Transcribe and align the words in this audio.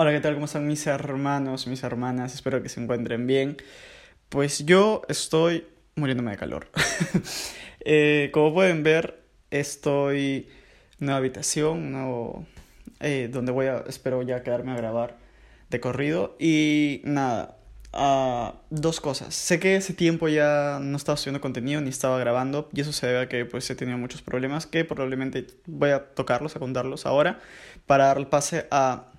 Hola, 0.00 0.12
¿qué 0.12 0.20
tal? 0.20 0.34
¿Cómo 0.34 0.46
están 0.46 0.64
mis 0.68 0.86
hermanos, 0.86 1.66
mis 1.66 1.82
hermanas? 1.82 2.32
Espero 2.32 2.62
que 2.62 2.68
se 2.68 2.80
encuentren 2.80 3.26
bien. 3.26 3.56
Pues 4.28 4.64
yo 4.64 5.02
estoy 5.08 5.66
muriéndome 5.96 6.30
de 6.30 6.36
calor. 6.36 6.68
Eh, 7.90 8.30
como 8.32 8.52
pueden 8.52 8.82
ver, 8.82 9.22
estoy 9.50 10.46
en 11.00 11.06
una 11.06 11.16
habitación, 11.16 11.90
nuevo, 11.90 12.46
eh, 13.00 13.30
donde 13.32 13.50
voy 13.50 13.66
a, 13.66 13.78
espero 13.88 14.20
ya 14.22 14.42
quedarme 14.42 14.72
a 14.72 14.76
grabar 14.76 15.16
de 15.70 15.80
corrido. 15.80 16.36
Y 16.38 17.00
nada, 17.04 17.56
uh, 17.94 18.58
dos 18.68 19.00
cosas. 19.00 19.34
Sé 19.34 19.58
que 19.58 19.76
ese 19.76 19.94
tiempo 19.94 20.28
ya 20.28 20.80
no 20.82 20.96
estaba 20.96 21.16
subiendo 21.16 21.40
contenido 21.40 21.80
ni 21.80 21.88
estaba 21.88 22.18
grabando 22.18 22.68
y 22.74 22.82
eso 22.82 22.92
se 22.92 23.06
debe 23.06 23.20
a 23.20 23.28
que 23.28 23.46
pues 23.46 23.70
he 23.70 23.74
tenido 23.74 23.96
muchos 23.96 24.20
problemas 24.20 24.66
que 24.66 24.84
probablemente 24.84 25.46
voy 25.66 25.90
a 25.90 26.04
tocarlos, 26.14 26.54
a 26.54 26.58
contarlos 26.58 27.06
ahora 27.06 27.40
para 27.86 28.06
dar 28.06 28.18
el 28.18 28.26
pase 28.26 28.66
a 28.70 29.12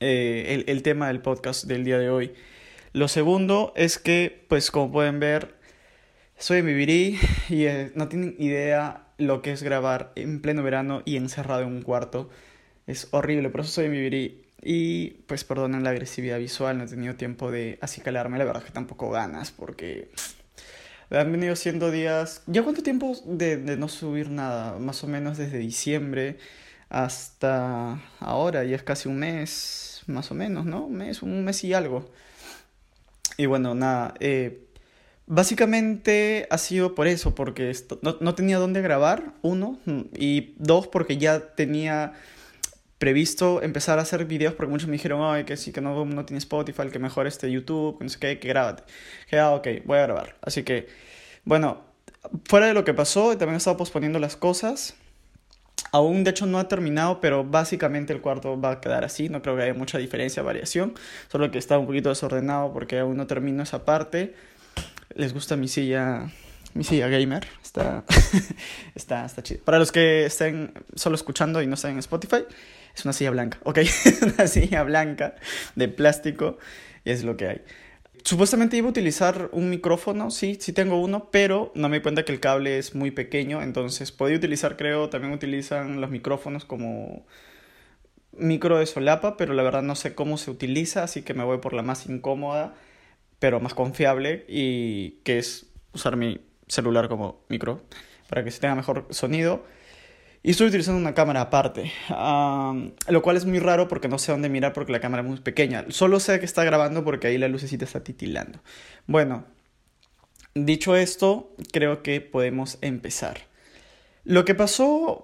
eh, 0.00 0.64
el, 0.66 0.82
tema 0.82 1.08
del 1.08 1.20
podcast 1.20 1.64
del 1.64 1.84
día 1.84 1.98
de 1.98 2.10
hoy. 2.10 2.32
Lo 2.92 3.08
segundo 3.08 3.72
es 3.76 3.98
que, 3.98 4.44
pues 4.48 4.70
como 4.70 4.92
pueden 4.92 5.20
ver, 5.20 5.54
soy 6.38 6.58
en 6.58 6.66
Vivirí 6.66 7.18
y 7.48 7.64
eh, 7.64 7.92
no 7.94 8.08
tienen 8.08 8.36
idea 8.38 9.08
lo 9.18 9.42
que 9.42 9.52
es 9.52 9.62
grabar 9.62 10.12
en 10.14 10.40
pleno 10.40 10.62
verano 10.62 11.02
y 11.04 11.16
encerrado 11.16 11.62
en 11.62 11.68
un 11.68 11.82
cuarto. 11.82 12.30
Es 12.86 13.08
horrible, 13.10 13.50
por 13.50 13.62
eso 13.62 13.70
soy 13.70 13.86
en 13.86 13.92
Vivirí. 13.92 14.44
Y 14.62 15.10
pues 15.26 15.44
perdonen 15.44 15.84
la 15.84 15.90
agresividad 15.90 16.38
visual, 16.38 16.78
no 16.78 16.84
he 16.84 16.88
tenido 16.88 17.14
tiempo 17.14 17.50
de 17.50 17.78
acicalarme, 17.80 18.38
la 18.38 18.44
verdad 18.44 18.62
que 18.64 18.72
tampoco 18.72 19.10
ganas, 19.10 19.52
porque 19.52 20.10
han 21.10 21.30
venido 21.30 21.54
siendo 21.54 21.90
días... 21.90 22.42
¿Ya 22.46 22.62
cuánto 22.62 22.82
tiempo 22.82 23.16
de, 23.24 23.56
de 23.56 23.76
no 23.76 23.88
subir 23.88 24.30
nada? 24.30 24.78
Más 24.78 25.04
o 25.04 25.06
menos 25.06 25.38
desde 25.38 25.58
diciembre 25.58 26.38
hasta 26.88 28.00
ahora, 28.18 28.64
ya 28.64 28.76
es 28.76 28.82
casi 28.82 29.08
un 29.08 29.18
mes, 29.18 29.87
más 30.08 30.30
o 30.30 30.34
menos, 30.34 30.66
¿no? 30.66 30.86
Un 30.86 30.96
mes, 30.96 31.22
un 31.22 31.44
mes 31.44 31.62
y 31.64 31.74
algo. 31.74 32.10
Y 33.36 33.46
bueno, 33.46 33.74
nada, 33.74 34.14
eh, 34.20 34.64
básicamente 35.26 36.48
ha 36.50 36.58
sido 36.58 36.94
por 36.94 37.06
eso, 37.06 37.34
porque 37.34 37.72
no, 38.02 38.16
no, 38.20 38.34
tenía 38.34 38.58
dónde 38.58 38.82
grabar, 38.82 39.34
uno, 39.42 39.78
y 40.14 40.54
dos, 40.58 40.88
porque 40.88 41.18
ya 41.18 41.54
tenía 41.54 42.14
previsto 42.98 43.62
empezar 43.62 43.98
a 43.98 44.02
hacer 44.02 44.24
videos, 44.24 44.54
porque 44.54 44.70
muchos 44.70 44.88
me 44.88 44.94
dijeron, 44.94 45.20
ay, 45.22 45.44
que 45.44 45.56
sí, 45.56 45.72
que 45.72 45.80
no, 45.80 46.04
no 46.04 46.24
tiene 46.24 46.38
Spotify, 46.38 46.88
que 46.90 46.98
mejor 46.98 47.26
este 47.26 47.50
YouTube, 47.50 47.98
que 47.98 48.04
no 48.04 48.10
sé 48.10 48.18
qué, 48.18 48.38
que 48.40 48.48
grábate. 48.48 48.82
Que, 49.30 49.38
ah, 49.38 49.52
ok, 49.52 49.68
voy 49.84 49.98
a 49.98 50.02
grabar. 50.02 50.36
Así 50.42 50.64
que, 50.64 50.88
bueno, 51.44 51.82
fuera 52.44 52.66
de 52.66 52.74
lo 52.74 52.84
que 52.84 52.94
pasó, 52.94 53.30
también 53.38 53.54
he 53.54 53.58
estado 53.58 53.76
posponiendo 53.76 54.18
las 54.18 54.36
cosas. 54.36 54.96
Aún 55.92 56.24
de 56.24 56.30
hecho 56.30 56.46
no 56.46 56.58
ha 56.58 56.68
terminado, 56.68 57.20
pero 57.20 57.44
básicamente 57.44 58.12
el 58.12 58.20
cuarto 58.20 58.60
va 58.60 58.72
a 58.72 58.80
quedar 58.80 59.04
así, 59.04 59.28
no 59.28 59.42
creo 59.42 59.56
que 59.56 59.62
haya 59.62 59.74
mucha 59.74 59.98
diferencia, 59.98 60.42
variación, 60.42 60.94
solo 61.30 61.50
que 61.50 61.58
está 61.58 61.78
un 61.78 61.86
poquito 61.86 62.08
desordenado 62.08 62.72
porque 62.72 62.98
aún 62.98 63.16
no 63.16 63.26
termino 63.26 63.62
esa 63.62 63.84
parte. 63.84 64.34
Les 65.14 65.32
gusta 65.32 65.56
mi 65.56 65.68
silla, 65.68 66.30
mi 66.74 66.84
silla 66.84 67.08
gamer, 67.08 67.46
está, 67.62 68.04
está, 68.94 69.24
está 69.24 69.42
chido. 69.42 69.64
Para 69.64 69.78
los 69.78 69.90
que 69.90 70.26
estén 70.26 70.72
solo 70.94 71.16
escuchando 71.16 71.62
y 71.62 71.66
no 71.66 71.74
estén 71.74 71.92
en 71.92 71.98
Spotify, 72.00 72.44
es 72.94 73.04
una 73.04 73.12
silla 73.12 73.30
blanca, 73.30 73.58
¿ok? 73.64 73.78
una 74.34 74.46
silla 74.46 74.82
blanca 74.82 75.36
de 75.74 75.88
plástico 75.88 76.58
y 77.04 77.10
es 77.10 77.24
lo 77.24 77.36
que 77.36 77.48
hay. 77.48 77.62
Supuestamente 78.28 78.76
iba 78.76 78.88
a 78.88 78.90
utilizar 78.90 79.48
un 79.52 79.70
micrófono, 79.70 80.30
sí, 80.30 80.58
sí 80.60 80.74
tengo 80.74 81.00
uno, 81.00 81.30
pero 81.30 81.72
no 81.74 81.88
me 81.88 81.96
di 81.96 82.02
cuenta 82.02 82.26
que 82.26 82.32
el 82.32 82.40
cable 82.40 82.76
es 82.76 82.94
muy 82.94 83.10
pequeño, 83.10 83.62
entonces 83.62 84.12
podía 84.12 84.36
utilizar, 84.36 84.76
creo, 84.76 85.08
también 85.08 85.32
utilizan 85.32 86.02
los 86.02 86.10
micrófonos 86.10 86.66
como 86.66 87.24
micro 88.32 88.78
de 88.80 88.84
solapa, 88.84 89.38
pero 89.38 89.54
la 89.54 89.62
verdad 89.62 89.80
no 89.80 89.94
sé 89.96 90.14
cómo 90.14 90.36
se 90.36 90.50
utiliza, 90.50 91.04
así 91.04 91.22
que 91.22 91.32
me 91.32 91.42
voy 91.42 91.56
por 91.56 91.72
la 91.72 91.80
más 91.80 92.04
incómoda, 92.04 92.74
pero 93.38 93.60
más 93.60 93.72
confiable, 93.72 94.44
y 94.46 95.12
que 95.24 95.38
es 95.38 95.70
usar 95.94 96.16
mi 96.16 96.38
celular 96.66 97.08
como 97.08 97.40
micro, 97.48 97.80
para 98.28 98.44
que 98.44 98.50
se 98.50 98.60
tenga 98.60 98.74
mejor 98.74 99.06
sonido. 99.08 99.64
Y 100.42 100.52
estoy 100.52 100.68
utilizando 100.68 101.00
una 101.00 101.14
cámara 101.14 101.40
aparte, 101.40 101.92
lo 102.08 103.22
cual 103.22 103.36
es 103.36 103.44
muy 103.44 103.58
raro 103.58 103.88
porque 103.88 104.08
no 104.08 104.18
sé 104.18 104.32
dónde 104.32 104.48
mirar 104.48 104.72
porque 104.72 104.92
la 104.92 105.00
cámara 105.00 105.22
es 105.22 105.28
muy 105.28 105.40
pequeña. 105.40 105.86
Solo 105.88 106.20
sé 106.20 106.38
que 106.38 106.46
está 106.46 106.64
grabando 106.64 107.04
porque 107.04 107.26
ahí 107.26 107.38
la 107.38 107.48
lucecita 107.48 107.84
está 107.84 108.04
titilando. 108.04 108.60
Bueno, 109.06 109.44
dicho 110.54 110.94
esto, 110.94 111.54
creo 111.72 112.02
que 112.02 112.20
podemos 112.20 112.78
empezar. 112.82 113.48
Lo 114.24 114.44
que 114.44 114.54
pasó, 114.54 115.22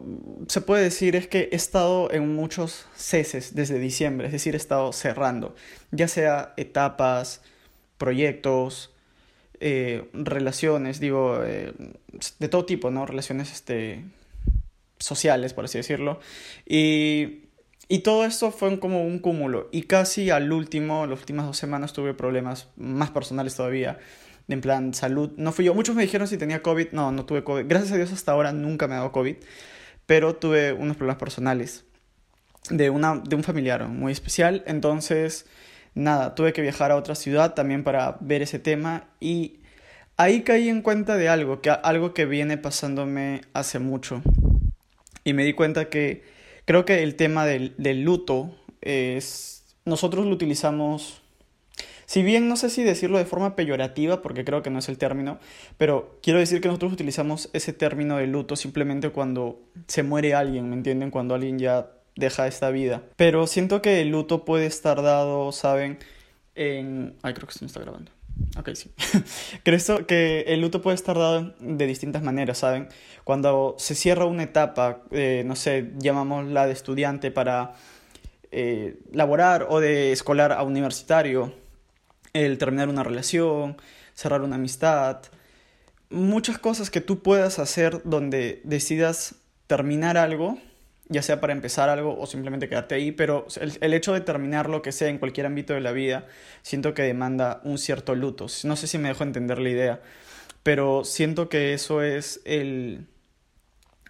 se 0.48 0.62
puede 0.62 0.82
decir, 0.82 1.14
es 1.14 1.28
que 1.28 1.48
he 1.52 1.56
estado 1.56 2.10
en 2.10 2.34
muchos 2.34 2.86
ceses 2.96 3.54
desde 3.54 3.78
diciembre, 3.78 4.28
es 4.28 4.32
decir, 4.32 4.54
he 4.54 4.56
estado 4.56 4.92
cerrando, 4.92 5.54
ya 5.90 6.08
sea 6.08 6.54
etapas, 6.56 7.42
proyectos, 7.98 8.94
eh, 9.60 10.08
relaciones, 10.14 11.00
digo, 11.00 11.40
eh, 11.44 11.74
de 12.38 12.48
todo 12.48 12.64
tipo, 12.64 12.90
¿no? 12.90 13.04
Relaciones, 13.04 13.52
este 13.52 14.04
sociales, 15.04 15.54
por 15.54 15.66
así 15.66 15.78
decirlo. 15.78 16.18
Y, 16.66 17.44
y 17.88 18.00
todo 18.00 18.24
esto 18.24 18.50
fue 18.50 18.78
como 18.80 19.04
un 19.04 19.18
cúmulo. 19.18 19.68
Y 19.70 19.82
casi 19.82 20.30
al 20.30 20.50
último, 20.50 21.06
las 21.06 21.20
últimas 21.20 21.46
dos 21.46 21.58
semanas 21.58 21.92
tuve 21.92 22.14
problemas 22.14 22.68
más 22.76 23.10
personales 23.10 23.54
todavía. 23.54 23.98
En 24.48 24.60
plan, 24.60 24.94
salud. 24.94 25.32
No 25.36 25.52
fui 25.52 25.66
yo. 25.66 25.74
Muchos 25.74 25.94
me 25.94 26.02
dijeron 26.02 26.26
si 26.26 26.38
tenía 26.38 26.62
COVID. 26.62 26.92
No, 26.92 27.12
no 27.12 27.24
tuve 27.26 27.44
COVID. 27.44 27.64
Gracias 27.66 27.92
a 27.92 27.96
Dios 27.96 28.12
hasta 28.12 28.32
ahora 28.32 28.52
nunca 28.52 28.88
me 28.88 28.94
ha 28.94 28.98
dado 28.98 29.12
COVID. 29.12 29.36
Pero 30.06 30.36
tuve 30.36 30.72
unos 30.72 30.96
problemas 30.96 31.18
personales. 31.18 31.84
De, 32.70 32.88
una, 32.88 33.16
de 33.16 33.36
un 33.36 33.42
familiar 33.42 33.86
muy 33.88 34.12
especial. 34.12 34.64
Entonces, 34.66 35.46
nada, 35.94 36.34
tuve 36.34 36.54
que 36.54 36.62
viajar 36.62 36.90
a 36.90 36.96
otra 36.96 37.14
ciudad 37.14 37.52
también 37.54 37.84
para 37.84 38.16
ver 38.20 38.40
ese 38.42 38.58
tema. 38.58 39.08
Y 39.20 39.60
ahí 40.16 40.42
caí 40.42 40.68
en 40.70 40.80
cuenta 40.80 41.16
de 41.16 41.28
algo, 41.28 41.60
que, 41.60 41.70
algo 41.70 42.14
que 42.14 42.24
viene 42.24 42.56
pasándome 42.56 43.42
hace 43.52 43.78
mucho. 43.78 44.22
Y 45.24 45.32
me 45.32 45.44
di 45.44 45.54
cuenta 45.54 45.88
que 45.88 46.22
creo 46.64 46.84
que 46.84 47.02
el 47.02 47.16
tema 47.16 47.46
del, 47.46 47.74
del 47.78 48.02
luto 48.02 48.54
es... 48.80 49.64
Nosotros 49.84 50.26
lo 50.26 50.32
utilizamos 50.32 51.24
si 52.06 52.22
bien 52.22 52.48
no 52.48 52.56
sé 52.56 52.70
si 52.70 52.84
decirlo 52.84 53.18
de 53.18 53.24
forma 53.24 53.56
peyorativa, 53.56 54.22
porque 54.22 54.44
creo 54.44 54.62
que 54.62 54.70
no 54.70 54.78
es 54.78 54.88
el 54.88 54.98
término, 54.98 55.38
pero 55.78 56.18
quiero 56.22 56.38
decir 56.38 56.60
que 56.60 56.68
nosotros 56.68 56.92
utilizamos 56.92 57.50
ese 57.52 57.72
término 57.72 58.18
de 58.18 58.26
luto 58.26 58.56
simplemente 58.56 59.10
cuando 59.10 59.60
se 59.86 60.02
muere 60.02 60.34
alguien, 60.34 60.68
¿me 60.68 60.76
entienden? 60.76 61.10
Cuando 61.10 61.34
alguien 61.34 61.58
ya 61.58 61.90
deja 62.16 62.46
esta 62.46 62.70
vida. 62.70 63.02
Pero 63.16 63.46
siento 63.46 63.82
que 63.82 64.00
el 64.00 64.10
luto 64.10 64.44
puede 64.44 64.66
estar 64.66 65.02
dado, 65.02 65.50
¿saben? 65.52 65.98
En... 66.54 67.14
Ay, 67.22 67.34
creo 67.34 67.48
que 67.48 67.54
se 67.54 67.64
me 67.64 67.66
está 67.66 67.80
grabando. 67.80 68.12
Ok, 68.58 68.70
sí. 68.74 68.90
Creo 69.62 70.06
que 70.06 70.44
el 70.48 70.60
luto 70.60 70.80
puede 70.80 70.94
estar 70.94 71.16
dado 71.16 71.54
de 71.58 71.86
distintas 71.86 72.22
maneras, 72.22 72.58
¿saben? 72.58 72.88
Cuando 73.24 73.74
se 73.78 73.94
cierra 73.94 74.26
una 74.26 74.44
etapa, 74.44 75.02
eh, 75.10 75.42
no 75.44 75.56
sé, 75.56 75.92
llamamos 75.98 76.46
la 76.46 76.66
de 76.66 76.72
estudiante 76.72 77.30
para 77.30 77.74
eh, 78.52 78.98
laborar 79.12 79.66
o 79.68 79.80
de 79.80 80.12
escolar 80.12 80.52
a 80.52 80.62
universitario, 80.62 81.54
el 82.32 82.58
terminar 82.58 82.88
una 82.88 83.02
relación, 83.02 83.76
cerrar 84.14 84.42
una 84.42 84.56
amistad, 84.56 85.22
muchas 86.10 86.58
cosas 86.58 86.90
que 86.90 87.00
tú 87.00 87.22
puedas 87.22 87.58
hacer 87.58 88.02
donde 88.04 88.60
decidas 88.64 89.36
terminar 89.66 90.16
algo 90.16 90.58
ya 91.08 91.22
sea 91.22 91.40
para 91.40 91.52
empezar 91.52 91.88
algo 91.88 92.18
o 92.18 92.26
simplemente 92.26 92.68
quedarte 92.68 92.94
ahí, 92.94 93.12
pero 93.12 93.46
el, 93.80 93.94
hecho 93.94 94.12
de 94.12 94.20
terminar 94.20 94.70
lo 94.70 94.82
que 94.82 94.92
sea 94.92 95.08
en 95.08 95.18
cualquier 95.18 95.46
ámbito 95.46 95.74
de 95.74 95.80
la 95.80 95.92
vida, 95.92 96.26
siento 96.62 96.94
que 96.94 97.02
demanda 97.02 97.60
un 97.64 97.78
cierto 97.78 98.14
luto. 98.14 98.46
No 98.64 98.76
sé 98.76 98.86
si 98.86 98.98
me 98.98 99.08
dejo 99.08 99.22
entender 99.22 99.58
la 99.58 99.68
idea, 99.68 100.00
pero 100.62 101.04
siento 101.04 101.48
que 101.48 101.74
eso 101.74 102.02
es 102.02 102.40
el 102.44 103.06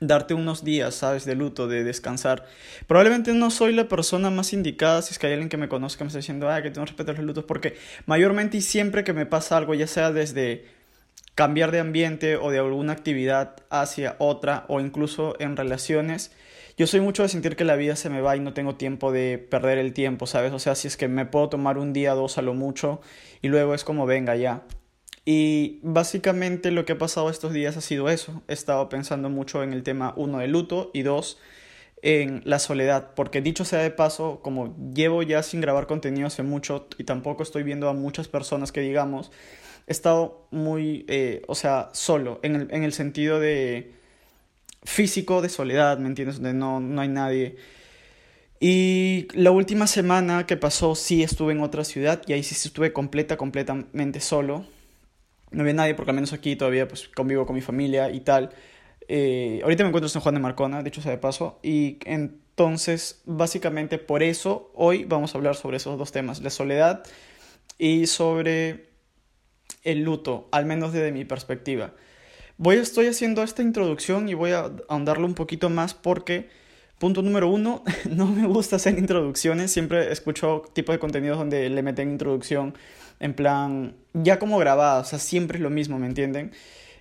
darte 0.01 0.35
unos 0.35 0.65
días, 0.65 0.95
¿sabes? 0.95 1.25
De 1.25 1.35
luto, 1.35 1.67
de 1.67 1.85
descansar. 1.85 2.47
Probablemente 2.87 3.33
no 3.33 3.51
soy 3.51 3.73
la 3.73 3.89
persona 3.89 4.31
más 4.31 4.53
indicada 4.53 5.03
si 5.03 5.13
es 5.13 5.19
que 5.19 5.27
hay 5.27 5.33
alguien 5.33 5.49
que 5.49 5.57
me 5.57 5.69
conozca 5.69 6.05
me 6.05 6.09
está 6.09 6.19
diciendo, 6.19 6.49
ah, 6.51 6.63
que 6.63 6.71
tú 6.71 6.81
no 6.81 6.87
respetas 6.87 7.17
los 7.17 7.27
lutos, 7.27 7.45
porque 7.45 7.77
mayormente 8.07 8.59
y 8.59 8.61
siempre 8.61 9.05
que 9.05 9.13
me 9.13 9.27
pasa 9.27 9.57
algo, 9.57 9.75
ya 9.75 9.87
sea 9.87 10.13
desde 10.13 10.67
cambiar 11.35 11.73
de 11.73 11.81
ambiente 11.81 12.37
o 12.37 12.51
de 12.51 12.59
alguna 12.59 12.93
actividad 12.93 13.57
hacia 13.71 14.17
otra 14.19 14.65
o 14.69 14.81
incluso 14.81 15.35
en 15.41 15.57
relaciones, 15.57 16.33
yo 16.77 16.87
soy 16.87 17.01
mucho 17.01 17.23
de 17.23 17.29
sentir 17.29 17.57
que 17.57 17.65
la 17.65 17.77
vida 17.77 17.95
se 17.97 18.11
me 18.11 18.21
va 18.21 18.37
y 18.37 18.41
no 18.41 18.53
tengo 18.53 18.75
tiempo 18.75 19.13
de 19.13 19.39
perder 19.39 19.79
el 19.79 19.93
tiempo, 19.93 20.27
¿sabes? 20.27 20.53
O 20.53 20.59
sea, 20.59 20.75
si 20.75 20.89
es 20.89 20.97
que 20.97 21.07
me 21.09 21.27
puedo 21.27 21.49
tomar 21.49 21.79
un 21.79 21.93
día, 21.93 22.15
dos 22.15 22.37
a 22.39 22.43
lo 22.43 22.55
mucho 22.55 23.01
y 23.43 23.49
luego 23.49 23.75
es 23.75 23.85
como 23.85 24.07
venga 24.07 24.35
ya. 24.37 24.65
Y 25.25 25.79
básicamente 25.83 26.71
lo 26.71 26.85
que 26.85 26.93
ha 26.93 26.99
pasado 26.99 27.31
estos 27.31 27.53
días 27.53 27.77
ha 27.77 27.81
sido 27.81 28.09
eso. 28.11 28.43
He 28.49 28.53
estado 28.53 28.89
pensando 28.89 29.31
mucho 29.31 29.63
en 29.63 29.73
el 29.73 29.83
tema, 29.83 30.13
uno, 30.17 30.39
de 30.39 30.49
luto 30.49 30.91
y 30.93 31.03
dos, 31.03 31.39
en 32.03 32.43
la 32.45 32.59
soledad. 32.59 33.15
Porque 33.15 33.41
dicho 33.41 33.65
sea 33.65 33.79
de 33.79 33.91
paso, 33.91 34.41
como 34.43 34.77
llevo 34.93 35.23
ya 35.23 35.43
sin 35.43 35.61
grabar 35.61 35.87
contenido 35.87 36.27
hace 36.27 36.43
mucho 36.43 36.89
y 36.99 37.05
tampoco 37.05 37.43
estoy 37.43 37.63
viendo 37.63 37.89
a 37.89 37.95
muchas 37.95 38.29
personas 38.29 38.73
que 38.73 38.81
digamos, 38.81 39.31
he 39.87 39.93
estado 39.93 40.47
muy, 40.51 41.07
eh, 41.09 41.43
o 41.47 41.55
sea, 41.55 41.91
solo, 41.93 42.41
en 42.43 42.57
el, 42.57 42.69
en 42.71 42.83
el 42.83 42.93
sentido 42.93 43.41
de 43.41 43.95
físico 44.85 45.43
de 45.43 45.49
soledad, 45.49 45.99
¿me 45.99 46.09
entiendes? 46.09 46.37
Donde 46.37 46.55
no, 46.55 46.81
no 46.81 47.01
hay 47.01 47.09
nadie. 47.09 47.57
Y 48.61 49.29
la 49.35 49.51
última 49.51 49.87
semana 49.87 50.47
que 50.47 50.57
pasó 50.57 50.95
sí 50.95 51.23
estuve 51.23 51.53
en 51.53 51.61
otra 51.61 51.85
ciudad 51.85 52.23
y 52.27 52.33
ahí 52.33 52.43
sí 52.43 52.55
estuve 52.55 52.93
completa, 52.93 53.37
completamente 53.37 54.21
solo. 54.21 54.65
No 55.51 55.63
había 55.63 55.75
nadie 55.75 55.95
porque 55.95 56.11
al 56.11 56.15
menos 56.15 56.33
aquí 56.33 56.57
todavía 56.57 56.89
pues 56.89 57.09
convivo 57.09 57.47
con 57.47 57.57
mi 57.57 57.63
familia 57.63 58.11
y 58.11 58.21
tal. 58.21 58.51
Eh, 59.09 59.61
ahorita 59.63 59.85
me 59.85 59.89
encuentro 59.89 60.11
en 60.13 60.21
Juan 60.21 60.35
de 60.35 60.41
Marcona, 60.41 60.83
de 60.83 60.89
hecho 60.89 61.03
sea 61.03 61.13
de 61.13 61.19
paso. 61.19 61.59
Y 61.63 61.99
entonces 62.05 63.21
básicamente 63.27 63.99
por 63.99 64.23
eso 64.23 64.71
hoy 64.75 65.05
vamos 65.05 65.35
a 65.35 65.39
hablar 65.39 65.57
sobre 65.57 65.77
esos 65.77 65.99
dos 65.99 66.13
temas, 66.13 66.41
la 66.41 66.51
soledad 66.51 67.03
y 67.79 68.07
sobre 68.07 68.87
el 69.83 70.05
luto, 70.05 70.49
al 70.53 70.65
menos 70.65 70.93
desde 70.93 71.13
mi 71.13 71.25
perspectiva. 71.25 71.93
Voy, 72.57 72.77
estoy 72.77 73.07
haciendo 73.09 73.43
esta 73.43 73.63
introducción 73.63 74.29
y 74.29 74.35
voy 74.35 74.53
a 74.53 74.71
ahondarlo 74.89 75.27
un 75.27 75.35
poquito 75.35 75.71
más 75.71 75.93
porque, 75.93 76.49
punto 77.01 77.21
número 77.21 77.49
uno, 77.49 77.83
no 78.09 78.27
me 78.27 78.47
gusta 78.47 78.77
hacer 78.77 78.97
introducciones. 78.97 79.73
Siempre 79.73 80.13
escucho 80.13 80.63
tipo 80.73 80.93
de 80.93 81.01
contenidos 81.01 81.39
donde 81.39 81.69
le 81.69 81.83
meten 81.83 82.13
introducción 82.13 82.75
en 83.19 83.35
plan, 83.35 83.97
ya 84.13 84.39
como 84.39 84.59
grabada, 84.59 85.01
o 85.01 85.05
sea, 85.05 85.19
siempre 85.19 85.59
es 85.59 85.63
lo 85.63 85.71
mismo, 85.71 85.99
¿me 85.99 86.07
entienden? 86.07 86.53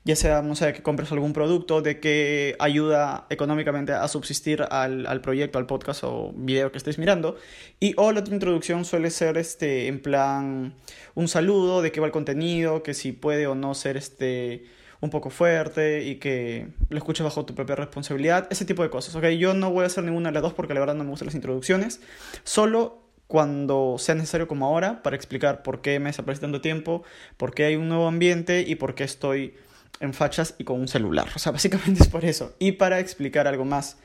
Ya 0.05 0.15
sea, 0.15 0.41
no 0.41 0.55
sé, 0.55 0.73
que 0.73 0.81
compres 0.83 1.11
algún 1.11 1.33
producto, 1.33 1.81
de 1.81 1.99
que 1.99 2.55
ayuda 2.59 3.27
económicamente 3.29 3.93
a 3.93 4.07
subsistir 4.07 4.63
al, 4.69 5.05
al 5.05 5.21
proyecto, 5.21 5.59
al 5.59 5.65
podcast 5.67 6.03
o 6.03 6.33
video 6.35 6.71
que 6.71 6.77
estéis 6.79 6.97
mirando. 6.97 7.37
Y 7.79 7.93
o 7.97 8.11
la 8.11 8.21
otra 8.21 8.33
introducción 8.33 8.85
suele 8.85 9.11
ser 9.11 9.37
este, 9.37 9.87
en 9.87 10.01
plan, 10.01 10.75
un 11.15 11.27
saludo 11.27 11.81
de 11.81 11.91
qué 11.91 11.99
va 11.99 12.07
el 12.07 12.11
contenido, 12.11 12.83
que 12.83 12.93
si 12.93 13.11
puede 13.11 13.47
o 13.47 13.55
no 13.55 13.75
ser 13.75 13.97
este 13.97 14.65
un 15.03 15.09
poco 15.09 15.29
fuerte 15.29 16.05
y 16.05 16.15
que 16.15 16.67
lo 16.87 16.97
escuches 16.97 17.25
bajo 17.25 17.45
tu 17.45 17.53
propia 17.53 17.75
responsabilidad, 17.75 18.47
ese 18.49 18.63
tipo 18.63 18.83
de 18.83 18.89
cosas, 18.89 19.13
¿ok? 19.15 19.25
Yo 19.37 19.53
no 19.53 19.69
voy 19.69 19.83
a 19.83 19.87
hacer 19.87 20.05
ninguna 20.05 20.29
de 20.29 20.33
las 20.35 20.43
dos 20.43 20.53
porque 20.53 20.73
la 20.73 20.79
verdad 20.79 20.95
no 20.95 21.03
me 21.03 21.09
gustan 21.09 21.25
las 21.25 21.35
introducciones, 21.35 21.99
solo 22.45 23.01
cuando 23.27 23.97
sea 23.99 24.15
necesario 24.15 24.47
como 24.47 24.65
ahora 24.65 25.03
para 25.03 25.17
explicar 25.17 25.61
por 25.61 25.81
qué 25.81 25.99
me 25.99 26.07
desaparecí 26.07 26.39
tanto 26.39 26.61
tiempo, 26.61 27.03
por 27.35 27.53
qué 27.53 27.65
hay 27.65 27.75
un 27.75 27.89
nuevo 27.89 28.07
ambiente 28.07 28.63
y 28.65 28.75
por 28.75 28.95
qué 28.95 29.03
estoy 29.03 29.55
en 29.99 30.13
fachas 30.13 30.55
y 30.57 30.63
con 30.63 30.79
un 30.79 30.87
celular. 30.87 31.27
O 31.35 31.39
sea, 31.39 31.51
básicamente 31.57 32.03
es 32.03 32.07
por 32.07 32.23
eso. 32.23 32.55
Y 32.57 32.73
para 32.73 32.99
explicar 32.99 33.45
algo 33.45 33.65
más. 33.65 33.97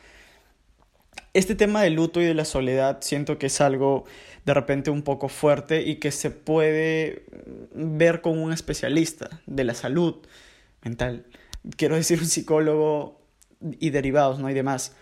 Este 1.32 1.54
tema 1.54 1.82
del 1.82 1.94
luto 1.94 2.20
y 2.20 2.24
de 2.24 2.34
la 2.34 2.44
soledad 2.44 2.98
siento 3.02 3.38
que 3.38 3.46
es 3.46 3.60
algo 3.60 4.04
de 4.44 4.54
repente 4.54 4.90
un 4.90 5.02
poco 5.02 5.28
fuerte 5.28 5.82
y 5.82 5.96
que 5.96 6.10
se 6.10 6.32
puede 6.32 7.24
ver 7.72 8.20
con 8.20 8.38
un 8.38 8.52
especialista 8.52 9.28
de 9.46 9.62
la 9.62 9.74
salud, 9.74 10.16
mental. 10.82 11.26
Quiero 11.76 11.96
decir 11.96 12.18
un 12.20 12.26
psicólogo 12.26 13.20
y 13.60 13.90
derivados, 13.90 14.38
¿no? 14.38 14.46
hay 14.46 14.54
demás. 14.54 14.92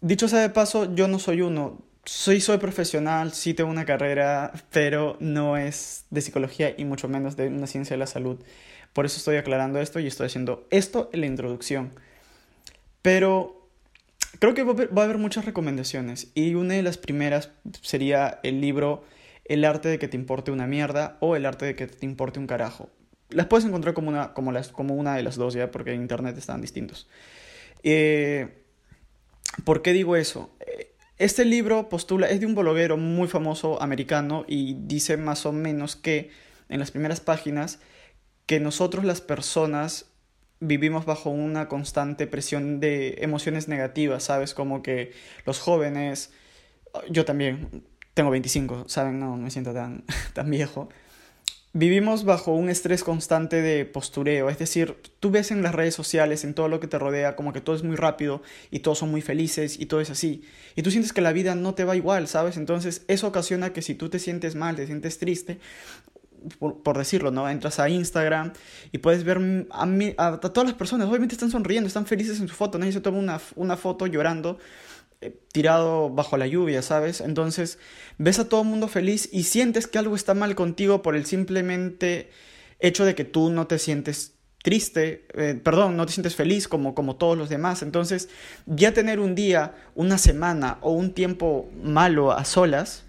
Dicho 0.00 0.28
sea 0.28 0.40
de 0.40 0.50
paso, 0.50 0.94
yo 0.94 1.08
no 1.08 1.18
soy 1.18 1.42
uno. 1.42 1.82
Soy, 2.04 2.40
soy 2.40 2.58
profesional, 2.58 3.32
sí 3.32 3.52
tengo 3.52 3.70
una 3.70 3.84
carrera, 3.84 4.52
pero 4.70 5.16
no 5.20 5.58
es 5.58 6.06
de 6.10 6.22
psicología 6.22 6.74
y 6.76 6.84
mucho 6.84 7.08
menos 7.08 7.36
de 7.36 7.48
una 7.48 7.66
ciencia 7.66 7.94
de 7.94 7.98
la 7.98 8.06
salud. 8.06 8.42
Por 8.92 9.06
eso 9.06 9.18
estoy 9.18 9.36
aclarando 9.36 9.78
esto 9.78 10.00
y 10.00 10.06
estoy 10.06 10.26
haciendo 10.26 10.66
esto 10.70 11.10
en 11.12 11.20
la 11.20 11.26
introducción. 11.26 11.92
Pero 13.02 13.68
creo 14.38 14.54
que 14.54 14.64
va 14.64 15.02
a 15.02 15.04
haber 15.04 15.18
muchas 15.18 15.44
recomendaciones 15.44 16.30
y 16.34 16.54
una 16.54 16.74
de 16.74 16.82
las 16.82 16.98
primeras 16.98 17.50
sería 17.82 18.40
el 18.42 18.60
libro 18.60 19.04
El 19.44 19.64
arte 19.64 19.88
de 19.88 19.98
que 19.98 20.08
te 20.08 20.16
importe 20.16 20.50
una 20.50 20.66
mierda 20.66 21.18
o 21.20 21.36
El 21.36 21.46
arte 21.46 21.66
de 21.66 21.76
que 21.76 21.86
te 21.86 22.06
importe 22.06 22.38
un 22.38 22.46
carajo. 22.46 22.88
Las 23.30 23.46
puedes 23.46 23.64
encontrar 23.64 23.94
como 23.94 24.08
una, 24.08 24.34
como 24.34 24.52
las, 24.52 24.68
como 24.68 24.94
una 24.94 25.14
de 25.14 25.22
las 25.22 25.36
dos 25.36 25.54
ya, 25.54 25.70
porque 25.70 25.92
en 25.92 26.02
internet 26.02 26.36
están 26.36 26.60
distintos. 26.60 27.08
Eh, 27.82 28.64
¿Por 29.64 29.82
qué 29.82 29.92
digo 29.92 30.16
eso? 30.16 30.50
Este 31.18 31.44
libro 31.44 31.88
postula, 31.88 32.28
es 32.28 32.40
de 32.40 32.46
un 32.46 32.54
bloguero 32.54 32.96
muy 32.96 33.28
famoso 33.28 33.82
americano 33.82 34.44
y 34.48 34.74
dice 34.86 35.16
más 35.16 35.44
o 35.44 35.52
menos 35.52 35.94
que 35.94 36.30
en 36.70 36.80
las 36.80 36.90
primeras 36.90 37.20
páginas 37.20 37.78
que 38.46 38.58
nosotros 38.58 39.04
las 39.04 39.20
personas 39.20 40.06
vivimos 40.60 41.04
bajo 41.04 41.30
una 41.30 41.68
constante 41.68 42.26
presión 42.26 42.80
de 42.80 43.18
emociones 43.20 43.68
negativas, 43.68 44.24
¿sabes? 44.24 44.54
Como 44.54 44.82
que 44.82 45.12
los 45.44 45.58
jóvenes, 45.58 46.32
yo 47.10 47.24
también 47.24 47.84
tengo 48.14 48.30
25, 48.30 48.84
¿saben? 48.88 49.20
No 49.20 49.36
me 49.36 49.50
siento 49.50 49.74
tan, 49.74 50.04
tan 50.32 50.50
viejo 50.50 50.88
Vivimos 51.72 52.24
bajo 52.24 52.52
un 52.52 52.68
estrés 52.68 53.04
constante 53.04 53.62
de 53.62 53.84
postureo, 53.84 54.50
es 54.50 54.58
decir, 54.58 54.96
tú 55.20 55.30
ves 55.30 55.52
en 55.52 55.62
las 55.62 55.72
redes 55.72 55.94
sociales, 55.94 56.42
en 56.42 56.52
todo 56.52 56.66
lo 56.66 56.80
que 56.80 56.88
te 56.88 56.98
rodea, 56.98 57.36
como 57.36 57.52
que 57.52 57.60
todo 57.60 57.76
es 57.76 57.84
muy 57.84 57.94
rápido 57.94 58.42
y 58.72 58.80
todos 58.80 58.98
son 58.98 59.12
muy 59.12 59.22
felices 59.22 59.78
y 59.78 59.86
todo 59.86 60.00
es 60.00 60.10
así. 60.10 60.42
Y 60.74 60.82
tú 60.82 60.90
sientes 60.90 61.12
que 61.12 61.20
la 61.20 61.32
vida 61.32 61.54
no 61.54 61.74
te 61.74 61.84
va 61.84 61.94
igual, 61.94 62.26
¿sabes? 62.26 62.56
Entonces 62.56 63.04
eso 63.06 63.28
ocasiona 63.28 63.72
que 63.72 63.82
si 63.82 63.94
tú 63.94 64.08
te 64.08 64.18
sientes 64.18 64.56
mal, 64.56 64.74
te 64.74 64.86
sientes 64.86 65.18
triste, 65.20 65.60
por, 66.58 66.98
decirlo, 66.98 67.30
¿no? 67.30 67.48
Entras 67.48 67.78
a 67.78 67.88
Instagram 67.88 68.52
y 68.90 68.98
puedes 68.98 69.22
ver 69.22 69.68
a, 69.70 69.84
a, 70.26 70.40
todas 70.40 70.68
las 70.68 70.76
personas, 70.76 71.08
obviamente 71.08 71.36
están 71.36 71.52
sonriendo, 71.52 71.86
están 71.86 72.06
felices 72.06 72.40
en 72.40 72.48
su 72.48 72.54
foto, 72.54 72.78
nadie 72.78 72.92
se 72.92 73.00
toma 73.00 73.18
una, 73.18 73.40
una 73.54 73.76
foto 73.76 74.08
llorando 74.08 74.58
tirado 75.52 76.10
bajo 76.10 76.36
la 76.36 76.46
lluvia, 76.46 76.82
¿sabes? 76.82 77.20
Entonces 77.20 77.78
ves 78.18 78.38
a 78.38 78.48
todo 78.48 78.62
el 78.62 78.68
mundo 78.68 78.88
feliz 78.88 79.28
y 79.32 79.44
sientes 79.44 79.86
que 79.86 79.98
algo 79.98 80.16
está 80.16 80.34
mal 80.34 80.54
contigo 80.54 81.02
por 81.02 81.16
el 81.16 81.26
simplemente 81.26 82.30
hecho 82.78 83.04
de 83.04 83.14
que 83.14 83.24
tú 83.24 83.50
no 83.50 83.66
te 83.66 83.78
sientes 83.78 84.34
triste, 84.62 85.26
eh, 85.34 85.58
perdón, 85.62 85.96
no 85.96 86.06
te 86.06 86.12
sientes 86.12 86.34
feliz 86.34 86.68
como, 86.68 86.94
como 86.94 87.16
todos 87.16 87.36
los 87.36 87.48
demás. 87.48 87.82
Entonces 87.82 88.28
ya 88.66 88.92
tener 88.92 89.20
un 89.20 89.34
día, 89.34 89.74
una 89.94 90.18
semana 90.18 90.78
o 90.80 90.92
un 90.92 91.12
tiempo 91.12 91.70
malo 91.82 92.32
a 92.32 92.44
solas, 92.44 93.04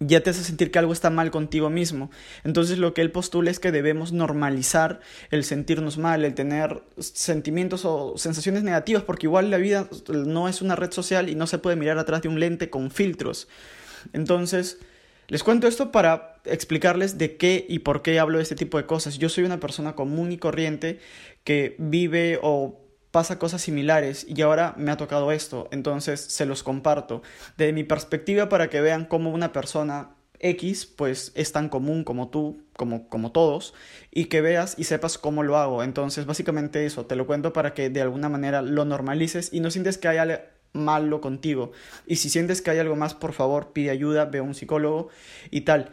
ya 0.00 0.22
te 0.22 0.30
hace 0.30 0.44
sentir 0.44 0.70
que 0.70 0.78
algo 0.78 0.92
está 0.92 1.10
mal 1.10 1.30
contigo 1.30 1.70
mismo. 1.70 2.10
Entonces 2.44 2.78
lo 2.78 2.94
que 2.94 3.00
él 3.00 3.10
postula 3.10 3.50
es 3.50 3.58
que 3.58 3.72
debemos 3.72 4.12
normalizar 4.12 5.00
el 5.30 5.44
sentirnos 5.44 5.98
mal, 5.98 6.24
el 6.24 6.34
tener 6.34 6.82
sentimientos 6.98 7.84
o 7.84 8.16
sensaciones 8.16 8.62
negativas, 8.62 9.02
porque 9.02 9.26
igual 9.26 9.50
la 9.50 9.58
vida 9.58 9.88
no 10.08 10.48
es 10.48 10.62
una 10.62 10.76
red 10.76 10.92
social 10.92 11.28
y 11.28 11.34
no 11.34 11.46
se 11.46 11.58
puede 11.58 11.76
mirar 11.76 11.98
atrás 11.98 12.22
de 12.22 12.28
un 12.28 12.38
lente 12.38 12.70
con 12.70 12.90
filtros. 12.90 13.48
Entonces, 14.12 14.78
les 15.26 15.42
cuento 15.42 15.66
esto 15.66 15.92
para 15.92 16.40
explicarles 16.44 17.18
de 17.18 17.36
qué 17.36 17.66
y 17.68 17.80
por 17.80 18.02
qué 18.02 18.18
hablo 18.18 18.38
de 18.38 18.42
este 18.42 18.54
tipo 18.54 18.78
de 18.78 18.86
cosas. 18.86 19.18
Yo 19.18 19.28
soy 19.28 19.44
una 19.44 19.60
persona 19.60 19.94
común 19.94 20.32
y 20.32 20.38
corriente 20.38 21.00
que 21.44 21.76
vive 21.78 22.38
o 22.42 22.87
pasa 23.18 23.40
cosas 23.40 23.62
similares 23.62 24.24
y 24.28 24.40
ahora 24.42 24.74
me 24.76 24.92
ha 24.92 24.96
tocado 24.96 25.32
esto, 25.32 25.66
entonces 25.72 26.20
se 26.20 26.46
los 26.46 26.62
comparto. 26.62 27.20
De 27.56 27.72
mi 27.72 27.82
perspectiva 27.82 28.48
para 28.48 28.70
que 28.70 28.80
vean 28.80 29.06
cómo 29.06 29.30
una 29.30 29.52
persona 29.52 30.10
X 30.38 30.86
pues 30.86 31.32
es 31.34 31.50
tan 31.50 31.68
común 31.68 32.04
como 32.04 32.28
tú, 32.28 32.62
como, 32.76 33.08
como 33.08 33.32
todos, 33.32 33.74
y 34.12 34.26
que 34.26 34.40
veas 34.40 34.76
y 34.78 34.84
sepas 34.84 35.18
cómo 35.18 35.42
lo 35.42 35.56
hago. 35.56 35.82
Entonces 35.82 36.26
básicamente 36.26 36.86
eso, 36.86 37.06
te 37.06 37.16
lo 37.16 37.26
cuento 37.26 37.52
para 37.52 37.74
que 37.74 37.90
de 37.90 38.02
alguna 38.02 38.28
manera 38.28 38.62
lo 38.62 38.84
normalices 38.84 39.52
y 39.52 39.58
no 39.58 39.72
sientes 39.72 39.98
que 39.98 40.06
hay 40.06 40.18
algo 40.18 40.38
malo 40.72 41.20
contigo. 41.20 41.72
Y 42.06 42.16
si 42.16 42.30
sientes 42.30 42.62
que 42.62 42.70
hay 42.70 42.78
algo 42.78 42.94
más, 42.94 43.14
por 43.14 43.32
favor, 43.32 43.72
pide 43.72 43.90
ayuda, 43.90 44.26
ve 44.26 44.38
a 44.38 44.42
un 44.44 44.54
psicólogo 44.54 45.08
y 45.50 45.62
tal. 45.62 45.90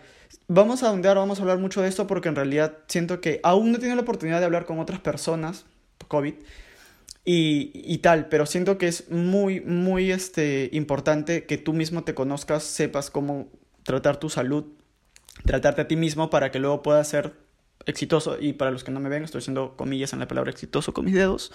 Vamos 0.48 0.84
a 0.84 0.89
ahondar, 0.89 1.17
vamos 1.17 1.39
a 1.39 1.41
hablar 1.41 1.58
mucho 1.58 1.82
de 1.82 1.88
esto 1.88 2.05
porque 2.05 2.29
en 2.29 2.36
realidad 2.36 2.77
siento 2.86 3.20
que 3.20 3.39
aún 3.41 3.72
no 3.72 3.77
he 3.77 3.79
tenido 3.79 3.96
la 3.96 4.03
oportunidad 4.03 4.38
de 4.38 4.46
hablar 4.46 4.67
con 4.67 4.77
otras 4.77 5.00
personas, 5.00 5.65
COVID, 6.08 6.36
y, 7.25 7.72
y, 7.74 7.98
tal, 7.98 8.29
pero 8.29 8.46
siento 8.46 8.77
que 8.77 8.88
es 8.88 9.10
muy, 9.10 9.60
muy 9.60 10.12
este, 10.12 10.70
importante 10.72 11.46
que 11.46 11.58
tú 11.58 11.74
mismo 11.74 12.03
te 12.03 12.13
conozcas, 12.13 12.63
sepas 12.63 13.10
cómo 13.10 13.48
tratar 13.82 14.17
tu 14.17 14.29
salud, 14.29 14.65
tratarte 15.44 15.82
a 15.82 15.88
ti 15.88 15.96
mismo 15.96 16.29
para 16.29 16.51
que 16.51 16.60
luego 16.60 16.84
puedas 16.84 17.08
ser 17.08 17.34
exitoso, 17.88 18.38
y 18.39 18.53
para 18.53 18.70
los 18.72 18.84
que 18.84 18.91
no 18.91 19.00
me 19.00 19.10
ven, 19.10 19.24
estoy 19.24 19.39
haciendo 19.39 19.75
comillas 19.75 20.13
en 20.13 20.20
la 20.20 20.27
palabra 20.27 20.51
exitoso 20.51 20.94
con 20.94 21.05
mis 21.05 21.15
dedos, 21.15 21.51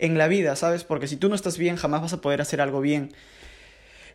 en 0.00 0.18
la 0.18 0.26
vida, 0.26 0.56
¿sabes? 0.56 0.82
Porque 0.82 1.06
si 1.06 1.16
tú 1.16 1.28
no 1.28 1.36
estás 1.36 1.56
bien, 1.56 1.76
jamás 1.76 2.02
vas 2.02 2.12
a 2.12 2.20
poder 2.20 2.40
hacer 2.40 2.60
algo 2.60 2.80
bien. 2.80 3.14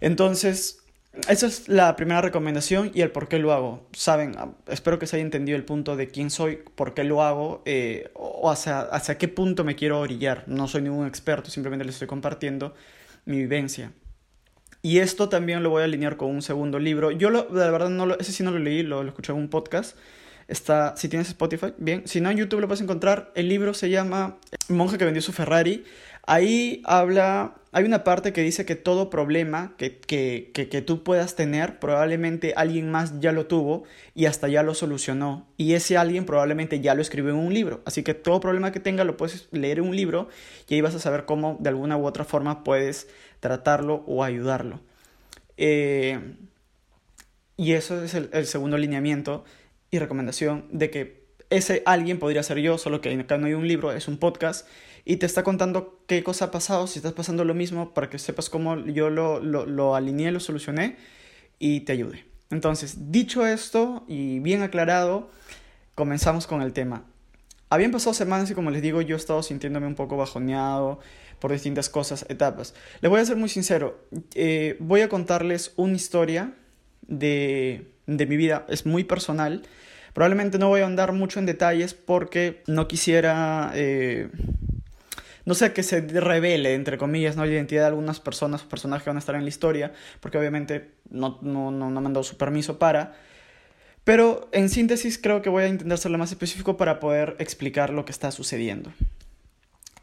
Entonces, 0.02 0.84
esa 1.28 1.48
es 1.48 1.68
la 1.68 1.96
primera 1.96 2.22
recomendación 2.22 2.92
y 2.94 3.02
el 3.02 3.12
por 3.12 3.28
qué 3.28 3.40
lo 3.40 3.54
hago. 3.54 3.88
Saben, 3.94 4.36
ah, 4.38 4.52
espero 4.68 5.00
que 5.00 5.08
se 5.08 5.16
haya 5.16 5.26
entendido 5.26 5.56
el 5.56 5.66
punto 5.66 5.96
de 5.96 6.08
quién 6.08 6.30
soy, 6.30 6.60
por 6.76 6.94
qué 6.94 7.04
lo 7.04 7.24
hago 7.24 7.62
eh, 7.66 8.12
o 8.14 8.50
hacia, 8.50 8.82
hacia 8.82 9.18
qué 9.18 9.28
punto 9.28 9.64
me 9.64 9.76
quiero 9.76 10.00
orillar. 10.00 10.44
No 10.48 10.68
soy 10.68 10.82
ningún 10.82 11.08
experto, 11.08 11.50
simplemente 11.50 11.86
les 11.86 11.96
estoy 11.96 12.08
compartiendo 12.08 12.74
mi 13.26 13.38
vivencia. 13.38 13.92
Y 14.82 15.00
esto 15.00 15.28
también 15.28 15.64
lo 15.64 15.70
voy 15.70 15.82
a 15.82 15.86
alinear 15.86 16.18
con 16.18 16.30
un 16.30 16.42
segundo 16.42 16.80
libro. 16.80 17.12
Yo, 17.12 17.30
lo, 17.30 17.44
de 17.44 17.70
verdad, 17.72 17.90
no 17.90 18.06
lo, 18.06 18.20
ese 18.20 18.32
sí 18.32 18.44
no 18.44 18.52
lo 18.52 18.60
leí, 18.60 18.84
lo, 18.84 19.04
lo 19.04 19.10
escuché 19.10 19.34
en 19.34 19.40
un 19.40 19.50
podcast. 19.50 19.98
Está, 20.48 20.96
si 20.96 21.10
tienes 21.10 21.28
Spotify, 21.28 21.74
bien. 21.78 22.08
Si 22.08 22.22
no, 22.22 22.32
en 22.32 22.38
YouTube 22.38 22.62
lo 22.62 22.68
puedes 22.68 22.82
encontrar. 22.82 23.32
El 23.36 23.50
libro 23.50 23.74
se 23.74 23.90
llama 23.90 24.38
Monje 24.70 24.98
que 24.98 25.04
vendió 25.04 25.22
su 25.22 25.34
Ferrari. 25.34 25.84
Ahí 26.26 26.82
habla, 26.86 27.56
hay 27.78 27.84
una 27.84 28.04
parte 28.04 28.34
que 28.34 28.42
dice 28.42 28.66
que 28.66 28.76
todo 28.76 29.12
problema 29.12 29.76
que, 29.78 30.00
que, 30.00 30.50
que, 30.52 30.82
tú 30.82 31.04
puedas 31.04 31.36
tener, 31.36 31.78
probablemente 31.78 32.56
alguien 32.56 32.90
más 32.90 33.20
ya 33.20 33.32
lo 33.32 33.46
tuvo 33.46 33.84
y 34.16 34.26
hasta 34.26 34.48
ya 34.48 34.64
lo 34.64 34.74
solucionó. 34.74 35.46
Y 35.58 35.74
ese 35.74 35.96
alguien 35.96 36.26
probablemente 36.26 36.80
ya 36.82 36.96
lo 36.96 37.04
escribió 37.04 37.34
en 37.34 37.38
un 37.38 37.54
libro. 37.54 37.84
Así 37.86 38.02
que 38.02 38.16
todo 38.16 38.40
problema 38.40 38.72
que 38.72 38.80
tenga 38.80 39.04
lo 39.04 39.16
puedes 39.16 39.48
leer 39.52 39.78
en 39.78 39.86
un 39.86 39.96
libro 39.96 40.28
y 40.68 40.74
ahí 40.74 40.82
vas 40.82 40.96
a 40.96 41.00
saber 41.00 41.26
cómo 41.26 41.56
de 41.60 41.70
alguna 41.70 41.98
u 41.98 42.08
otra 42.08 42.26
forma 42.26 42.64
puedes 42.64 43.10
tratarlo 43.42 44.04
o 44.08 44.24
ayudarlo. 44.24 44.80
Eh, 45.58 46.20
y 47.58 47.74
eso 47.74 48.04
es 48.04 48.16
el, 48.16 48.48
segundo 48.48 48.80
lineamiento 48.80 49.46
y 49.92 50.00
recomendación 50.00 50.66
de 50.72 50.90
que 50.90 51.28
ese 51.52 51.84
alguien 51.86 52.18
podría 52.18 52.42
ser 52.42 52.58
yo, 52.58 52.80
solo 52.80 53.02
que 53.02 53.14
acá 53.14 53.38
no 53.38 53.46
hay 53.46 53.54
un 53.54 53.68
libro, 53.68 53.92
es 53.92 54.08
un 54.08 54.18
podcast 54.18 54.68
y 55.10 55.16
te 55.18 55.26
está 55.26 55.44
contando 55.44 56.04
qué 56.06 56.22
cosa 56.22 56.46
ha 56.46 56.52
pasado, 56.52 56.86
si 56.86 57.00
estás 57.00 57.14
pasando 57.14 57.46
lo 57.46 57.54
mismo, 57.54 57.94
para 57.94 58.10
que 58.10 58.20
sepas 58.20 58.50
cómo 58.50 58.78
yo 58.86 59.10
lo, 59.10 59.40
lo, 59.40 59.66
lo 59.66 59.96
alineé, 59.96 60.32
lo 60.32 60.42
solucioné 60.42 60.98
y 61.60 61.80
te 61.82 61.94
ayude. 61.94 62.26
Entonces, 62.50 63.10
dicho 63.10 63.48
esto 63.48 64.04
y 64.10 64.40
bien 64.40 64.64
aclarado, 64.64 65.32
comenzamos 65.96 66.46
con 66.46 66.62
el 66.62 66.74
tema. 66.74 67.06
Habían 67.70 67.92
pasado 67.92 68.14
semanas 68.14 68.52
y 68.52 68.54
como 68.54 68.70
les 68.70 68.82
digo, 68.82 69.02
yo 69.02 69.16
he 69.16 69.20
estado 69.20 69.44
sintiéndome 69.44 69.88
un 69.88 69.96
poco 69.96 70.18
bajoneado 70.18 71.00
por 71.40 71.54
distintas 71.54 71.88
cosas, 71.90 72.26
etapas. 72.28 72.74
Les 73.00 73.10
voy 73.10 73.22
a 73.22 73.26
ser 73.26 73.38
muy 73.38 73.48
sincero, 73.48 74.04
eh, 74.36 74.76
voy 74.82 75.02
a 75.02 75.10
contarles 75.10 75.72
una 75.78 75.96
historia 75.96 76.54
de, 77.02 77.94
de 78.08 78.26
mi 78.26 78.36
vida, 78.36 78.66
es 78.68 78.86
muy 78.86 79.06
personal. 79.06 79.64
Probablemente 80.14 80.58
no 80.58 80.68
voy 80.68 80.82
a 80.82 80.86
andar 80.86 81.14
mucho 81.14 81.40
en 81.40 81.46
detalles 81.46 81.94
porque 81.94 82.64
no 82.68 82.88
quisiera, 82.88 83.72
eh, 83.76 84.30
no 85.48 85.54
sé, 85.54 85.72
que 85.72 85.82
se 85.82 86.02
revele, 86.02 86.74
entre 86.74 86.98
comillas, 86.98 87.38
¿no? 87.38 87.46
la 87.46 87.52
identidad 87.54 87.84
de 87.84 87.88
algunas 87.88 88.20
personas 88.20 88.64
o 88.64 88.68
personajes 88.68 89.06
que 89.06 89.10
van 89.10 89.16
a 89.16 89.20
estar 89.20 89.34
en 89.34 89.44
la 89.44 89.48
historia, 89.48 89.94
porque 90.20 90.38
obviamente 90.38 90.92
no, 91.10 91.40
no, 91.42 91.72
no, 91.72 91.90
no 91.90 92.02
me 92.02 92.08
han 92.08 92.12
dado 92.12 92.26
su 92.26 92.36
permiso 92.36 92.78
para. 92.78 93.16
Pero 94.04 94.50
en 94.52 94.68
síntesis 94.68 95.18
creo 95.18 95.42
que 95.42 95.50
voy 95.50 95.64
a 95.64 95.70
intentar 95.70 96.00
ser 96.00 96.12
lo 96.12 96.18
más 96.18 96.32
específico 96.32 96.76
para 96.76 97.00
poder 97.00 97.38
explicar 97.40 97.92
lo 97.92 98.04
que 98.04 98.12
está 98.12 98.30
sucediendo. 98.32 98.92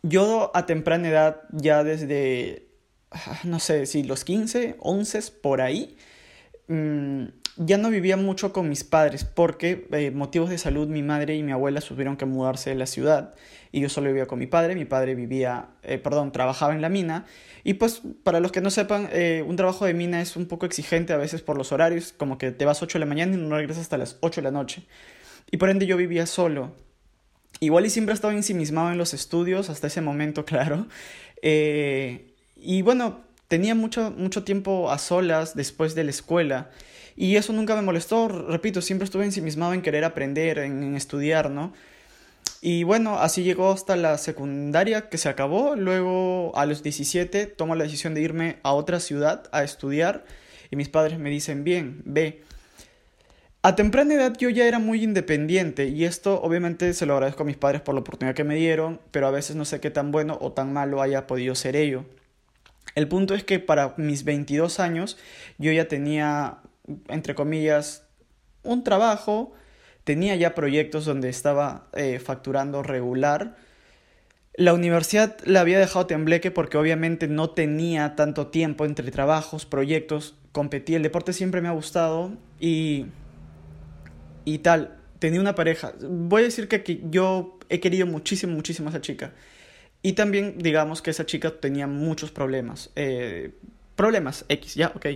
Yo 0.02 0.50
a 0.54 0.64
temprana 0.64 1.08
edad, 1.10 1.42
ya 1.52 1.84
desde, 1.84 2.66
ah, 3.10 3.40
no 3.44 3.60
sé 3.60 3.84
si 3.84 4.02
los 4.02 4.24
15, 4.24 4.76
11, 4.78 5.20
por 5.42 5.60
ahí, 5.60 5.98
mm, 6.68 7.24
ya 7.56 7.78
no 7.78 7.90
vivía 7.90 8.16
mucho 8.16 8.52
con 8.52 8.68
mis 8.68 8.82
padres 8.82 9.25
porque 9.25 9.87
eh, 9.92 10.11
motivos 10.11 10.50
de 10.50 10.58
salud 10.58 10.88
mi 10.88 11.02
madre 11.02 11.37
y 11.37 11.42
mi 11.42 11.52
abuela 11.52 11.80
tuvieron 11.80 12.16
que 12.16 12.25
mudarse 12.25 12.70
de 12.70 12.76
la 12.76 12.87
ciudad 12.87 13.34
y 13.70 13.80
yo 13.80 13.88
solo 13.88 14.08
vivía 14.08 14.26
con 14.26 14.38
mi 14.38 14.46
padre, 14.46 14.75
mi 14.75 14.84
padre 14.84 15.14
vivía, 15.14 15.68
eh, 15.82 15.99
perdón, 15.99 16.32
trabajaba 16.32 16.75
en 16.75 16.82
la 16.82 16.88
mina 16.88 17.26
y 17.62 17.75
pues 17.75 18.02
para 18.23 18.40
los 18.40 18.52
que 18.52 18.61
no 18.61 18.70
sepan, 18.70 19.08
eh, 19.12 19.44
un 19.46 19.56
trabajo 19.56 19.84
de 19.84 19.94
mina 19.94 20.20
es 20.20 20.37
un 20.37 20.46
poco 20.46 20.66
exigente 20.66 21.12
a 21.12 21.16
veces 21.16 21.42
por 21.42 21.56
los 21.56 21.73
horarios, 21.73 22.12
como 22.12 22.38
que 22.38 22.50
te 22.50 22.64
vas 22.64 22.82
8 22.82 22.99
de 22.99 23.00
la 23.00 23.06
mañana 23.06 23.34
y 23.34 23.37
no 23.37 23.56
regresas 23.56 23.82
hasta 23.82 23.99
las 23.99 24.16
8 24.20 24.40
de 24.40 24.44
la 24.44 24.50
noche 24.50 24.87
y 25.50 25.56
por 25.56 25.70
ende 25.70 25.87
yo 25.87 25.96
vivía 25.96 26.26
solo. 26.26 26.73
Igual 27.61 27.87
y 27.87 27.90
siempre 27.90 28.14
estaba 28.14 28.34
ensimismado 28.34 28.90
en 28.90 28.99
los 28.99 29.14
estudios, 29.14 29.70
hasta 29.70 29.87
ese 29.87 30.00
momento, 30.00 30.44
claro. 30.46 30.87
y 31.40 32.82
bueno, 32.82 33.20
tenía 33.46 33.76
mucho, 33.76 34.11
mucho 34.11 34.42
tiempo 34.42 34.90
a 34.90 34.99
solas 34.99 35.54
después 35.54 35.94
de 35.94 36.02
la 36.02 36.11
escuela. 36.11 36.70
Y 37.16 37.37
eso 37.37 37.52
nunca 37.52 37.76
me 37.76 37.83
molestó, 37.83 38.28
repito, 38.28 38.83
siempre 38.83 39.04
estuve 39.04 39.25
ensimismado 39.25 39.73
en 39.73 39.83
querer 39.83 40.04
aprender, 40.04 40.59
en, 40.59 40.97
estudiar, 40.97 41.50
¿no? 41.50 41.73
Y 42.61 42.83
bueno, 42.83 43.18
así 43.18 43.42
llegó 43.42 43.71
hasta 43.71 43.94
la 43.94 44.18
secundaria 44.18 45.09
que 45.09 45.18
se 45.18 45.28
acabó. 45.28 45.76
Luego 45.76 46.56
a 46.56 46.66
los 46.66 46.83
17 46.83 47.47
tomo 47.47 47.75
la 47.75 47.85
decisión 47.85 48.14
de 48.14 48.23
irme 48.23 48.59
a 48.62 48.73
otra 48.73 49.00
ciudad 49.00 49.44
a 49.52 49.62
estudiar 49.62 50.25
y 50.71 50.76
mis 50.76 50.88
padres 50.88 51.18
me 51.18 51.30
dicen, 51.30 51.62
bien, 51.62 52.02
ve. 52.04 52.42
A 53.62 53.76
temprana 53.76 54.14
edad 54.14 54.35
yo 54.37 54.50
ya 54.50 54.66
era 54.66 54.78
muy 54.78 55.02
independiente 55.02 55.88
y 55.88 56.04
esto 56.04 56.42
obviamente 56.42 56.92
se 56.92 57.06
lo 57.06 57.14
agradezco 57.14 57.44
a 57.44 57.47
mis 57.47 57.56
padres 57.56 57.80
por 57.80 57.94
la 57.94 58.02
oportunidad 58.02 58.35
que 58.35 58.44
me 58.44 58.56
dieron, 58.56 59.00
pero 59.11 59.26
a 59.26 59.30
veces 59.30 59.56
no 59.56 59.64
sé 59.64 59.80
qué 59.80 59.90
tan 59.90 60.11
bueno 60.11 60.37
o 60.40 60.52
tan 60.52 60.73
malo 60.73 61.00
haya 61.00 61.26
podido 61.26 61.54
ser 61.54 61.76
ello. 61.76 62.04
El 62.94 63.09
punto 63.09 63.35
es 63.35 63.42
que 63.42 63.61
para 63.61 63.94
mis 63.97 64.25
22 64.25 64.80
años 64.80 65.16
yo 65.59 65.73
ya 65.73 65.88
tenía 65.88 66.59
entre 67.08 67.34
comillas, 67.34 68.06
un 68.62 68.84
trabajo, 68.84 69.52
tenía 70.04 70.36
ya 70.36 70.54
proyectos 70.54 71.04
donde 71.04 71.28
estaba 71.28 71.88
eh, 71.94 72.18
facturando 72.18 72.82
regular. 72.82 73.56
La 74.56 74.72
universidad 74.72 75.36
la 75.44 75.60
había 75.60 75.78
dejado 75.78 76.06
tembleque 76.06 76.50
porque 76.50 76.78
obviamente 76.78 77.26
no 77.26 77.50
tenía 77.50 78.14
tanto 78.16 78.48
tiempo 78.48 78.84
entre 78.84 79.10
trabajos, 79.10 79.66
proyectos, 79.66 80.36
competí. 80.52 80.94
El 80.94 81.02
deporte 81.02 81.32
siempre 81.32 81.60
me 81.60 81.68
ha 81.68 81.72
gustado 81.72 82.32
y, 82.60 83.06
y 84.44 84.58
tal. 84.58 84.98
Tenía 85.18 85.40
una 85.40 85.54
pareja. 85.54 85.94
Voy 86.00 86.42
a 86.42 86.44
decir 86.44 86.68
que 86.68 87.02
yo 87.10 87.58
he 87.68 87.80
querido 87.80 88.06
muchísimo, 88.06 88.52
muchísimo 88.54 88.88
a 88.88 88.90
esa 88.90 89.00
chica. 89.00 89.32
Y 90.02 90.12
también 90.12 90.58
digamos 90.58 91.00
que 91.00 91.10
esa 91.10 91.24
chica 91.24 91.50
tenía 91.50 91.86
muchos 91.86 92.30
problemas. 92.30 92.90
Eh, 92.94 93.52
problemas 93.96 94.44
X, 94.48 94.74
ya, 94.74 94.92
ok. 94.94 95.06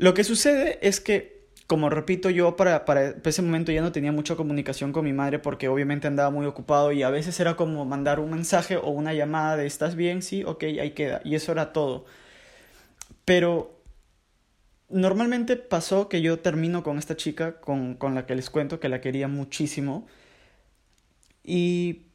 Lo 0.00 0.14
que 0.14 0.24
sucede 0.24 0.78
es 0.80 0.98
que, 0.98 1.44
como 1.66 1.90
repito, 1.90 2.30
yo 2.30 2.56
para, 2.56 2.86
para 2.86 3.16
ese 3.22 3.42
momento 3.42 3.70
ya 3.70 3.82
no 3.82 3.92
tenía 3.92 4.12
mucha 4.12 4.34
comunicación 4.34 4.92
con 4.92 5.04
mi 5.04 5.12
madre 5.12 5.38
porque 5.38 5.68
obviamente 5.68 6.06
andaba 6.06 6.30
muy 6.30 6.46
ocupado 6.46 6.90
y 6.90 7.02
a 7.02 7.10
veces 7.10 7.38
era 7.38 7.54
como 7.54 7.84
mandar 7.84 8.18
un 8.18 8.30
mensaje 8.30 8.78
o 8.78 8.88
una 8.88 9.12
llamada 9.12 9.58
de 9.58 9.66
¿estás 9.66 9.96
bien? 9.96 10.22
Sí, 10.22 10.42
ok, 10.42 10.64
ahí 10.80 10.92
queda. 10.92 11.20
Y 11.22 11.34
eso 11.34 11.52
era 11.52 11.74
todo. 11.74 12.06
Pero 13.26 13.78
normalmente 14.88 15.56
pasó 15.56 16.08
que 16.08 16.22
yo 16.22 16.38
termino 16.38 16.82
con 16.82 16.96
esta 16.98 17.14
chica 17.14 17.60
con, 17.60 17.94
con 17.94 18.14
la 18.14 18.24
que 18.24 18.34
les 18.34 18.48
cuento 18.48 18.80
que 18.80 18.88
la 18.88 19.02
quería 19.02 19.28
muchísimo. 19.28 20.06
Y 21.44 22.06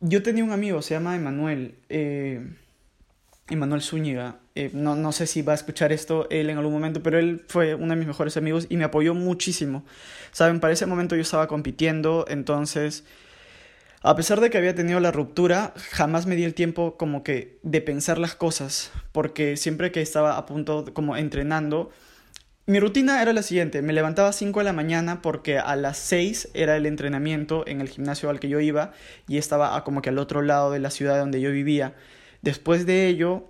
yo 0.00 0.24
tenía 0.24 0.42
un 0.42 0.50
amigo, 0.50 0.82
se 0.82 0.94
llama 0.94 1.14
Emanuel. 1.14 1.76
Eh, 1.90 2.44
Emanuel 3.48 3.82
Zúñiga. 3.82 4.36
Eh, 4.54 4.70
no, 4.72 4.94
no 4.94 5.12
sé 5.12 5.26
si 5.26 5.42
va 5.42 5.52
a 5.52 5.56
escuchar 5.56 5.92
esto 5.92 6.26
él 6.30 6.48
en 6.50 6.58
algún 6.58 6.72
momento, 6.72 7.02
pero 7.02 7.18
él 7.18 7.44
fue 7.48 7.74
uno 7.74 7.88
de 7.88 7.96
mis 7.96 8.06
mejores 8.06 8.36
amigos 8.36 8.66
y 8.68 8.76
me 8.76 8.84
apoyó 8.84 9.14
muchísimo. 9.14 9.84
Saben, 10.32 10.60
para 10.60 10.72
ese 10.72 10.86
momento 10.86 11.16
yo 11.16 11.22
estaba 11.22 11.48
compitiendo, 11.48 12.24
entonces, 12.28 13.04
a 14.02 14.16
pesar 14.16 14.40
de 14.40 14.50
que 14.50 14.58
había 14.58 14.74
tenido 14.74 15.00
la 15.00 15.12
ruptura, 15.12 15.74
jamás 15.90 16.26
me 16.26 16.36
di 16.36 16.44
el 16.44 16.54
tiempo 16.54 16.96
como 16.96 17.22
que 17.22 17.58
de 17.62 17.80
pensar 17.80 18.18
las 18.18 18.34
cosas, 18.34 18.92
porque 19.12 19.56
siempre 19.56 19.92
que 19.92 20.00
estaba 20.00 20.36
a 20.38 20.46
punto 20.46 20.86
como 20.94 21.16
entrenando, 21.16 21.90
mi 22.66 22.80
rutina 22.80 23.20
era 23.20 23.34
la 23.34 23.42
siguiente, 23.42 23.82
me 23.82 23.92
levantaba 23.92 24.30
a 24.30 24.32
5 24.32 24.60
de 24.60 24.64
la 24.64 24.72
mañana 24.72 25.20
porque 25.20 25.58
a 25.58 25.76
las 25.76 25.98
6 25.98 26.48
era 26.54 26.76
el 26.76 26.86
entrenamiento 26.86 27.62
en 27.66 27.82
el 27.82 27.90
gimnasio 27.90 28.30
al 28.30 28.40
que 28.40 28.48
yo 28.48 28.58
iba 28.58 28.92
y 29.28 29.36
estaba 29.36 29.84
como 29.84 30.00
que 30.00 30.08
al 30.08 30.18
otro 30.18 30.40
lado 30.40 30.70
de 30.70 30.78
la 30.78 30.90
ciudad 30.90 31.18
donde 31.18 31.42
yo 31.42 31.50
vivía. 31.50 31.92
Después 32.44 32.84
de 32.84 33.06
ello, 33.06 33.44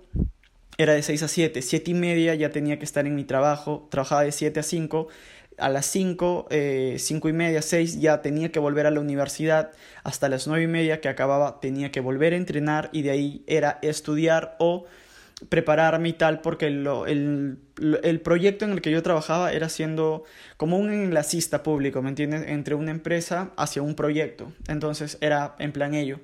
era 0.77 0.93
de 0.93 1.03
6 1.03 1.23
a 1.23 1.27
7, 1.27 1.61
7 1.61 1.91
y 1.91 1.93
media 1.93 2.33
ya 2.33 2.49
tenía 2.51 2.79
que 2.79 2.85
estar 2.85 3.05
en 3.05 3.13
mi 3.13 3.25
trabajo, 3.25 3.89
trabajaba 3.91 4.23
de 4.23 4.31
7 4.31 4.61
a 4.61 4.63
5, 4.63 5.09
a 5.57 5.67
las 5.67 5.85
5, 5.87 6.47
eh, 6.49 6.95
5 6.97 7.27
y 7.27 7.33
media, 7.33 7.61
6 7.61 7.99
ya 7.99 8.21
tenía 8.21 8.53
que 8.53 8.59
volver 8.59 8.85
a 8.85 8.91
la 8.91 9.01
universidad, 9.01 9.73
hasta 10.05 10.29
las 10.29 10.47
9 10.47 10.63
y 10.63 10.67
media 10.67 11.01
que 11.01 11.09
acababa 11.09 11.59
tenía 11.59 11.91
que 11.91 11.99
volver 11.99 12.31
a 12.31 12.37
entrenar 12.37 12.89
y 12.93 13.01
de 13.01 13.11
ahí 13.11 13.43
era 13.47 13.79
estudiar 13.81 14.55
o 14.59 14.85
prepararme 15.49 16.07
y 16.07 16.13
tal, 16.13 16.39
porque 16.39 16.67
el, 16.67 17.57
el, 17.75 18.21
proyecto 18.21 18.63
en 18.63 18.71
el 18.71 18.81
que 18.81 18.91
yo 18.91 19.03
trabajaba 19.03 19.51
era 19.51 19.67
siendo 19.67 20.23
como 20.55 20.77
un 20.77 20.89
enlacista 20.89 21.63
público, 21.63 22.01
¿me 22.01 22.07
entiendes? 22.07 22.47
Entre 22.47 22.75
una 22.75 22.91
empresa 22.91 23.51
hacia 23.57 23.81
un 23.81 23.95
proyecto. 23.95 24.53
Entonces 24.69 25.17
era 25.19 25.57
en 25.59 25.73
plan 25.73 25.93
ello. 25.93 26.21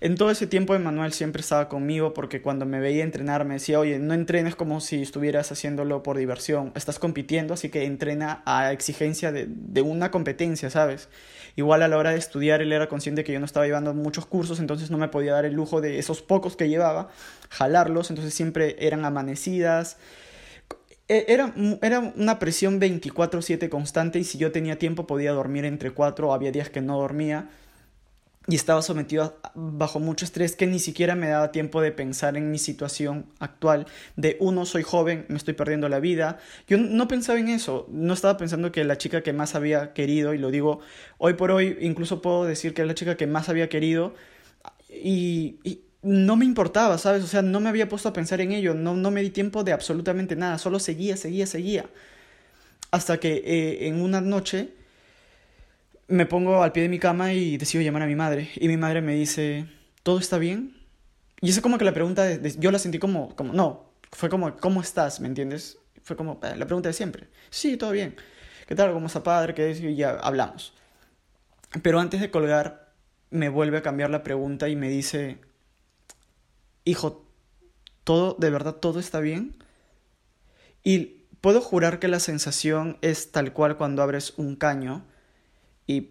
En 0.00 0.16
todo 0.16 0.30
ese 0.30 0.46
tiempo 0.46 0.74
Emanuel 0.74 1.12
siempre 1.12 1.40
estaba 1.40 1.68
conmigo 1.68 2.14
porque 2.14 2.42
cuando 2.42 2.66
me 2.66 2.80
veía 2.80 3.04
entrenar 3.04 3.44
me 3.44 3.54
decía, 3.54 3.78
oye, 3.78 3.98
no 3.98 4.14
entrenes 4.14 4.56
como 4.56 4.80
si 4.80 5.02
estuvieras 5.02 5.52
haciéndolo 5.52 6.02
por 6.02 6.16
diversión, 6.16 6.72
estás 6.74 6.98
compitiendo, 6.98 7.54
así 7.54 7.68
que 7.68 7.84
entrena 7.84 8.42
a 8.44 8.72
exigencia 8.72 9.32
de, 9.32 9.46
de 9.48 9.82
una 9.82 10.10
competencia, 10.10 10.70
¿sabes? 10.70 11.08
Igual 11.56 11.82
a 11.82 11.88
la 11.88 11.96
hora 11.96 12.10
de 12.10 12.18
estudiar 12.18 12.62
él 12.62 12.72
era 12.72 12.88
consciente 12.88 13.22
que 13.22 13.32
yo 13.32 13.38
no 13.38 13.46
estaba 13.46 13.66
llevando 13.66 13.94
muchos 13.94 14.26
cursos, 14.26 14.58
entonces 14.58 14.90
no 14.90 14.98
me 14.98 15.08
podía 15.08 15.32
dar 15.32 15.44
el 15.44 15.54
lujo 15.54 15.80
de 15.80 15.98
esos 15.98 16.20
pocos 16.20 16.56
que 16.56 16.68
llevaba, 16.68 17.08
jalarlos, 17.48 18.10
entonces 18.10 18.34
siempre 18.34 18.76
eran 18.80 19.04
amanecidas. 19.04 19.96
E, 21.06 21.26
era, 21.28 21.54
era 21.82 22.00
una 22.00 22.38
presión 22.38 22.80
24/7 22.80 23.68
constante 23.68 24.18
y 24.18 24.24
si 24.24 24.38
yo 24.38 24.50
tenía 24.50 24.78
tiempo 24.78 25.06
podía 25.06 25.32
dormir 25.32 25.64
entre 25.64 25.92
4, 25.92 26.32
había 26.32 26.50
días 26.50 26.70
que 26.70 26.80
no 26.80 26.98
dormía 26.98 27.50
y 28.46 28.56
estaba 28.56 28.82
sometido 28.82 29.38
bajo 29.54 30.00
mucho 30.00 30.24
estrés 30.24 30.54
que 30.54 30.66
ni 30.66 30.78
siquiera 30.78 31.14
me 31.14 31.28
daba 31.28 31.50
tiempo 31.50 31.80
de 31.80 31.92
pensar 31.92 32.36
en 32.36 32.50
mi 32.50 32.58
situación 32.58 33.26
actual 33.38 33.86
de 34.16 34.36
uno 34.38 34.66
soy 34.66 34.82
joven 34.82 35.24
me 35.28 35.38
estoy 35.38 35.54
perdiendo 35.54 35.88
la 35.88 35.98
vida. 35.98 36.38
Yo 36.68 36.76
no 36.76 37.08
pensaba 37.08 37.38
en 37.38 37.48
eso 37.48 37.86
no 37.90 38.12
estaba 38.12 38.36
pensando 38.36 38.70
que 38.70 38.84
la 38.84 38.98
chica 38.98 39.22
que 39.22 39.32
más 39.32 39.54
había 39.54 39.94
querido 39.94 40.34
y 40.34 40.38
lo 40.38 40.50
digo 40.50 40.80
hoy 41.16 41.34
por 41.34 41.50
hoy 41.50 41.78
incluso 41.80 42.20
puedo 42.20 42.44
decir 42.44 42.74
que 42.74 42.82
es 42.82 42.88
la 42.88 42.94
chica 42.94 43.16
que 43.16 43.26
más 43.26 43.48
había 43.48 43.68
querido 43.68 44.14
y, 44.90 45.80
no 46.02 46.36
me 46.36 46.44
importaba 46.44 46.98
sabes 46.98 47.24
o 47.24 47.26
sea 47.26 47.40
no 47.40 47.60
me 47.60 47.70
había 47.70 47.88
puesto 47.88 48.10
a 48.10 48.12
pensar 48.12 48.42
en 48.42 48.52
ello 48.52 48.74
no, 48.74 48.94
no 48.94 49.10
me 49.10 49.22
di 49.22 49.30
tiempo 49.30 49.64
de 49.64 49.72
absolutamente 49.72 50.36
nada 50.36 50.58
solo 50.58 50.78
seguía 50.78 51.16
seguía 51.16 51.46
seguía. 51.46 51.86
Hasta 52.90 53.18
que 53.18 53.42
eh, 53.44 53.88
en 53.88 54.02
una 54.02 54.20
noche 54.20 54.68
me 56.08 56.26
pongo 56.26 56.62
al 56.62 56.72
pie 56.72 56.84
de 56.84 56.88
mi 56.88 56.98
cama 56.98 57.32
y 57.32 57.56
decido 57.56 57.82
llamar 57.82 58.02
a 58.02 58.06
mi 58.06 58.16
madre. 58.16 58.50
Y 58.56 58.68
mi 58.68 58.76
madre 58.76 59.00
me 59.00 59.14
dice, 59.14 59.66
¿todo 60.02 60.18
está 60.18 60.38
bien? 60.38 60.76
Y 61.40 61.50
es 61.50 61.60
como 61.60 61.78
que 61.78 61.84
la 61.84 61.92
pregunta, 61.92 62.26
yo 62.58 62.70
la 62.70 62.78
sentí 62.78 62.98
como, 62.98 63.34
como, 63.36 63.52
no, 63.52 63.92
fue 64.12 64.28
como, 64.28 64.56
¿cómo 64.56 64.80
estás? 64.80 65.20
¿Me 65.20 65.28
entiendes? 65.28 65.78
fue 66.04 66.16
como 66.16 66.38
eh, 66.42 66.54
la 66.56 66.66
pregunta 66.66 66.88
de 66.88 66.92
siempre. 66.92 67.28
Sí, 67.50 67.76
todo 67.76 67.90
bien. 67.90 68.14
¿Qué 68.68 68.74
tal? 68.74 68.92
¿Cómo 68.92 69.06
está 69.06 69.22
padre? 69.22 69.54
¿Qué 69.54 69.70
es? 69.70 69.80
Y 69.80 69.96
ya 69.96 70.10
hablamos. 70.10 70.74
Pero 71.82 71.98
antes 71.98 72.20
de 72.20 72.30
colgar, 72.30 72.92
me 73.30 73.48
vuelve 73.48 73.78
a 73.78 73.82
cambiar 73.82 74.10
la 74.10 74.22
pregunta 74.22 74.68
y 74.68 74.76
me 74.76 74.88
dice, 74.88 75.38
hijo, 76.84 77.26
¿todo, 78.04 78.36
de 78.38 78.50
verdad, 78.50 78.76
todo 78.76 79.00
está 79.00 79.20
bien? 79.20 79.56
Y 80.84 81.26
puedo 81.40 81.60
jurar 81.60 81.98
que 81.98 82.08
la 82.08 82.20
sensación 82.20 82.98
es 83.00 83.32
tal 83.32 83.52
cual 83.52 83.76
cuando 83.76 84.02
abres 84.02 84.34
un 84.36 84.56
caño 84.56 85.04
y 85.86 86.10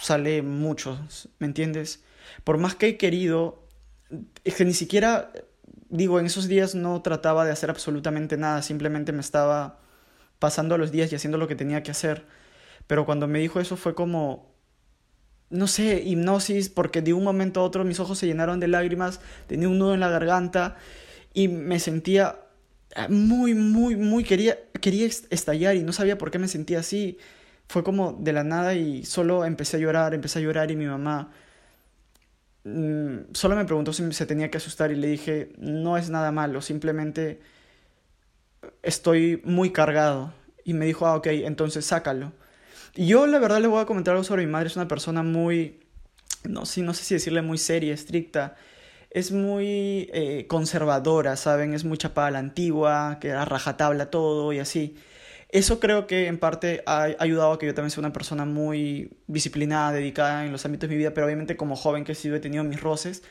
sale 0.00 0.42
mucho, 0.42 0.98
¿me 1.38 1.46
entiendes? 1.46 2.02
Por 2.44 2.58
más 2.58 2.74
que 2.74 2.88
he 2.88 2.96
querido, 2.96 3.66
es 4.44 4.54
que 4.54 4.64
ni 4.64 4.74
siquiera, 4.74 5.32
digo, 5.88 6.20
en 6.20 6.26
esos 6.26 6.48
días 6.48 6.74
no 6.74 7.00
trataba 7.02 7.44
de 7.44 7.52
hacer 7.52 7.70
absolutamente 7.70 8.36
nada, 8.36 8.62
simplemente 8.62 9.12
me 9.12 9.20
estaba 9.20 9.80
pasando 10.38 10.76
los 10.76 10.92
días 10.92 11.10
y 11.10 11.16
haciendo 11.16 11.38
lo 11.38 11.48
que 11.48 11.56
tenía 11.56 11.82
que 11.82 11.90
hacer. 11.90 12.26
Pero 12.86 13.06
cuando 13.06 13.26
me 13.26 13.38
dijo 13.38 13.60
eso 13.60 13.76
fue 13.76 13.94
como, 13.94 14.54
no 15.50 15.66
sé, 15.66 16.02
hipnosis, 16.04 16.68
porque 16.68 17.00
de 17.00 17.14
un 17.14 17.24
momento 17.24 17.60
a 17.60 17.64
otro 17.64 17.84
mis 17.84 18.00
ojos 18.00 18.18
se 18.18 18.26
llenaron 18.26 18.60
de 18.60 18.68
lágrimas, 18.68 19.20
tenía 19.46 19.68
un 19.68 19.78
nudo 19.78 19.94
en 19.94 20.00
la 20.00 20.10
garganta 20.10 20.76
y 21.32 21.48
me 21.48 21.80
sentía 21.80 22.40
muy, 23.08 23.54
muy, 23.54 23.96
muy, 23.96 24.24
quería, 24.24 24.58
quería 24.80 25.06
estallar 25.06 25.76
y 25.76 25.82
no 25.82 25.92
sabía 25.92 26.18
por 26.18 26.30
qué 26.30 26.38
me 26.38 26.48
sentía 26.48 26.80
así. 26.80 27.18
Fue 27.68 27.82
como 27.82 28.12
de 28.12 28.32
la 28.32 28.44
nada 28.44 28.74
y 28.74 29.04
solo 29.04 29.44
empecé 29.44 29.78
a 29.78 29.80
llorar, 29.80 30.14
empecé 30.14 30.38
a 30.38 30.42
llorar 30.42 30.70
y 30.70 30.76
mi 30.76 30.86
mamá 30.86 31.32
mm, 32.64 33.32
solo 33.32 33.56
me 33.56 33.64
preguntó 33.64 33.92
si 33.92 34.12
se 34.12 34.26
tenía 34.26 34.50
que 34.50 34.58
asustar 34.58 34.90
y 34.92 34.96
le 34.96 35.08
dije, 35.08 35.52
no 35.58 35.96
es 35.96 36.10
nada 36.10 36.30
malo, 36.32 36.60
simplemente 36.60 37.40
estoy 38.82 39.40
muy 39.44 39.70
cargado. 39.70 40.32
Y 40.64 40.74
me 40.74 40.86
dijo, 40.86 41.06
ah, 41.06 41.16
ok, 41.16 41.26
entonces 41.26 41.84
sácalo. 41.84 42.32
Y 42.94 43.06
yo 43.06 43.26
la 43.26 43.38
verdad 43.38 43.60
le 43.60 43.68
voy 43.68 43.82
a 43.82 43.86
comentar 43.86 44.12
algo 44.12 44.24
sobre 44.24 44.46
mi 44.46 44.52
madre, 44.52 44.68
es 44.68 44.76
una 44.76 44.88
persona 44.88 45.22
muy, 45.22 45.80
no, 46.44 46.64
sí, 46.66 46.82
no 46.82 46.94
sé 46.94 47.04
si 47.04 47.14
decirle 47.14 47.42
muy 47.42 47.58
seria, 47.58 47.92
estricta. 47.92 48.56
Es 49.10 49.32
muy 49.32 50.10
eh, 50.12 50.46
conservadora, 50.48 51.36
¿saben? 51.36 51.74
Es 51.74 51.84
muy 51.84 51.98
chapada 51.98 52.30
la 52.32 52.38
antigua, 52.40 53.18
que 53.20 53.32
a 53.32 53.44
rajatabla 53.44 54.10
todo 54.10 54.52
y 54.52 54.58
así. 54.58 54.96
Eso 55.50 55.78
creo 55.78 56.06
que 56.06 56.26
en 56.26 56.38
parte 56.38 56.82
ha 56.86 57.08
ayudado 57.18 57.52
a 57.52 57.58
que 57.58 57.66
yo 57.66 57.74
también 57.74 57.90
sea 57.90 58.00
una 58.00 58.12
persona 58.12 58.44
muy 58.44 59.10
disciplinada, 59.26 59.92
dedicada 59.92 60.44
en 60.44 60.52
los 60.52 60.64
ámbitos 60.64 60.88
de 60.88 60.94
mi 60.94 60.98
vida, 60.98 61.14
pero 61.14 61.26
obviamente 61.26 61.56
como 61.56 61.76
joven 61.76 62.04
que 62.04 62.12
he 62.12 62.14
sido 62.14 62.36
he 62.36 62.40
tenido 62.40 62.64
mis 62.64 62.80
roces 62.80 63.22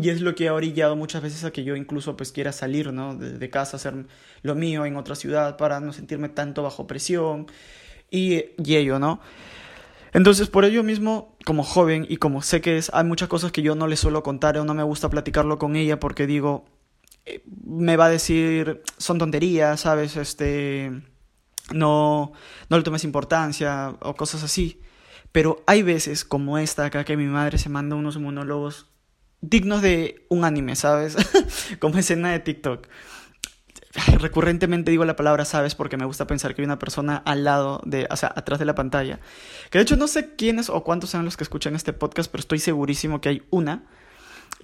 y 0.00 0.10
es 0.10 0.20
lo 0.20 0.34
que 0.34 0.48
ha 0.48 0.54
orillado 0.54 0.96
muchas 0.96 1.22
veces 1.22 1.44
a 1.44 1.50
que 1.50 1.64
yo 1.64 1.76
incluso 1.76 2.16
pues 2.16 2.32
quiera 2.32 2.52
salir, 2.52 2.92
¿no? 2.92 3.14
De, 3.14 3.50
casa, 3.50 3.76
hacer 3.76 4.06
lo 4.42 4.54
mío 4.54 4.84
en 4.84 4.96
otra 4.96 5.14
ciudad 5.14 5.56
para 5.56 5.80
no 5.80 5.92
sentirme 5.92 6.28
tanto 6.28 6.62
bajo 6.62 6.86
presión 6.86 7.46
y, 8.10 8.44
ello, 8.58 8.98
¿no? 8.98 9.20
Entonces, 10.12 10.48
por 10.48 10.64
ello 10.64 10.82
mismo, 10.82 11.36
como 11.44 11.62
joven 11.62 12.06
y 12.08 12.16
como 12.18 12.42
sé 12.42 12.60
que 12.60 12.80
hay 12.92 13.04
muchas 13.04 13.28
cosas 13.28 13.52
que 13.52 13.62
yo 13.62 13.74
no 13.74 13.86
le 13.86 13.96
suelo 13.96 14.22
contar 14.22 14.58
o 14.58 14.64
no 14.64 14.74
me 14.74 14.82
gusta 14.82 15.10
platicarlo 15.10 15.58
con 15.58 15.76
ella 15.76 15.98
porque 16.00 16.26
digo, 16.26 16.64
eh, 17.24 17.42
me 17.64 17.96
va 17.96 18.06
a 18.06 18.10
decir, 18.10 18.82
son 18.98 19.18
tonterías, 19.18 19.80
¿sabes? 19.80 20.16
Este, 20.16 20.92
no, 21.72 22.32
no 22.68 22.76
le 22.76 22.82
tomes 22.82 23.04
importancia 23.04 23.94
o 24.00 24.14
cosas 24.14 24.42
así. 24.42 24.80
Pero 25.32 25.62
hay 25.66 25.82
veces 25.82 26.24
como 26.24 26.58
esta 26.58 26.86
acá 26.86 27.04
que 27.04 27.16
mi 27.16 27.26
madre 27.26 27.58
se 27.58 27.68
manda 27.68 27.96
unos 27.96 28.18
monólogos 28.18 28.86
dignos 29.40 29.82
de 29.82 30.26
un 30.28 30.44
anime, 30.44 30.76
¿sabes? 30.76 31.16
como 31.80 31.98
escena 31.98 32.32
de 32.32 32.40
TikTok. 32.40 32.86
Recurrentemente 34.18 34.90
digo 34.90 35.04
la 35.04 35.16
palabra 35.16 35.44
sabes 35.44 35.74
porque 35.74 35.96
me 35.96 36.04
gusta 36.04 36.26
pensar 36.26 36.54
que 36.54 36.62
hay 36.62 36.66
una 36.66 36.78
persona 36.78 37.16
al 37.24 37.44
lado 37.44 37.80
de, 37.84 38.06
o 38.10 38.16
sea, 38.16 38.32
atrás 38.34 38.58
de 38.58 38.64
la 38.66 38.74
pantalla. 38.74 39.20
Que 39.70 39.78
de 39.78 39.82
hecho 39.82 39.96
no 39.96 40.06
sé 40.06 40.36
quiénes 40.36 40.68
o 40.68 40.84
cuántos 40.84 41.10
sean 41.10 41.24
los 41.24 41.36
que 41.36 41.44
escuchan 41.44 41.74
este 41.74 41.92
podcast, 41.92 42.30
pero 42.30 42.40
estoy 42.40 42.58
segurísimo 42.58 43.20
que 43.20 43.30
hay 43.30 43.42
una, 43.50 43.86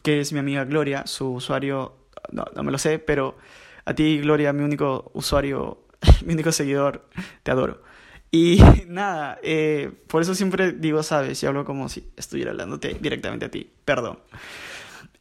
que 0.02 0.20
es 0.20 0.32
mi 0.32 0.38
amiga 0.38 0.64
Gloria, 0.64 1.06
su 1.06 1.32
usuario, 1.32 1.96
no, 2.30 2.44
no 2.54 2.62
me 2.62 2.72
lo 2.72 2.78
sé, 2.78 2.98
pero 2.98 3.36
a 3.84 3.94
ti 3.94 4.20
Gloria, 4.20 4.52
mi 4.52 4.64
único 4.64 5.10
usuario, 5.14 5.81
mi 6.24 6.34
único 6.34 6.52
seguidor, 6.52 7.08
te 7.42 7.50
adoro. 7.50 7.82
Y 8.30 8.60
nada, 8.88 9.38
eh, 9.42 9.92
por 10.08 10.22
eso 10.22 10.34
siempre 10.34 10.72
digo, 10.72 11.02
sabes, 11.02 11.42
y 11.42 11.46
hablo 11.46 11.64
como 11.64 11.88
si 11.88 12.10
estuviera 12.16 12.50
hablándote 12.50 12.96
directamente 13.00 13.46
a 13.46 13.50
ti, 13.50 13.70
perdón. 13.84 14.18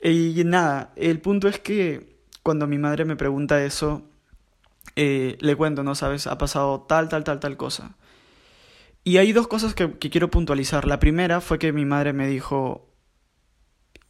Y 0.01 0.41
nada, 0.45 0.93
el 0.95 1.19
punto 1.19 1.47
es 1.47 1.59
que 1.59 2.15
cuando 2.41 2.65
mi 2.65 2.77
madre 2.77 3.05
me 3.05 3.15
pregunta 3.15 3.63
eso, 3.63 4.01
eh, 4.95 5.37
le 5.39 5.55
cuento, 5.55 5.83
¿no? 5.83 5.93
Sabes, 5.93 6.25
ha 6.27 6.37
pasado 6.37 6.81
tal, 6.81 7.07
tal, 7.09 7.23
tal, 7.23 7.39
tal 7.39 7.57
cosa. 7.57 7.95
Y 9.03 9.17
hay 9.17 9.31
dos 9.31 9.47
cosas 9.47 9.73
que, 9.75 9.97
que 9.97 10.09
quiero 10.09 10.29
puntualizar. 10.29 10.87
La 10.87 10.99
primera 10.99 11.41
fue 11.41 11.59
que 11.59 11.71
mi 11.73 11.85
madre 11.85 12.13
me 12.13 12.27
dijo, 12.27 12.90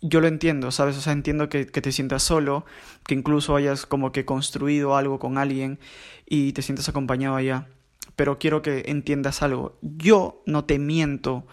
yo 0.02 0.20
lo 0.20 0.28
entiendo, 0.28 0.72
¿sabes? 0.72 0.98
O 0.98 1.02
sea, 1.02 1.14
entiendo 1.14 1.50
que, 1.50 1.68
que, 1.68 1.82
te 1.82 1.92
sientas 1.92 2.24
solo, 2.24 2.66
que 3.06 3.14
incluso 3.14 3.56
hayas 3.56 3.86
como 3.86 4.12
que 4.12 4.26
construido 4.26 4.96
algo 4.96 5.20
con 5.20 5.38
alguien 5.38 5.80
y 6.26 6.54
te 6.54 6.62
sientas 6.62 6.90
acompañado 6.90 7.36
allá. 7.36 7.68
Pero 8.16 8.40
quiero 8.40 8.62
que 8.62 8.84
entiendas 8.88 9.42
algo. 9.42 9.78
Yo 9.82 10.44
no 10.46 10.66
te 10.66 10.80
miento 10.80 11.46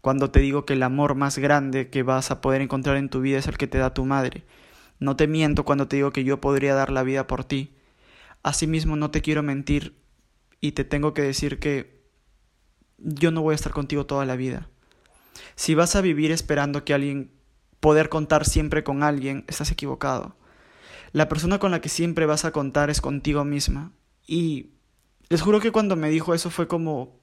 cuando 0.00 0.30
te 0.30 0.38
digo 0.38 0.64
que 0.64 0.74
el 0.74 0.84
amor 0.84 1.16
más 1.16 1.36
grande 1.36 1.90
que 1.90 2.04
vas 2.04 2.30
a 2.30 2.40
poder 2.40 2.62
encontrar 2.62 2.96
en 2.96 3.08
tu 3.08 3.20
vida 3.20 3.38
es 3.38 3.48
el 3.48 3.58
que 3.58 3.66
te 3.66 3.78
da 3.78 3.92
tu 3.92 4.04
madre. 4.04 4.44
No 5.00 5.16
te 5.16 5.26
miento 5.26 5.64
cuando 5.64 5.88
te 5.88 5.96
digo 5.96 6.12
que 6.12 6.22
yo 6.22 6.40
podría 6.40 6.74
dar 6.74 6.90
la 6.90 7.02
vida 7.02 7.26
por 7.26 7.44
ti. 7.44 7.74
Asimismo, 8.42 8.94
no 8.94 9.10
te 9.10 9.20
quiero 9.20 9.42
mentir 9.42 9.96
y 10.60 10.72
te 10.72 10.84
tengo 10.84 11.12
que 11.12 11.22
decir 11.22 11.58
que 11.58 12.06
yo 12.98 13.30
no 13.30 13.42
voy 13.42 13.52
a 13.52 13.56
estar 13.56 13.72
contigo 13.72 14.06
toda 14.06 14.24
la 14.24 14.36
vida. 14.36 14.68
Si 15.54 15.74
vas 15.74 15.96
a 15.96 16.00
vivir 16.00 16.30
esperando 16.30 16.84
que 16.84 16.94
alguien, 16.94 17.32
poder 17.80 18.08
contar 18.08 18.44
siempre 18.44 18.84
con 18.84 19.02
alguien, 19.02 19.44
estás 19.48 19.70
equivocado. 19.70 20.36
La 21.12 21.28
persona 21.28 21.58
con 21.58 21.70
la 21.70 21.80
que 21.80 21.88
siempre 21.88 22.26
vas 22.26 22.44
a 22.44 22.52
contar 22.52 22.90
es 22.90 23.00
contigo 23.00 23.44
misma. 23.44 23.92
Y 24.26 24.70
les 25.28 25.42
juro 25.42 25.60
que 25.60 25.72
cuando 25.72 25.96
me 25.96 26.10
dijo 26.10 26.34
eso 26.34 26.50
fue 26.50 26.68
como, 26.68 27.20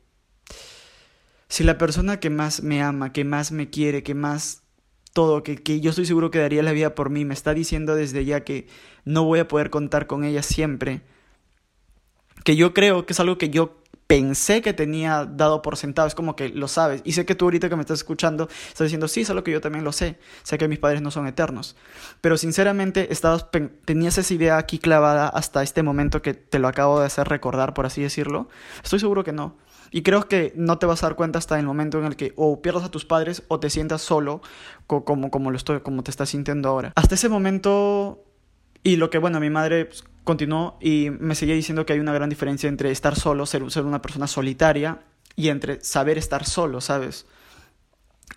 si 1.48 1.64
la 1.64 1.78
persona 1.78 2.20
que 2.20 2.30
más 2.30 2.64
me 2.64 2.82
ama, 2.82 3.14
que 3.14 3.24
más 3.24 3.52
me 3.52 3.70
quiere, 3.70 4.04
que 4.04 4.16
más 4.16 4.64
todo, 5.14 5.44
que, 5.44 5.58
que 5.58 5.80
yo 5.80 5.92
estoy 5.92 6.06
seguro 6.06 6.32
que 6.32 6.40
daría 6.40 6.64
la 6.64 6.72
vida 6.72 6.96
por 6.96 7.10
mí, 7.10 7.26
me 7.26 7.34
está 7.34 7.54
diciendo 7.54 7.96
desde 7.96 8.26
ya 8.26 8.44
que 8.44 8.68
no 9.06 9.24
voy 9.26 9.40
a 9.40 9.48
poder 9.48 9.70
contar 9.70 10.08
con 10.08 10.24
ella 10.24 10.42
siempre, 10.42 11.02
que 12.44 12.56
yo 12.56 12.74
creo 12.74 13.06
que 13.06 13.14
es 13.14 13.20
algo 13.20 13.38
que 13.38 13.50
yo 13.50 13.83
pensé 14.14 14.62
que 14.62 14.74
tenía 14.74 15.26
dado 15.26 15.64
por 15.64 15.76
sentado, 15.76 16.08
es 16.08 16.14
como 16.14 16.36
que 16.36 16.50
lo 16.50 16.68
sabes. 16.68 17.02
Y 17.04 17.14
sé 17.14 17.26
que 17.26 17.34
tú 17.34 17.46
ahorita 17.46 17.68
que 17.68 17.76
me 17.76 17.82
estás 17.82 17.98
escuchando 17.98 18.48
estás 18.68 18.86
diciendo, 18.86 19.08
sí, 19.08 19.22
es 19.22 19.30
algo 19.32 19.44
que 19.44 19.50
yo 19.50 19.60
también 19.60 19.84
lo 19.84 19.92
sé, 19.92 20.20
sé 20.44 20.60
que 20.60 20.68
mis 20.68 20.78
padres 20.78 21.02
no 21.02 21.10
son 21.10 21.26
eternos. 21.26 21.76
Pero 22.22 22.38
sinceramente 22.38 23.12
estabas, 23.12 23.48
tenías 23.86 24.20
esa 24.20 24.32
idea 24.32 24.58
aquí 24.60 24.78
clavada 24.78 25.30
hasta 25.30 25.64
este 25.64 25.82
momento 25.82 26.22
que 26.22 26.36
te 26.36 26.60
lo 26.60 26.68
acabo 26.68 27.00
de 27.00 27.08
hacer 27.08 27.28
recordar, 27.28 27.74
por 27.74 27.88
así 27.88 28.04
decirlo. 28.04 28.50
Estoy 28.84 29.00
seguro 29.00 29.24
que 29.24 29.32
no. 29.32 29.56
Y 29.90 30.04
creo 30.04 30.28
que 30.28 30.54
no 30.56 30.78
te 30.78 30.86
vas 30.86 31.02
a 31.02 31.08
dar 31.08 31.16
cuenta 31.16 31.40
hasta 31.40 31.58
el 31.58 31.66
momento 31.66 31.98
en 31.98 32.06
el 32.06 32.16
que 32.16 32.34
o 32.36 32.62
pierdas 32.62 32.84
a 32.84 32.92
tus 32.92 33.06
padres 33.06 33.42
o 33.48 33.60
te 33.60 33.72
sientas 33.72 34.04
solo 34.04 34.44
como, 34.86 35.32
como, 35.32 35.50
lo 35.50 35.58
estoy, 35.58 35.80
como 35.80 36.04
te 36.04 36.12
estás 36.12 36.30
sintiendo 36.30 36.70
ahora. 36.70 36.94
Hasta 36.96 37.16
ese 37.16 37.30
momento, 37.30 38.24
y 38.84 38.98
lo 38.98 39.10
que, 39.10 39.18
bueno, 39.18 39.40
mi 39.40 39.50
madre 39.50 39.86
pues, 39.86 40.04
continuó 40.24 40.78
y 40.82 41.10
me 41.10 41.36
seguía 41.36 41.56
diciendo 41.56 41.86
que 41.86 41.94
hay 41.94 42.00
una 42.00 42.14
gran 42.14 42.30
diferencia 42.30 42.70
entre 42.70 42.92
estar 42.92 43.16
solo, 43.16 43.46
ser, 43.46 43.64
una 43.64 44.02
persona 44.02 44.28
solitaria, 44.28 45.02
y 45.36 45.50
entre 45.50 45.84
saber 45.84 46.18
estar 46.18 46.46
solo, 46.46 46.80
¿sabes? 46.80 47.26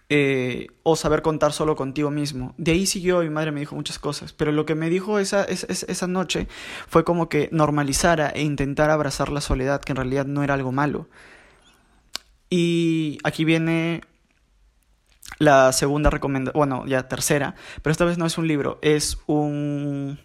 Eh, 0.09 0.69
o 0.83 0.97
saber 0.97 1.21
contar 1.21 1.53
solo 1.53 1.77
contigo 1.77 2.11
mismo. 2.11 2.55
De 2.57 2.73
ahí 2.73 2.87
siguió, 2.87 3.21
mi 3.21 3.31
madre 3.31 3.53
me 3.53 3.61
dijo 3.61 3.75
muchas 3.75 3.99
cosas, 3.99 4.33
pero 4.33 4.53
lo 4.53 4.65
que 4.65 4.75
me 4.75 4.89
dijo 4.89 5.19
esa, 5.19 5.45
esa, 5.45 5.67
esa 5.69 6.07
noche 6.07 6.49
fue 6.89 7.05
como 7.05 7.29
que 7.29 7.49
normalizara 7.53 8.31
e 8.31 8.43
intentara 8.43 8.95
abrazar 8.95 9.31
la 9.31 9.41
soledad, 9.41 9.83
que 9.83 9.93
en 9.93 9.97
realidad 9.97 10.27
no 10.27 10.43
era 10.43 10.55
algo 10.55 10.73
malo. 10.73 11.09
Y 12.49 13.19
aquí 13.25 13.45
viene 13.45 14.01
la 15.39 15.73
segunda 15.73 16.11
recomendación, 16.11 16.59
bueno, 16.59 16.87
ya 16.87 17.09
tercera, 17.09 17.55
pero 17.83 17.93
esta 17.93 18.05
vez 18.05 18.19
no 18.19 18.27
es 18.27 18.39
un 18.39 18.49
libro, 18.49 18.79
es 18.83 19.19
un... 19.27 20.19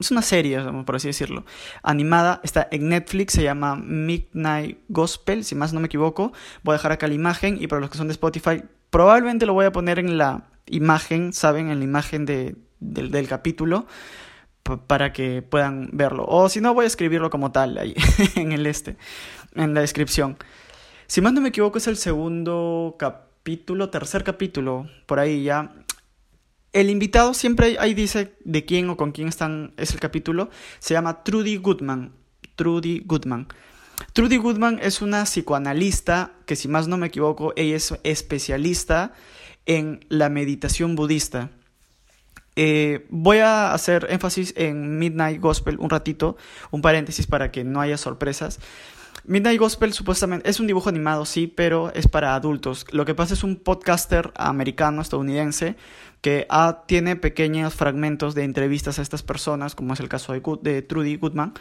Es 0.00 0.10
una 0.10 0.22
serie, 0.22 0.58
por 0.86 0.96
así 0.96 1.08
decirlo, 1.08 1.44
animada, 1.82 2.40
está 2.42 2.66
en 2.70 2.88
Netflix, 2.88 3.34
se 3.34 3.42
llama 3.42 3.76
Midnight 3.76 4.78
Gospel, 4.88 5.44
si 5.44 5.54
más 5.54 5.74
no 5.74 5.80
me 5.80 5.86
equivoco. 5.86 6.32
Voy 6.62 6.72
a 6.72 6.78
dejar 6.78 6.92
acá 6.92 7.06
la 7.06 7.12
imagen 7.12 7.58
y 7.60 7.66
para 7.66 7.80
los 7.80 7.90
que 7.90 7.98
son 7.98 8.08
de 8.08 8.12
Spotify, 8.12 8.62
probablemente 8.88 9.44
lo 9.44 9.52
voy 9.52 9.66
a 9.66 9.72
poner 9.72 9.98
en 9.98 10.16
la 10.16 10.46
imagen, 10.66 11.34
¿saben? 11.34 11.70
En 11.70 11.78
la 11.78 11.84
imagen 11.84 12.24
de, 12.24 12.56
del, 12.80 13.28
capítulo 13.28 13.86
para 14.86 15.12
que 15.12 15.42
puedan 15.42 15.90
verlo. 15.92 16.24
O 16.26 16.48
si 16.48 16.60
no, 16.60 16.72
voy 16.72 16.84
a 16.84 16.86
escribirlo 16.86 17.28
como 17.28 17.52
tal 17.52 17.76
ahí 17.76 17.94
en 18.36 18.52
el 18.52 18.66
este, 18.66 18.96
en 19.54 19.74
la 19.74 19.82
descripción. 19.82 20.38
Si 21.06 21.20
más 21.20 21.32
no 21.32 21.40
me 21.40 21.48
equivoco, 21.48 21.78
es 21.78 21.88
el 21.88 21.96
segundo 21.96 22.96
capítulo, 22.98 23.90
tercer 23.90 24.24
capítulo, 24.24 24.88
por 25.06 25.18
ahí 25.18 25.42
ya. 25.42 25.74
El 26.72 26.88
invitado 26.88 27.34
siempre 27.34 27.76
ahí 27.80 27.94
dice 27.94 28.32
de 28.44 28.64
quién 28.64 28.88
o 28.90 28.96
con 28.96 29.10
quién 29.10 29.28
están, 29.28 29.72
es 29.76 29.92
el 29.92 30.00
capítulo. 30.00 30.50
Se 30.78 30.94
llama 30.94 31.24
Trudy 31.24 31.56
Goodman. 31.56 32.12
Trudy 32.54 33.02
Goodman. 33.04 33.48
Trudy 34.12 34.36
Goodman 34.36 34.78
es 34.80 35.02
una 35.02 35.24
psicoanalista 35.24 36.32
que 36.46 36.56
si 36.56 36.68
más 36.68 36.86
no 36.86 36.96
me 36.96 37.08
equivoco, 37.08 37.52
ella 37.56 37.76
es 37.76 37.94
especialista 38.04 39.12
en 39.66 40.04
la 40.08 40.28
meditación 40.28 40.94
budista. 40.94 41.50
Eh, 42.56 43.06
voy 43.08 43.38
a 43.38 43.72
hacer 43.72 44.06
énfasis 44.10 44.52
en 44.56 44.98
Midnight 44.98 45.40
Gospel 45.40 45.78
un 45.78 45.90
ratito, 45.90 46.36
un 46.70 46.82
paréntesis 46.82 47.26
para 47.26 47.50
que 47.50 47.64
no 47.64 47.80
haya 47.80 47.96
sorpresas. 47.96 48.60
Midnight 49.30 49.60
Gospel 49.60 49.92
supuestamente 49.92 50.50
es 50.50 50.58
un 50.58 50.66
dibujo 50.66 50.88
animado, 50.88 51.24
sí, 51.24 51.46
pero 51.46 51.92
es 51.94 52.08
para 52.08 52.34
adultos. 52.34 52.84
Lo 52.90 53.04
que 53.04 53.14
pasa 53.14 53.32
es 53.32 53.44
un 53.44 53.54
podcaster 53.54 54.32
americano, 54.34 55.00
estadounidense, 55.00 55.76
que 56.20 56.48
tiene 56.86 57.14
pequeños 57.14 57.74
fragmentos 57.74 58.34
de 58.34 58.42
entrevistas 58.42 58.98
a 58.98 59.02
estas 59.02 59.22
personas, 59.22 59.76
como 59.76 59.94
es 59.94 60.00
el 60.00 60.08
caso 60.08 60.32
de, 60.32 60.42
de 60.62 60.82
Trudy 60.82 61.14
Goodman, 61.14 61.54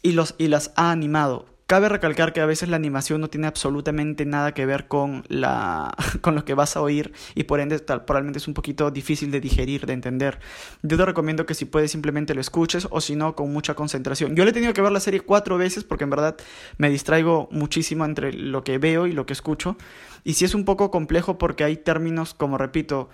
y, 0.00 0.12
los, 0.12 0.36
y 0.38 0.48
las 0.48 0.72
ha 0.76 0.90
animado. 0.90 1.44
Cabe 1.66 1.88
recalcar 1.88 2.32
que 2.32 2.40
a 2.40 2.46
veces 2.46 2.68
la 2.68 2.76
animación 2.76 3.20
no 3.20 3.28
tiene 3.28 3.48
absolutamente 3.48 4.24
nada 4.24 4.54
que 4.54 4.64
ver 4.66 4.86
con, 4.86 5.24
la, 5.26 5.92
con 6.20 6.36
lo 6.36 6.44
que 6.44 6.54
vas 6.54 6.76
a 6.76 6.80
oír 6.80 7.12
y 7.34 7.42
por 7.42 7.58
ende 7.58 7.76
probablemente 7.80 8.38
es 8.38 8.46
un 8.46 8.54
poquito 8.54 8.92
difícil 8.92 9.32
de 9.32 9.40
digerir, 9.40 9.84
de 9.84 9.92
entender. 9.92 10.38
Yo 10.82 10.96
te 10.96 11.04
recomiendo 11.04 11.44
que 11.44 11.54
si 11.54 11.64
puedes 11.64 11.90
simplemente 11.90 12.34
lo 12.34 12.40
escuches 12.40 12.86
o 12.90 13.00
si 13.00 13.16
no 13.16 13.34
con 13.34 13.52
mucha 13.52 13.74
concentración. 13.74 14.36
Yo 14.36 14.44
le 14.44 14.50
he 14.50 14.52
tenido 14.52 14.74
que 14.74 14.80
ver 14.80 14.92
la 14.92 15.00
serie 15.00 15.22
cuatro 15.22 15.58
veces 15.58 15.82
porque 15.82 16.04
en 16.04 16.10
verdad 16.10 16.36
me 16.78 16.88
distraigo 16.88 17.48
muchísimo 17.50 18.04
entre 18.04 18.32
lo 18.32 18.62
que 18.62 18.78
veo 18.78 19.08
y 19.08 19.12
lo 19.12 19.26
que 19.26 19.32
escucho. 19.32 19.76
Y 20.22 20.34
sí 20.34 20.44
es 20.44 20.54
un 20.54 20.64
poco 20.64 20.92
complejo 20.92 21.36
porque 21.36 21.64
hay 21.64 21.76
términos 21.76 22.32
como 22.32 22.58
repito, 22.58 23.08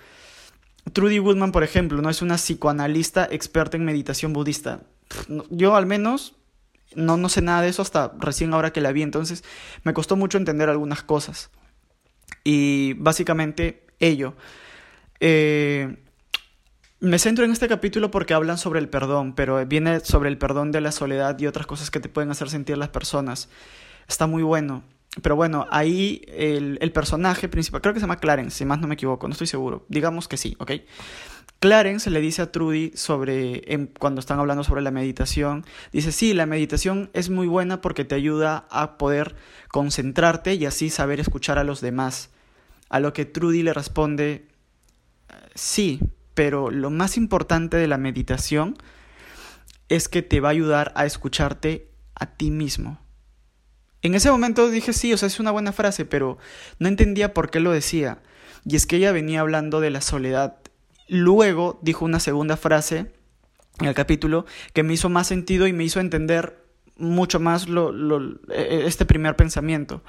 Trudy 0.92 1.20
Woodman 1.20 1.52
por 1.52 1.64
ejemplo 1.64 2.02
no 2.02 2.10
es 2.10 2.20
una 2.20 2.36
psicoanalista 2.36 3.26
experta 3.30 3.78
en 3.78 3.86
meditación 3.86 4.34
budista. 4.34 4.82
Yo 5.48 5.74
al 5.74 5.86
menos 5.86 6.34
no, 6.96 7.16
no 7.16 7.28
sé 7.28 7.42
nada 7.42 7.62
de 7.62 7.68
eso 7.68 7.82
hasta 7.82 8.12
recién 8.18 8.54
ahora 8.54 8.72
que 8.72 8.80
la 8.80 8.92
vi, 8.92 9.02
entonces 9.02 9.44
me 9.84 9.92
costó 9.92 10.16
mucho 10.16 10.38
entender 10.38 10.68
algunas 10.68 11.02
cosas. 11.02 11.50
Y 12.44 12.94
básicamente 12.94 13.86
ello. 13.98 14.34
Eh, 15.20 15.96
me 17.00 17.18
centro 17.18 17.44
en 17.44 17.50
este 17.50 17.68
capítulo 17.68 18.10
porque 18.10 18.32
hablan 18.34 18.58
sobre 18.58 18.78
el 18.78 18.88
perdón, 18.88 19.34
pero 19.34 19.64
viene 19.66 20.00
sobre 20.00 20.28
el 20.28 20.38
perdón 20.38 20.70
de 20.70 20.80
la 20.80 20.92
soledad 20.92 21.38
y 21.38 21.46
otras 21.46 21.66
cosas 21.66 21.90
que 21.90 22.00
te 22.00 22.08
pueden 22.08 22.30
hacer 22.30 22.48
sentir 22.48 22.78
las 22.78 22.90
personas. 22.90 23.48
Está 24.08 24.26
muy 24.26 24.42
bueno. 24.42 24.84
Pero 25.20 25.36
bueno, 25.36 25.66
ahí 25.70 26.22
el, 26.28 26.92
personaje 26.92 27.48
principal, 27.48 27.82
creo 27.82 27.92
que 27.92 28.00
se 28.00 28.04
llama 28.04 28.16
Clarence, 28.16 28.56
si 28.56 28.64
más 28.64 28.80
no 28.80 28.88
me 28.88 28.94
equivoco, 28.94 29.28
no 29.28 29.32
estoy 29.32 29.46
seguro. 29.46 29.84
Digamos 29.88 30.26
que 30.26 30.38
sí, 30.38 30.56
¿ok? 30.58 30.72
Clarence 31.62 32.10
le 32.10 32.20
dice 32.20 32.42
a 32.42 32.50
Trudy 32.50 32.90
sobre, 32.96 33.62
cuando 34.00 34.18
están 34.18 34.40
hablando 34.40 34.64
sobre 34.64 34.82
la 34.82 34.90
meditación, 34.90 35.64
dice, 35.92 36.10
sí, 36.10 36.34
la 36.34 36.44
meditación 36.44 37.08
es 37.12 37.30
muy 37.30 37.46
buena 37.46 37.80
porque 37.80 38.04
te 38.04 38.16
ayuda 38.16 38.66
a 38.68 38.98
poder 38.98 39.36
concentrarte 39.68 40.54
y 40.54 40.66
así 40.66 40.90
saber 40.90 41.20
escuchar 41.20 41.60
a 41.60 41.64
los 41.64 41.80
demás. 41.80 42.30
A 42.88 42.98
lo 42.98 43.12
que 43.12 43.26
Trudy 43.26 43.62
le 43.62 43.72
responde, 43.72 44.48
sí, 45.54 46.00
pero 46.34 46.72
lo 46.72 46.90
más 46.90 47.16
importante 47.16 47.76
de 47.76 47.86
la 47.86 47.96
meditación 47.96 48.76
es 49.88 50.08
que 50.08 50.22
te 50.22 50.40
va 50.40 50.48
a 50.48 50.50
ayudar 50.50 50.90
a 50.96 51.06
escucharte 51.06 51.86
a 52.16 52.26
ti 52.26 52.50
mismo. 52.50 52.98
En 54.02 54.16
ese 54.16 54.32
momento 54.32 54.68
dije, 54.68 54.92
sí, 54.92 55.12
o 55.12 55.16
sea, 55.16 55.28
es 55.28 55.38
una 55.38 55.52
buena 55.52 55.70
frase, 55.70 56.06
pero 56.06 56.38
no 56.80 56.88
entendía 56.88 57.32
por 57.32 57.50
qué 57.50 57.60
lo 57.60 57.70
decía. 57.70 58.18
Y 58.64 58.74
es 58.74 58.84
que 58.86 58.96
ella 58.96 59.12
venía 59.12 59.42
hablando 59.42 59.80
de 59.80 59.90
la 59.90 60.00
soledad 60.00 60.61
Luego 61.12 61.78
dijo 61.82 62.06
una 62.06 62.20
segunda 62.20 62.56
frase 62.56 63.12
en 63.78 63.86
el 63.86 63.94
capítulo 63.94 64.46
que 64.72 64.82
me 64.82 64.94
hizo 64.94 65.10
más 65.10 65.26
sentido 65.26 65.66
y 65.66 65.74
me 65.74 65.84
hizo 65.84 66.00
entender 66.00 66.64
mucho 66.96 67.38
más 67.38 67.68
lo, 67.68 67.92
e, 68.48 68.62
e, 68.62 68.86
este 68.86 69.04
primer 69.04 69.36
pensamiento. 69.36 70.02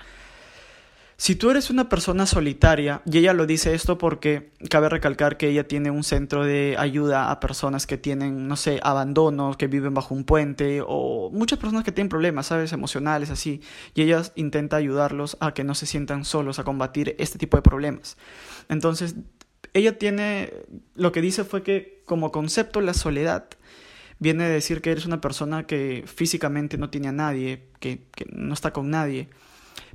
Si 1.17 1.35
tú 1.35 1.51
eres 1.51 1.69
una 1.69 1.89
persona 1.89 2.25
solitaria, 2.25 3.01
y 3.05 3.17
ella 3.17 3.33
lo 3.33 3.45
dice 3.45 3.73
esto 3.73 3.97
porque 3.97 4.53
cabe 4.69 4.87
recalcar 4.87 5.35
que 5.35 5.49
ella 5.49 5.67
tiene 5.67 5.91
un 5.91 6.05
centro 6.05 6.45
de 6.45 6.77
ayuda 6.79 7.31
a 7.31 7.39
personas 7.41 7.85
que 7.85 7.97
tienen, 7.97 8.47
no 8.47 8.55
sé, 8.55 8.79
abandono, 8.81 9.55
que 9.57 9.67
viven 9.67 9.93
bajo 9.93 10.15
un 10.15 10.23
puente, 10.23 10.81
o 10.87 11.29
muchas 11.33 11.59
personas 11.59 11.83
que 11.83 11.91
tienen 11.91 12.07
problemas, 12.07 12.47
¿sabes?, 12.47 12.71
emocionales, 12.71 13.29
así, 13.29 13.59
y 13.93 14.03
ella 14.03 14.21
intenta 14.35 14.77
ayudarlos 14.77 15.35
a 15.41 15.53
que 15.53 15.65
no 15.65 15.75
se 15.75 15.85
sientan 15.85 16.23
solos, 16.23 16.59
a 16.59 16.63
combatir 16.63 17.13
este 17.19 17.37
tipo 17.37 17.57
de 17.57 17.61
problemas. 17.61 18.17
Entonces, 18.69 19.15
ella 19.73 19.97
tiene, 19.97 20.53
lo 20.95 21.11
que 21.11 21.21
dice 21.21 21.43
fue 21.43 21.63
que 21.63 22.01
como 22.05 22.31
concepto 22.31 22.81
la 22.81 22.93
soledad 22.93 23.45
viene 24.19 24.45
a 24.45 24.49
decir 24.49 24.81
que 24.81 24.91
eres 24.91 25.05
una 25.05 25.19
persona 25.19 25.65
que 25.65 26.05
físicamente 26.07 26.77
no 26.77 26.89
tiene 26.89 27.09
a 27.09 27.11
nadie, 27.11 27.65
que, 27.79 28.07
no 28.31 28.53
está 28.53 28.71
con 28.71 28.89
nadie. 28.89 29.29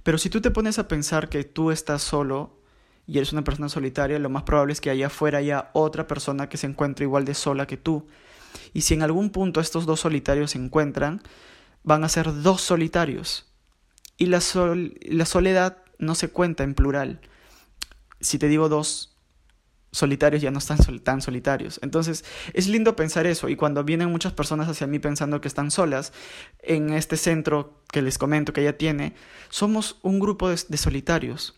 Pero 0.03 0.19
si 0.19 0.31
tú 0.31 0.41
te 0.41 0.51
pones 0.51 0.79
a 0.79 0.89
pensar 0.89 1.29
que 1.29 1.45
tú 1.45 1.71
estás 1.71 2.03
solo 2.03 2.59
y 3.07 3.19
eres 3.19 3.33
una 3.33 3.45
persona 3.45 3.69
solitaria, 3.69 4.19
lo 4.19 4.29
más 4.29 4.43
probable 4.43 4.73
es 4.73 4.81
que 4.81 4.91
allá 4.91 5.07
afuera 5.07 5.39
haya 5.39 5.71
otra 5.73 6.07
persona 6.07 6.49
que 6.49 6.57
se 6.57 6.67
encuentre 6.67 7.05
igual 7.05 7.25
de 7.25 7.35
sola 7.35 7.67
que 7.67 7.77
tú. 7.77 8.07
Y 8.75 8.83
si 8.83 8.95
en 8.95 9.03
algún 9.03 9.31
punto 9.31 9.61
estos 9.61 9.87
dos 9.87 10.01
solitarios 10.01 10.51
se 10.51 10.59
encuentran, 10.59 11.23
van 11.85 12.05
a 12.05 12.09
ser 12.09 12.43
dos 12.43 12.61
solitarios. 12.61 13.47
Y 14.19 14.27
la, 14.27 14.43
la 15.03 15.25
soledad 15.25 15.79
no 15.99 16.15
se 16.15 16.29
cuenta 16.29 16.65
en 16.65 16.75
plural. 16.75 17.21
Si 18.21 18.39
te 18.39 18.49
digo 18.49 18.69
dos, 18.69 19.18
solitarios 19.91 20.43
ya 20.43 20.51
no 20.51 20.59
están 20.59 20.79
tan 21.01 21.23
solitarios. 21.23 21.81
Entonces 21.83 22.25
es 22.53 22.69
lindo 22.69 22.97
pensar 22.97 23.27
eso 23.27 23.49
y 23.49 23.57
cuando 23.57 23.85
vienen 23.85 24.11
muchas 24.11 24.33
personas 24.33 24.69
hacia 24.69 24.87
mí 24.87 24.99
pensando 24.99 25.41
que 25.41 25.49
están 25.49 25.71
solas, 25.71 26.13
en 26.63 26.93
este 26.93 27.17
centro 27.17 27.83
que 27.91 28.03
les 28.03 28.19
comento 28.19 28.53
que 28.53 28.63
ella 28.63 28.77
tiene, 28.77 29.15
somos 29.49 29.99
un 30.03 30.21
grupo 30.21 30.49
de, 30.49 30.77
solitarios 30.77 31.55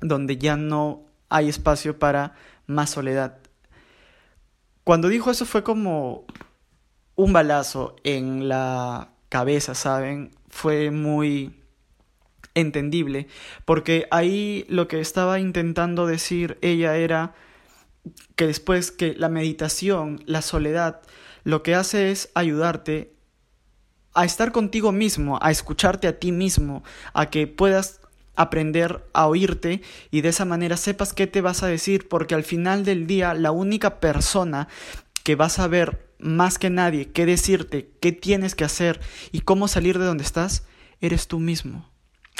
donde 0.00 0.36
ya 0.36 0.56
no 0.56 1.02
hay 1.28 1.48
espacio 1.48 1.98
para 1.98 2.34
más 2.66 2.90
soledad. 2.90 3.38
Cuando 4.84 5.08
dijo 5.08 5.30
eso 5.30 5.46
fue 5.46 5.62
como 5.62 6.26
un 7.16 7.32
balazo 7.32 7.96
en 8.04 8.48
la 8.48 9.10
cabeza, 9.30 9.74
¿saben? 9.74 10.30
Fue 10.48 10.90
muy 10.90 11.60
entendible, 12.54 13.26
porque 13.64 14.06
ahí 14.10 14.64
lo 14.68 14.86
que 14.86 15.00
estaba 15.00 15.40
intentando 15.40 16.06
decir 16.06 16.58
ella 16.60 16.96
era 16.96 17.34
que 18.36 18.46
después 18.46 18.90
que 18.90 19.14
la 19.14 19.28
meditación, 19.28 20.22
la 20.26 20.42
soledad, 20.42 21.02
lo 21.44 21.62
que 21.62 21.74
hace 21.74 22.10
es 22.10 22.30
ayudarte 22.34 23.14
a 24.14 24.24
estar 24.24 24.52
contigo 24.52 24.92
mismo, 24.92 25.38
a 25.42 25.50
escucharte 25.50 26.06
a 26.06 26.18
ti 26.18 26.32
mismo, 26.32 26.84
a 27.12 27.30
que 27.30 27.46
puedas 27.46 28.00
aprender 28.36 29.04
a 29.12 29.26
oírte 29.26 29.82
y 30.10 30.20
de 30.20 30.28
esa 30.30 30.44
manera 30.44 30.76
sepas 30.76 31.12
qué 31.12 31.26
te 31.26 31.40
vas 31.40 31.62
a 31.62 31.66
decir, 31.66 32.08
porque 32.08 32.34
al 32.34 32.44
final 32.44 32.84
del 32.84 33.06
día 33.06 33.34
la 33.34 33.52
única 33.52 34.00
persona 34.00 34.68
que 35.22 35.36
vas 35.36 35.58
a 35.58 35.68
ver 35.68 36.14
más 36.18 36.58
que 36.58 36.70
nadie 36.70 37.10
qué 37.12 37.26
decirte, 37.26 37.90
qué 38.00 38.12
tienes 38.12 38.54
que 38.54 38.64
hacer 38.64 39.00
y 39.32 39.40
cómo 39.40 39.68
salir 39.68 39.98
de 39.98 40.06
donde 40.06 40.24
estás, 40.24 40.66
eres 41.00 41.28
tú 41.28 41.38
mismo. 41.38 41.93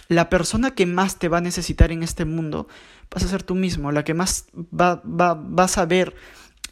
La 0.09 0.29
persona 0.29 0.73
que 0.73 0.87
más 0.87 1.19
te 1.19 1.29
va 1.29 1.39
a 1.39 1.41
necesitar 1.41 1.93
en 1.93 2.03
este 2.03 2.25
mundo 2.25 2.69
vas 3.11 3.25
a 3.25 3.29
ser 3.29 3.43
tú 3.43 3.55
mismo, 3.55 3.93
la 3.93 4.05
que 4.05 4.15
más 4.15 4.47
va, 4.55 5.03
va, 5.05 5.35
vas 5.35 5.79
a 5.79 5.87
ver 5.87 6.15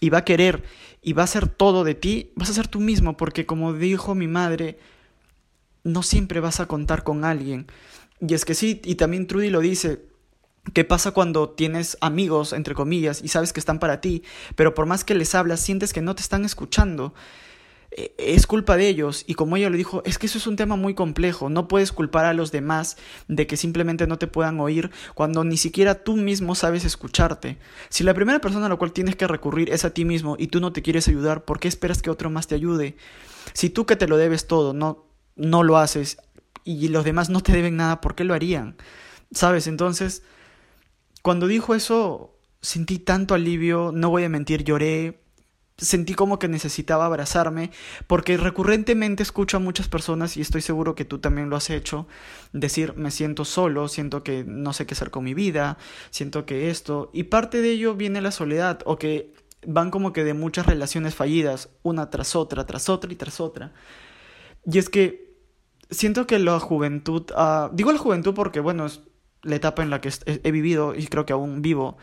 y 0.01 0.11
va 0.11 0.19
a 0.19 0.25
querer 0.25 0.65
y 1.01 1.13
va 1.13 1.23
a 1.23 1.29
ser 1.29 1.49
todo 1.49 1.85
de 1.85 1.95
ti, 1.95 2.33
vas 2.35 2.51
a 2.51 2.55
ser 2.55 2.69
tú 2.69 2.81
mismo, 2.81 3.17
porque 3.17 3.47
como 3.47 3.73
dijo 3.73 4.15
mi 4.15 4.27
madre, 4.27 4.79
no 5.85 6.03
siempre 6.03 6.41
vas 6.41 6.61
a 6.61 6.67
contar 6.67 7.05
con 7.05 7.25
alguien. 7.25 7.67
Y 8.21 8.35
es 8.35 8.45
que 8.45 8.55
sí, 8.55 8.81
y 8.85 8.97
también 8.97 9.27
Trudy 9.27 9.51
lo 9.51 9.61
dice, 9.61 10.01
¿Qué 10.73 10.85
pasa 10.85 11.11
cuando 11.11 11.51
tienes 11.51 11.99
amigos, 12.01 12.53
entre 12.53 12.75
comillas, 12.75 13.21
y 13.23 13.29
sabes 13.29 13.53
que 13.53 13.59
están 13.59 13.81
para 13.81 14.01
ti, 14.01 14.23
pero 14.55 14.75
por 14.75 14.87
más 14.87 15.03
que 15.03 15.17
les 15.17 15.35
hablas, 15.35 15.61
sientes 15.61 15.93
que 15.93 16.03
no 16.03 16.15
te 16.15 16.23
están 16.23 16.45
escuchando? 16.45 17.15
Eh, 17.95 18.15
es 18.17 18.47
culpa 18.47 18.77
de 18.77 18.89
ellos 18.89 19.25
y 19.27 19.35
como 19.35 19.57
ella 19.57 19.69
le 19.69 19.77
dijo, 19.77 20.03
es 20.07 20.19
que 20.19 20.27
eso 20.27 20.39
es 20.39 20.47
un 20.47 20.57
tema 20.57 20.77
muy 20.77 20.95
complejo, 20.95 21.51
no 21.51 21.69
puedes 21.69 21.93
culpar 21.93 22.25
a 22.25 22.33
los 22.33 22.51
demás 22.51 22.97
de 23.29 23.47
que 23.47 23.59
simplemente 23.59 24.07
no 24.07 24.19
te 24.19 24.27
puedan 24.27 24.61
oír 24.61 24.91
cuando 25.15 25.45
ni 25.45 25.59
siquiera 25.59 26.03
tú 26.03 26.17
mismo 26.17 26.55
sabes 26.55 26.87
escucharte. 26.87 27.59
Si 27.91 28.03
la 28.03 28.15
primera 28.15 28.41
persona 28.41 28.67
a 28.67 28.69
la 28.71 28.77
cual 28.77 28.93
tienes 28.93 29.17
que 29.17 29.27
recurrir 29.27 29.71
es 29.71 29.85
a 29.85 29.93
ti 29.93 30.07
mismo 30.07 30.37
y 30.39 30.47
tú 30.47 30.59
no 30.61 30.73
te 30.73 30.81
quieres 30.81 31.07
ayudar, 31.09 31.45
¿por 31.45 31.61
qué 31.61 31.69
esperas 31.69 32.01
que 32.01 32.11
otro 32.11 32.31
más 32.31 32.47
te 32.47 32.55
ayude? 32.55 32.97
Si 33.53 33.69
tú 33.69 33.85
que 33.85 33.97
te 33.97 34.09
lo 34.09 34.17
debes 34.17 34.47
todo 34.47 34.73
no, 34.73 35.05
no 35.37 35.63
lo 35.63 35.77
haces 35.77 36.17
y 36.65 36.89
los 36.89 37.05
demás 37.05 37.29
no 37.29 37.43
te 37.43 37.53
deben 37.53 37.77
nada, 37.77 38.01
¿por 38.01 38.15
qué 38.15 38.25
lo 38.25 38.33
harían? 38.33 38.77
¿Sabes? 39.33 39.67
Entonces, 39.67 40.23
cuando 41.21 41.47
dijo 41.47 41.75
eso, 41.75 42.39
sentí 42.63 42.99
tanto 42.99 43.35
alivio, 43.35 43.91
no 43.93 44.09
voy 44.09 44.25
a 44.25 44.29
mentir, 44.31 44.65
lloré, 44.65 45.22
sentí 45.77 46.15
como 46.15 46.39
que 46.39 46.49
necesitaba 46.49 47.07
abrazarme, 47.07 47.71
porque 48.07 48.37
recurrentemente 48.37 49.23
escucho 49.23 49.57
a 49.57 49.61
muchas 49.61 49.89
personas, 49.89 50.37
y 50.37 50.41
estoy 50.41 50.63
seguro 50.63 50.95
que 50.95 51.05
tú 51.05 51.19
también 51.19 51.51
lo 51.51 51.57
has 51.57 51.71
hecho, 51.71 52.07
decir, 52.53 52.95
me 52.97 53.11
siento 53.11 53.45
solo, 53.45 53.89
siento 53.89 54.23
que 54.23 54.45
no 54.47 54.73
sé 54.73 54.87
qué 54.87 54.95
hacer 54.95 55.11
con 55.11 55.25
mi 55.25 55.35
vida, 55.35 55.79
siento 56.11 56.47
que 56.47 56.71
esto, 56.71 57.11
y 57.13 57.25
parte 57.25 57.61
de 57.63 57.71
ello 57.71 57.95
viene 57.95 58.21
la 58.21 58.31
soledad, 58.31 58.81
o 58.85 58.99
que 58.99 59.35
van 59.67 59.91
como 59.91 60.13
que 60.13 60.25
de 60.25 60.35
muchas 60.35 60.67
relaciones 60.67 61.15
fallidas, 61.15 61.69
una 61.83 62.11
tras 62.11 62.37
otra, 62.37 62.67
tras 62.67 62.89
otra 62.89 63.13
y 63.13 63.17
tras 63.17 63.41
otra. 63.41 63.73
Y 64.65 64.79
es 64.79 64.89
que 64.89 65.37
siento 65.91 66.27
que 66.27 66.39
la 66.39 66.59
juventud, 66.59 67.25
ah, 67.37 67.71
digo 67.73 67.93
la 67.93 67.99
juventud 67.99 68.35
porque, 68.35 68.61
bueno, 68.61 68.87
es 68.87 69.03
la 69.43 69.57
etapa 69.57 69.83
en 69.83 69.91
la 69.91 70.01
que 70.01 70.11
he 70.27 70.51
vivido 70.51 70.95
y 70.95 71.07
creo 71.07 71.27
que 71.27 71.33
aún 71.33 71.63
vivo, 71.63 71.97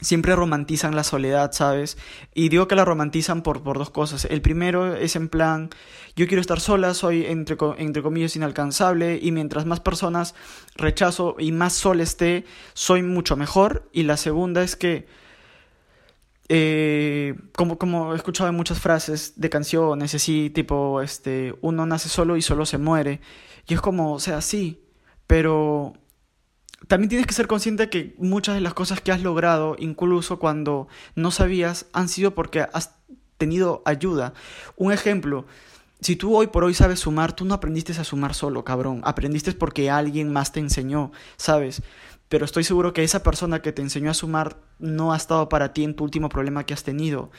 siempre 0.00 0.36
romantizan 0.36 0.96
la 0.96 1.04
soledad, 1.04 1.52
¿sabes? 1.52 1.98
Y 2.34 2.48
digo 2.48 2.68
que 2.68 2.74
la 2.74 2.84
romantizan 2.84 3.42
por, 3.42 3.62
por 3.62 3.78
dos 3.78 3.90
cosas. 3.90 4.24
El 4.24 4.42
primero 4.42 4.94
es 4.94 5.16
en 5.16 5.28
plan, 5.28 5.70
yo 6.16 6.26
quiero 6.26 6.40
estar 6.40 6.60
sola, 6.60 6.94
soy 6.94 7.26
entre, 7.26 7.56
entre 7.78 8.02
comillas 8.02 8.36
inalcanzable 8.36 9.18
y 9.20 9.32
mientras 9.32 9.66
más 9.66 9.80
personas 9.80 10.34
rechazo 10.76 11.36
y 11.38 11.52
más 11.52 11.74
sola 11.74 12.02
esté, 12.02 12.44
soy 12.74 13.02
mucho 13.02 13.36
mejor. 13.36 13.88
Y 13.92 14.04
la 14.04 14.16
segunda 14.16 14.62
es 14.62 14.76
que, 14.76 15.06
eh, 16.48 17.34
como, 17.56 17.78
como 17.78 18.12
he 18.12 18.16
escuchado 18.16 18.48
en 18.48 18.56
muchas 18.56 18.80
frases 18.80 19.34
de 19.36 19.50
canciones, 19.50 20.14
así, 20.14 20.50
tipo, 20.50 21.00
este, 21.00 21.54
uno 21.60 21.86
nace 21.86 22.08
solo 22.08 22.36
y 22.36 22.42
solo 22.42 22.66
se 22.66 22.78
muere. 22.78 23.20
Y 23.68 23.74
es 23.74 23.80
como, 23.80 24.14
o 24.14 24.20
sea, 24.20 24.40
sí, 24.40 24.82
pero 25.26 25.94
también 26.90 27.08
tienes 27.08 27.28
que 27.28 27.34
ser 27.34 27.46
consciente 27.46 27.88
que 27.88 28.16
muchas 28.18 28.56
de 28.56 28.60
las 28.60 28.74
cosas 28.74 29.00
que 29.00 29.12
has 29.12 29.22
logrado, 29.22 29.76
incluso 29.78 30.40
cuando 30.40 30.88
no 31.14 31.30
sabías, 31.30 31.86
han 31.92 32.08
sido 32.08 32.34
porque 32.34 32.66
has 32.72 32.96
tenido 33.38 33.80
ayuda. 33.84 34.34
Un 34.74 34.90
ejemplo, 34.90 35.46
si 36.00 36.16
tú 36.16 36.34
hoy 36.34 36.48
por 36.48 36.64
hoy 36.64 36.74
sabes 36.74 36.98
sumar, 36.98 37.32
tú 37.32 37.44
no 37.44 37.54
aprendiste 37.54 37.92
a 37.92 38.02
sumar 38.02 38.34
solo, 38.34 38.64
cabrón. 38.64 39.02
Aprendiste 39.04 39.52
porque 39.52 39.88
alguien 39.88 40.32
más 40.32 40.50
te 40.50 40.58
enseñó, 40.58 41.12
¿sabes? 41.36 41.80
Pero 42.28 42.44
estoy 42.44 42.64
seguro 42.64 42.92
que 42.92 43.04
esa 43.04 43.22
persona 43.22 43.62
que 43.62 43.70
te 43.70 43.82
enseñó 43.82 44.10
a 44.10 44.14
sumar 44.14 44.56
no 44.80 45.12
ha 45.12 45.16
estado 45.16 45.48
para 45.48 45.72
ti 45.72 45.84
en 45.84 45.94
tu 45.94 46.02
último 46.02 46.28
problema 46.28 46.66
que 46.66 46.74
has 46.74 46.82
tenido. 46.82 47.30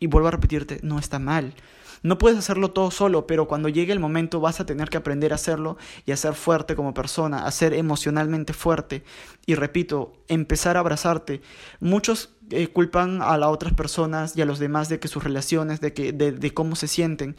Y 0.00 0.08
vuelvo 0.08 0.26
a 0.26 0.32
repetirte, 0.32 0.80
no 0.82 0.98
está 0.98 1.20
mal. 1.20 1.54
No 2.02 2.18
puedes 2.18 2.38
hacerlo 2.38 2.70
todo 2.70 2.90
solo, 2.90 3.26
pero 3.26 3.46
cuando 3.46 3.68
llegue 3.68 3.92
el 3.92 4.00
momento 4.00 4.40
vas 4.40 4.60
a 4.60 4.66
tener 4.66 4.88
que 4.88 4.96
aprender 4.96 5.32
a 5.32 5.34
hacerlo 5.34 5.76
y 6.06 6.12
a 6.12 6.16
ser 6.16 6.34
fuerte 6.34 6.74
como 6.74 6.94
persona, 6.94 7.46
a 7.46 7.50
ser 7.50 7.74
emocionalmente 7.74 8.52
fuerte. 8.52 9.04
Y 9.46 9.54
repito, 9.54 10.12
empezar 10.28 10.76
a 10.76 10.80
abrazarte. 10.80 11.42
Muchos 11.80 12.30
eh, 12.50 12.68
culpan 12.68 13.20
a 13.22 13.36
las 13.36 13.50
otras 13.50 13.74
personas 13.74 14.36
y 14.36 14.42
a 14.42 14.46
los 14.46 14.58
demás 14.58 14.88
de 14.88 14.98
que 14.98 15.08
sus 15.08 15.22
relaciones, 15.22 15.80
de, 15.80 15.92
que, 15.92 16.12
de, 16.12 16.32
de 16.32 16.54
cómo 16.54 16.74
se 16.74 16.88
sienten. 16.88 17.36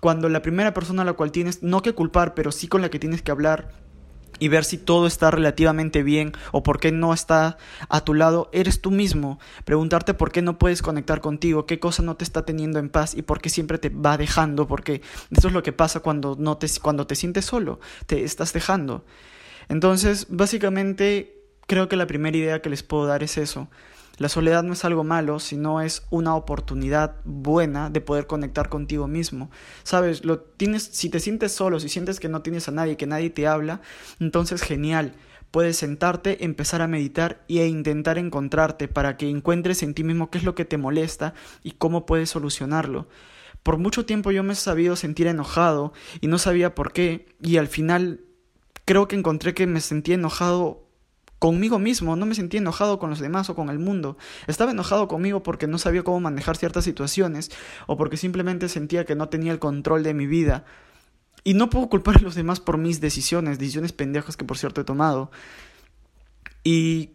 Cuando 0.00 0.28
la 0.28 0.42
primera 0.42 0.74
persona 0.74 1.02
a 1.02 1.04
la 1.04 1.12
cual 1.12 1.30
tienes, 1.30 1.62
no 1.62 1.82
que 1.82 1.92
culpar, 1.92 2.34
pero 2.34 2.50
sí 2.52 2.66
con 2.68 2.80
la 2.80 2.88
que 2.88 2.98
tienes 2.98 3.22
que 3.22 3.30
hablar, 3.30 3.70
y 4.42 4.48
ver 4.48 4.64
si 4.64 4.76
todo 4.76 5.06
está 5.06 5.30
relativamente 5.30 6.02
bien 6.02 6.32
o 6.50 6.64
por 6.64 6.80
qué 6.80 6.90
no 6.90 7.14
está 7.14 7.58
a 7.88 8.00
tu 8.00 8.12
lado, 8.12 8.50
eres 8.52 8.80
tú 8.80 8.90
mismo. 8.90 9.38
Preguntarte 9.64 10.14
por 10.14 10.32
qué 10.32 10.42
no 10.42 10.58
puedes 10.58 10.82
conectar 10.82 11.20
contigo, 11.20 11.64
qué 11.64 11.78
cosa 11.78 12.02
no 12.02 12.16
te 12.16 12.24
está 12.24 12.44
teniendo 12.44 12.80
en 12.80 12.88
paz 12.88 13.14
y 13.14 13.22
por 13.22 13.40
qué 13.40 13.50
siempre 13.50 13.78
te 13.78 13.88
va 13.88 14.18
dejando, 14.18 14.66
porque 14.66 15.00
eso 15.30 15.46
es 15.46 15.54
lo 15.54 15.62
que 15.62 15.72
pasa 15.72 16.00
cuando, 16.00 16.34
no 16.36 16.58
te, 16.58 16.66
cuando 16.82 17.06
te 17.06 17.14
sientes 17.14 17.44
solo, 17.44 17.78
te 18.06 18.24
estás 18.24 18.52
dejando. 18.52 19.04
Entonces, 19.68 20.26
básicamente, 20.28 21.36
creo 21.68 21.88
que 21.88 21.94
la 21.94 22.08
primera 22.08 22.36
idea 22.36 22.62
que 22.62 22.68
les 22.68 22.82
puedo 22.82 23.06
dar 23.06 23.22
es 23.22 23.38
eso. 23.38 23.68
La 24.18 24.28
soledad 24.28 24.62
no 24.62 24.74
es 24.74 24.84
algo 24.84 25.04
malo, 25.04 25.40
sino 25.40 25.80
es 25.80 26.04
una 26.10 26.34
oportunidad 26.34 27.16
buena 27.24 27.90
de 27.90 28.00
poder 28.00 28.26
conectar 28.26 28.68
contigo 28.68 29.08
mismo. 29.08 29.50
Sabes, 29.82 30.24
lo 30.24 30.40
tienes 30.40 30.82
si 30.82 31.08
te 31.08 31.20
sientes 31.20 31.52
solo, 31.52 31.80
si 31.80 31.88
sientes 31.88 32.20
que 32.20 32.28
no 32.28 32.42
tienes 32.42 32.68
a 32.68 32.72
nadie, 32.72 32.96
que 32.96 33.06
nadie 33.06 33.30
te 33.30 33.46
habla, 33.46 33.80
entonces 34.20 34.62
genial. 34.62 35.14
Puedes 35.50 35.76
sentarte, 35.76 36.44
empezar 36.44 36.80
a 36.80 36.88
meditar 36.88 37.44
e 37.48 37.66
intentar 37.66 38.16
encontrarte 38.16 38.88
para 38.88 39.16
que 39.16 39.28
encuentres 39.28 39.82
en 39.82 39.92
ti 39.92 40.02
mismo 40.02 40.30
qué 40.30 40.38
es 40.38 40.44
lo 40.44 40.54
que 40.54 40.64
te 40.64 40.78
molesta 40.78 41.34
y 41.62 41.72
cómo 41.72 42.06
puedes 42.06 42.30
solucionarlo. 42.30 43.06
Por 43.62 43.76
mucho 43.76 44.06
tiempo 44.06 44.30
yo 44.30 44.42
me 44.42 44.54
he 44.54 44.56
sabido 44.56 44.96
sentir 44.96 45.26
enojado 45.26 45.92
y 46.20 46.26
no 46.26 46.38
sabía 46.38 46.74
por 46.74 46.92
qué 46.92 47.26
y 47.40 47.58
al 47.58 47.68
final 47.68 48.22
creo 48.84 49.08
que 49.08 49.16
encontré 49.16 49.54
que 49.54 49.66
me 49.66 49.80
sentía 49.80 50.14
enojado 50.14 50.86
conmigo 51.42 51.80
mismo, 51.80 52.14
no 52.14 52.24
me 52.24 52.36
sentía 52.36 52.60
enojado 52.60 53.00
con 53.00 53.10
los 53.10 53.18
demás 53.18 53.50
o 53.50 53.56
con 53.56 53.68
el 53.68 53.80
mundo. 53.80 54.16
Estaba 54.46 54.70
enojado 54.70 55.08
conmigo 55.08 55.42
porque 55.42 55.66
no 55.66 55.76
sabía 55.76 56.04
cómo 56.04 56.20
manejar 56.20 56.56
ciertas 56.56 56.84
situaciones 56.84 57.50
o 57.88 57.96
porque 57.96 58.16
simplemente 58.16 58.68
sentía 58.68 59.04
que 59.04 59.16
no 59.16 59.28
tenía 59.28 59.50
el 59.50 59.58
control 59.58 60.04
de 60.04 60.14
mi 60.14 60.28
vida. 60.28 60.64
Y 61.42 61.54
no 61.54 61.68
puedo 61.68 61.88
culpar 61.88 62.18
a 62.18 62.20
los 62.20 62.36
demás 62.36 62.60
por 62.60 62.78
mis 62.78 63.00
decisiones, 63.00 63.58
decisiones 63.58 63.92
pendejas 63.92 64.36
que 64.36 64.44
por 64.44 64.56
cierto 64.56 64.82
he 64.82 64.84
tomado. 64.84 65.32
Y 66.62 67.14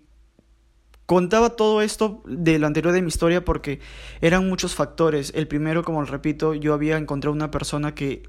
contaba 1.06 1.52
todo 1.52 1.82
esto 1.82 2.22
de 2.28 2.60
lo 2.60 2.68
anterior 2.68 2.94
de 2.94 3.02
mi 3.02 3.08
historia 3.08 3.46
porque 3.46 3.80
eran 4.20 4.50
muchos 4.50 4.76
factores. 4.76 5.32
El 5.36 5.48
primero, 5.48 5.86
como 5.86 6.04
repito, 6.04 6.54
yo 6.54 6.74
había 6.74 6.98
encontrado 6.98 7.34
una 7.34 7.50
persona 7.50 7.96
que 7.96 8.24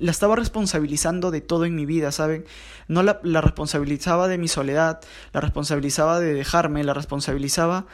la 0.00 0.10
estaba 0.10 0.36
responsabilizando 0.36 1.30
de 1.30 1.40
todo 1.40 1.64
en 1.64 1.74
mi 1.74 1.86
vida, 1.86 2.12
¿saben? 2.12 2.44
No 2.86 3.02
la, 3.02 3.20
responsabilizaba 3.40 4.28
de 4.28 4.38
mi 4.38 4.48
soledad, 4.48 5.00
la 5.32 5.40
responsabilizaba 5.40 6.20
de 6.20 6.34
dejarme, 6.34 6.84
la 6.84 6.94
responsabilizaba 6.94 7.86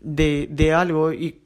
de, 0.00 0.48
de 0.50 0.74
algo 0.74 1.12
y 1.12 1.42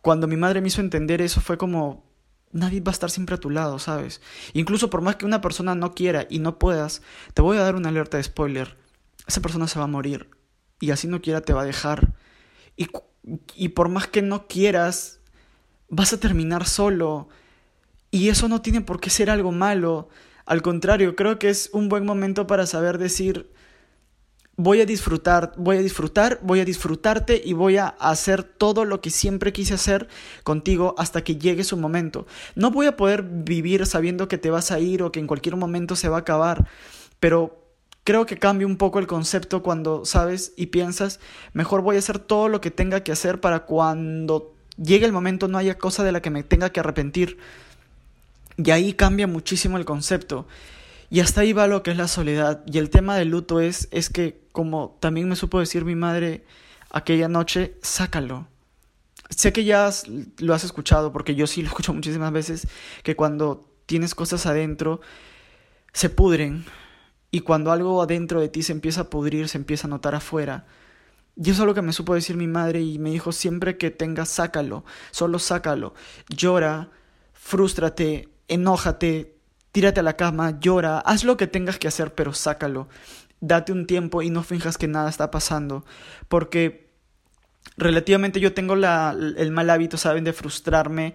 cuando 0.00 0.26
mi 0.26 0.36
madre 0.36 0.60
me 0.60 0.68
hizo 0.68 0.80
entender 0.80 1.22
eso 1.22 1.40
fue 1.40 1.56
como 1.56 2.04
nadie 2.52 2.80
va 2.80 2.90
a 2.90 2.92
estar 2.92 3.10
siempre 3.10 3.36
a 3.36 3.40
tu 3.40 3.50
lado, 3.50 3.78
¿sabes? 3.78 4.20
Incluso 4.52 4.90
por 4.90 5.00
más 5.00 5.16
que 5.16 5.24
una 5.24 5.40
persona 5.40 5.74
no 5.74 5.94
quiera 5.94 6.26
y 6.28 6.38
no 6.38 6.58
puedas, 6.58 7.02
te 7.34 7.42
voy 7.42 7.56
a 7.56 7.62
dar 7.62 7.76
una 7.76 7.88
alerta 7.88 8.18
de 8.18 8.22
spoiler. 8.22 8.76
Esa 9.26 9.40
persona 9.40 9.66
se 9.66 9.78
va 9.78 9.86
a 9.86 9.88
morir 9.88 10.28
y 10.80 10.90
así 10.90 11.06
no 11.06 11.22
quiera 11.22 11.40
te 11.40 11.52
va 11.52 11.62
a 11.62 11.66
dejar. 11.66 12.12
Y, 12.76 12.88
y 13.54 13.70
por 13.70 13.88
más 13.88 14.06
que 14.08 14.22
no 14.22 14.46
quieras, 14.46 15.20
vas 15.88 16.12
a 16.12 16.20
terminar 16.20 16.66
solo 16.66 17.28
y 18.12 18.28
eso 18.28 18.46
no 18.46 18.62
tiene 18.62 18.82
por 18.82 19.00
qué 19.00 19.10
ser 19.10 19.30
algo 19.30 19.50
malo. 19.50 20.08
Al 20.44 20.62
contrario, 20.62 21.16
creo 21.16 21.40
que 21.40 21.48
es 21.48 21.70
un 21.72 21.88
buen 21.88 22.04
momento 22.04 22.46
para 22.46 22.66
saber 22.66 22.98
decir, 22.98 23.50
voy 24.56 24.82
a 24.82 24.86
disfrutar, 24.86 25.54
voy 25.56 25.78
a 25.78 25.80
disfrutar, 25.80 26.38
voy 26.42 26.60
a 26.60 26.66
disfrutarte 26.66 27.40
y 27.42 27.54
voy 27.54 27.78
a 27.78 27.88
hacer 27.88 28.44
todo 28.44 28.84
lo 28.84 29.00
que 29.00 29.08
siempre 29.08 29.54
quise 29.54 29.74
hacer 29.74 30.08
contigo 30.44 30.94
hasta 30.98 31.24
que 31.24 31.36
llegue 31.36 31.64
su 31.64 31.78
momento. 31.78 32.26
No 32.54 32.70
voy 32.70 32.84
a 32.84 32.98
poder 32.98 33.22
vivir 33.22 33.86
sabiendo 33.86 34.28
que 34.28 34.36
te 34.36 34.50
vas 34.50 34.70
a 34.70 34.78
ir 34.78 35.02
o 35.02 35.10
que 35.10 35.18
en 35.18 35.26
cualquier 35.26 35.56
momento 35.56 35.96
se 35.96 36.10
va 36.10 36.16
a 36.18 36.20
acabar, 36.20 36.68
pero 37.18 37.66
creo 38.04 38.26
que 38.26 38.38
cambia 38.38 38.66
un 38.66 38.76
poco 38.76 38.98
el 38.98 39.06
concepto 39.06 39.62
cuando 39.62 40.04
sabes 40.04 40.52
y 40.58 40.66
piensas, 40.66 41.18
mejor 41.54 41.80
voy 41.80 41.96
a 41.96 42.00
hacer 42.00 42.18
todo 42.18 42.48
lo 42.48 42.60
que 42.60 42.70
tenga 42.70 43.02
que 43.02 43.12
hacer 43.12 43.40
para 43.40 43.60
cuando 43.60 44.54
llegue 44.76 45.06
el 45.06 45.12
momento 45.12 45.48
no 45.48 45.56
haya 45.56 45.78
cosa 45.78 46.04
de 46.04 46.12
la 46.12 46.20
que 46.20 46.30
me 46.30 46.42
tenga 46.42 46.70
que 46.70 46.80
arrepentir. 46.80 47.38
Y 48.56 48.70
ahí 48.70 48.92
cambia 48.92 49.26
muchísimo 49.26 49.78
el 49.78 49.84
concepto. 49.84 50.46
Y 51.10 51.20
hasta 51.20 51.42
ahí 51.42 51.52
va 51.52 51.66
lo 51.66 51.82
que 51.82 51.90
es 51.90 51.96
la 51.96 52.08
soledad. 52.08 52.62
Y 52.66 52.78
el 52.78 52.90
tema 52.90 53.16
del 53.16 53.28
luto 53.28 53.60
es, 53.60 53.88
es 53.90 54.08
que, 54.08 54.40
como 54.52 54.96
también 55.00 55.28
me 55.28 55.36
supo 55.36 55.60
decir 55.60 55.84
mi 55.84 55.94
madre 55.94 56.44
aquella 56.90 57.28
noche, 57.28 57.76
sácalo. 57.82 58.48
Sé 59.28 59.52
que 59.52 59.64
ya 59.64 59.90
lo 60.38 60.54
has 60.54 60.64
escuchado, 60.64 61.12
porque 61.12 61.34
yo 61.34 61.46
sí 61.46 61.62
lo 61.62 61.68
escucho 61.70 61.92
muchísimas 61.92 62.32
veces, 62.32 62.68
que 63.02 63.16
cuando 63.16 63.68
tienes 63.86 64.14
cosas 64.14 64.46
adentro, 64.46 65.00
se 65.92 66.08
pudren. 66.08 66.64
Y 67.30 67.40
cuando 67.40 67.72
algo 67.72 68.02
adentro 68.02 68.40
de 68.40 68.48
ti 68.48 68.62
se 68.62 68.72
empieza 68.72 69.02
a 69.02 69.10
pudrir, 69.10 69.48
se 69.48 69.58
empieza 69.58 69.86
a 69.86 69.90
notar 69.90 70.14
afuera. 70.14 70.66
Y 71.36 71.50
eso 71.50 71.62
es 71.62 71.66
lo 71.66 71.74
que 71.74 71.82
me 71.82 71.92
supo 71.92 72.14
decir 72.14 72.36
mi 72.36 72.46
madre 72.46 72.82
y 72.82 72.98
me 72.98 73.10
dijo, 73.10 73.32
siempre 73.32 73.78
que 73.78 73.90
tengas, 73.90 74.28
sácalo, 74.28 74.84
solo 75.10 75.38
sácalo. 75.38 75.94
Llora, 76.28 76.90
frústrate, 77.32 78.28
enójate, 78.48 79.36
tírate 79.72 80.00
a 80.00 80.02
la 80.02 80.16
cama, 80.16 80.58
llora, 80.60 80.98
haz 80.98 81.24
lo 81.24 81.36
que 81.36 81.46
tengas 81.46 81.78
que 81.78 81.88
hacer, 81.88 82.14
pero 82.14 82.32
sácalo. 82.32 82.88
Date 83.40 83.72
un 83.72 83.86
tiempo 83.86 84.22
y 84.22 84.30
no 84.30 84.42
finjas 84.42 84.78
que 84.78 84.86
nada 84.86 85.10
está 85.10 85.30
pasando, 85.30 85.84
porque 86.28 86.90
relativamente 87.76 88.40
yo 88.40 88.54
tengo 88.54 88.76
la, 88.76 89.16
el 89.36 89.50
mal 89.50 89.70
hábito, 89.70 89.96
¿saben?, 89.96 90.24
de 90.24 90.32
frustrarme. 90.32 91.14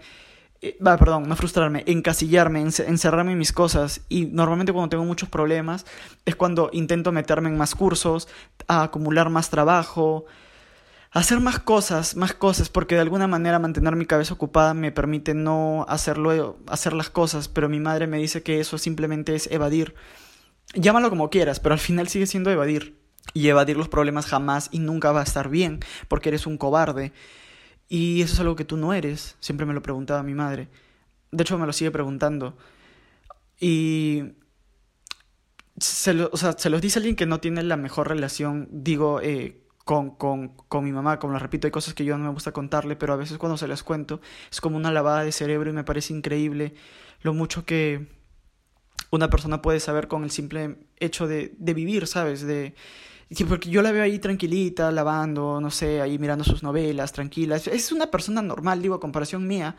Eh, 0.61 0.75
perdón, 0.79 1.29
no 1.29 1.35
frustrarme, 1.35 1.83
encasillarme, 1.85 2.61
encerrarme 2.61 3.33
en 3.33 3.37
mis 3.37 3.53
cosas. 3.53 4.01
Y 4.09 4.25
normalmente 4.25 4.73
cuando 4.73 4.89
tengo 4.89 5.05
muchos 5.05 5.29
problemas 5.29 5.85
es 6.25 6.35
cuando 6.35 6.69
intento 6.73 7.11
meterme 7.11 7.49
en 7.49 7.57
más 7.57 7.75
cursos, 7.75 8.27
a 8.67 8.83
acumular 8.83 9.29
más 9.29 9.49
trabajo, 9.49 10.25
hacer 11.11 11.39
más 11.39 11.59
cosas, 11.59 12.15
más 12.15 12.33
cosas, 12.33 12.69
porque 12.69 12.95
de 12.95 13.01
alguna 13.01 13.27
manera 13.27 13.59
mantener 13.59 13.95
mi 13.95 14.05
cabeza 14.05 14.33
ocupada 14.33 14.73
me 14.73 14.91
permite 14.91 15.33
no 15.33 15.85
hacerlo, 15.87 16.57
hacer 16.67 16.93
las 16.93 17.09
cosas, 17.09 17.47
pero 17.47 17.69
mi 17.69 17.79
madre 17.79 18.07
me 18.07 18.17
dice 18.17 18.43
que 18.43 18.59
eso 18.59 18.77
simplemente 18.77 19.35
es 19.35 19.49
evadir. 19.51 19.95
Llámalo 20.73 21.09
como 21.09 21.29
quieras, 21.29 21.59
pero 21.59 21.73
al 21.73 21.79
final 21.79 22.07
sigue 22.07 22.27
siendo 22.27 22.51
evadir. 22.51 22.97
Y 23.33 23.49
evadir 23.49 23.75
los 23.75 23.89
problemas 23.89 24.25
jamás 24.25 24.69
y 24.71 24.79
nunca 24.79 25.11
va 25.11 25.19
a 25.19 25.23
estar 25.23 25.49
bien, 25.49 25.79
porque 26.07 26.29
eres 26.29 26.47
un 26.47 26.57
cobarde. 26.57 27.11
Y 27.89 28.21
eso 28.21 28.33
es 28.33 28.39
algo 28.39 28.55
que 28.55 28.65
tú 28.65 28.77
no 28.77 28.93
eres, 28.93 29.35
siempre 29.39 29.65
me 29.65 29.73
lo 29.73 29.81
preguntaba 29.81 30.23
mi 30.23 30.33
madre. 30.33 30.69
De 31.31 31.41
hecho, 31.43 31.57
me 31.57 31.65
lo 31.65 31.73
sigue 31.73 31.91
preguntando. 31.91 32.57
Y 33.59 34.33
se, 35.79 36.13
lo, 36.13 36.29
o 36.31 36.37
sea, 36.37 36.53
se 36.53 36.69
los 36.69 36.81
dice 36.81 36.99
alguien 36.99 37.15
que 37.15 37.25
no 37.25 37.39
tiene 37.39 37.63
la 37.63 37.77
mejor 37.77 38.07
relación, 38.07 38.67
digo, 38.71 39.21
eh, 39.21 39.61
con, 39.87 40.11
con, 40.11 40.49
con, 40.67 40.83
mi 40.83 40.91
mamá, 40.91 41.17
como 41.17 41.33
lo 41.33 41.39
repito, 41.39 41.65
hay 41.65 41.71
cosas 41.71 41.95
que 41.95 42.05
yo 42.05 42.15
no 42.17 42.25
me 42.25 42.29
gusta 42.29 42.51
contarle, 42.51 42.95
pero 42.95 43.13
a 43.13 43.15
veces 43.15 43.39
cuando 43.39 43.57
se 43.57 43.67
las 43.67 43.81
cuento 43.81 44.21
es 44.51 44.61
como 44.61 44.77
una 44.77 44.91
lavada 44.91 45.23
de 45.23 45.31
cerebro 45.31 45.69
y 45.69 45.73
me 45.73 45.85
parece 45.85 46.13
increíble 46.13 46.75
lo 47.21 47.33
mucho 47.33 47.65
que, 47.65 48.05
una 49.09 49.29
persona 49.29 49.61
puede 49.61 49.79
saber 49.79 50.07
con 50.07 50.23
el 50.23 50.31
simple 50.31 50.77
hecho 50.97 51.27
de, 51.27 51.55
de 51.57 51.73
vivir, 51.73 52.07
¿sabes? 52.07 52.41
De, 52.45 52.75
porque 53.47 53.69
yo 53.69 53.81
la 53.81 53.91
veo 53.91 54.03
ahí 54.03 54.19
tranquilita, 54.19 54.91
lavando, 54.91 55.59
no 55.59 55.69
sé, 55.69 56.01
ahí 56.01 56.17
mirando 56.17 56.43
sus 56.43 56.63
novelas, 56.63 57.11
tranquila. 57.11 57.57
Es 57.57 57.91
una 57.91 58.07
persona 58.07 58.41
normal, 58.41 58.81
digo, 58.81 58.95
a 58.95 58.99
comparación 58.99 59.47
mía, 59.47 59.75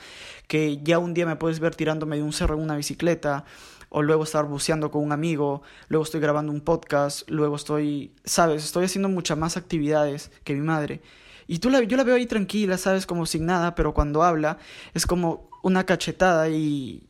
que 0.46 0.80
ya 0.82 0.98
un 0.98 1.14
día 1.14 1.26
me 1.26 1.36
puedes 1.36 1.58
ver 1.60 1.74
tirándome 1.74 2.16
de 2.16 2.22
un 2.22 2.32
cerro 2.32 2.56
en 2.56 2.62
una 2.62 2.76
bicicleta, 2.76 3.44
o 3.90 4.02
luego 4.02 4.24
estar 4.24 4.44
buceando 4.44 4.90
con 4.90 5.02
un 5.02 5.12
amigo, 5.12 5.62
luego 5.88 6.04
estoy 6.04 6.20
grabando 6.20 6.52
un 6.52 6.60
podcast, 6.60 7.28
luego 7.30 7.56
estoy, 7.56 8.12
sabes, 8.24 8.64
estoy 8.64 8.84
haciendo 8.84 9.08
muchas 9.08 9.38
más 9.38 9.56
actividades 9.56 10.30
que 10.44 10.54
mi 10.54 10.60
madre. 10.60 11.00
Y 11.46 11.60
tú 11.60 11.70
la, 11.70 11.82
yo 11.82 11.96
la 11.96 12.04
veo 12.04 12.16
ahí 12.16 12.26
tranquila, 12.26 12.76
sabes, 12.76 13.06
como 13.06 13.24
sin 13.24 13.46
nada, 13.46 13.74
pero 13.74 13.94
cuando 13.94 14.22
habla 14.22 14.58
es 14.92 15.06
como 15.06 15.48
una 15.62 15.84
cachetada 15.84 16.50
y, 16.50 17.08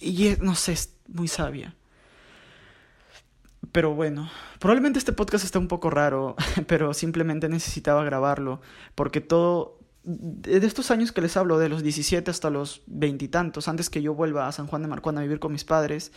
y 0.00 0.36
no 0.40 0.54
sé, 0.54 0.72
es 0.72 0.96
muy 1.06 1.28
sabia. 1.28 1.76
Pero 3.72 3.94
bueno, 3.94 4.30
probablemente 4.58 4.98
este 4.98 5.12
podcast 5.12 5.44
está 5.44 5.58
un 5.58 5.68
poco 5.68 5.90
raro, 5.90 6.34
pero 6.66 6.94
simplemente 6.94 7.48
necesitaba 7.48 8.04
grabarlo, 8.04 8.60
porque 8.94 9.20
todo, 9.20 9.78
de 10.02 10.66
estos 10.66 10.90
años 10.90 11.12
que 11.12 11.20
les 11.20 11.36
hablo, 11.36 11.58
de 11.58 11.68
los 11.68 11.82
17 11.82 12.30
hasta 12.30 12.50
los 12.50 12.82
veintitantos, 12.86 13.68
antes 13.68 13.90
que 13.90 14.02
yo 14.02 14.14
vuelva 14.14 14.48
a 14.48 14.52
San 14.52 14.66
Juan 14.66 14.82
de 14.82 14.88
Marcuán 14.88 15.18
a 15.18 15.22
vivir 15.22 15.38
con 15.38 15.52
mis 15.52 15.64
padres, 15.64 16.12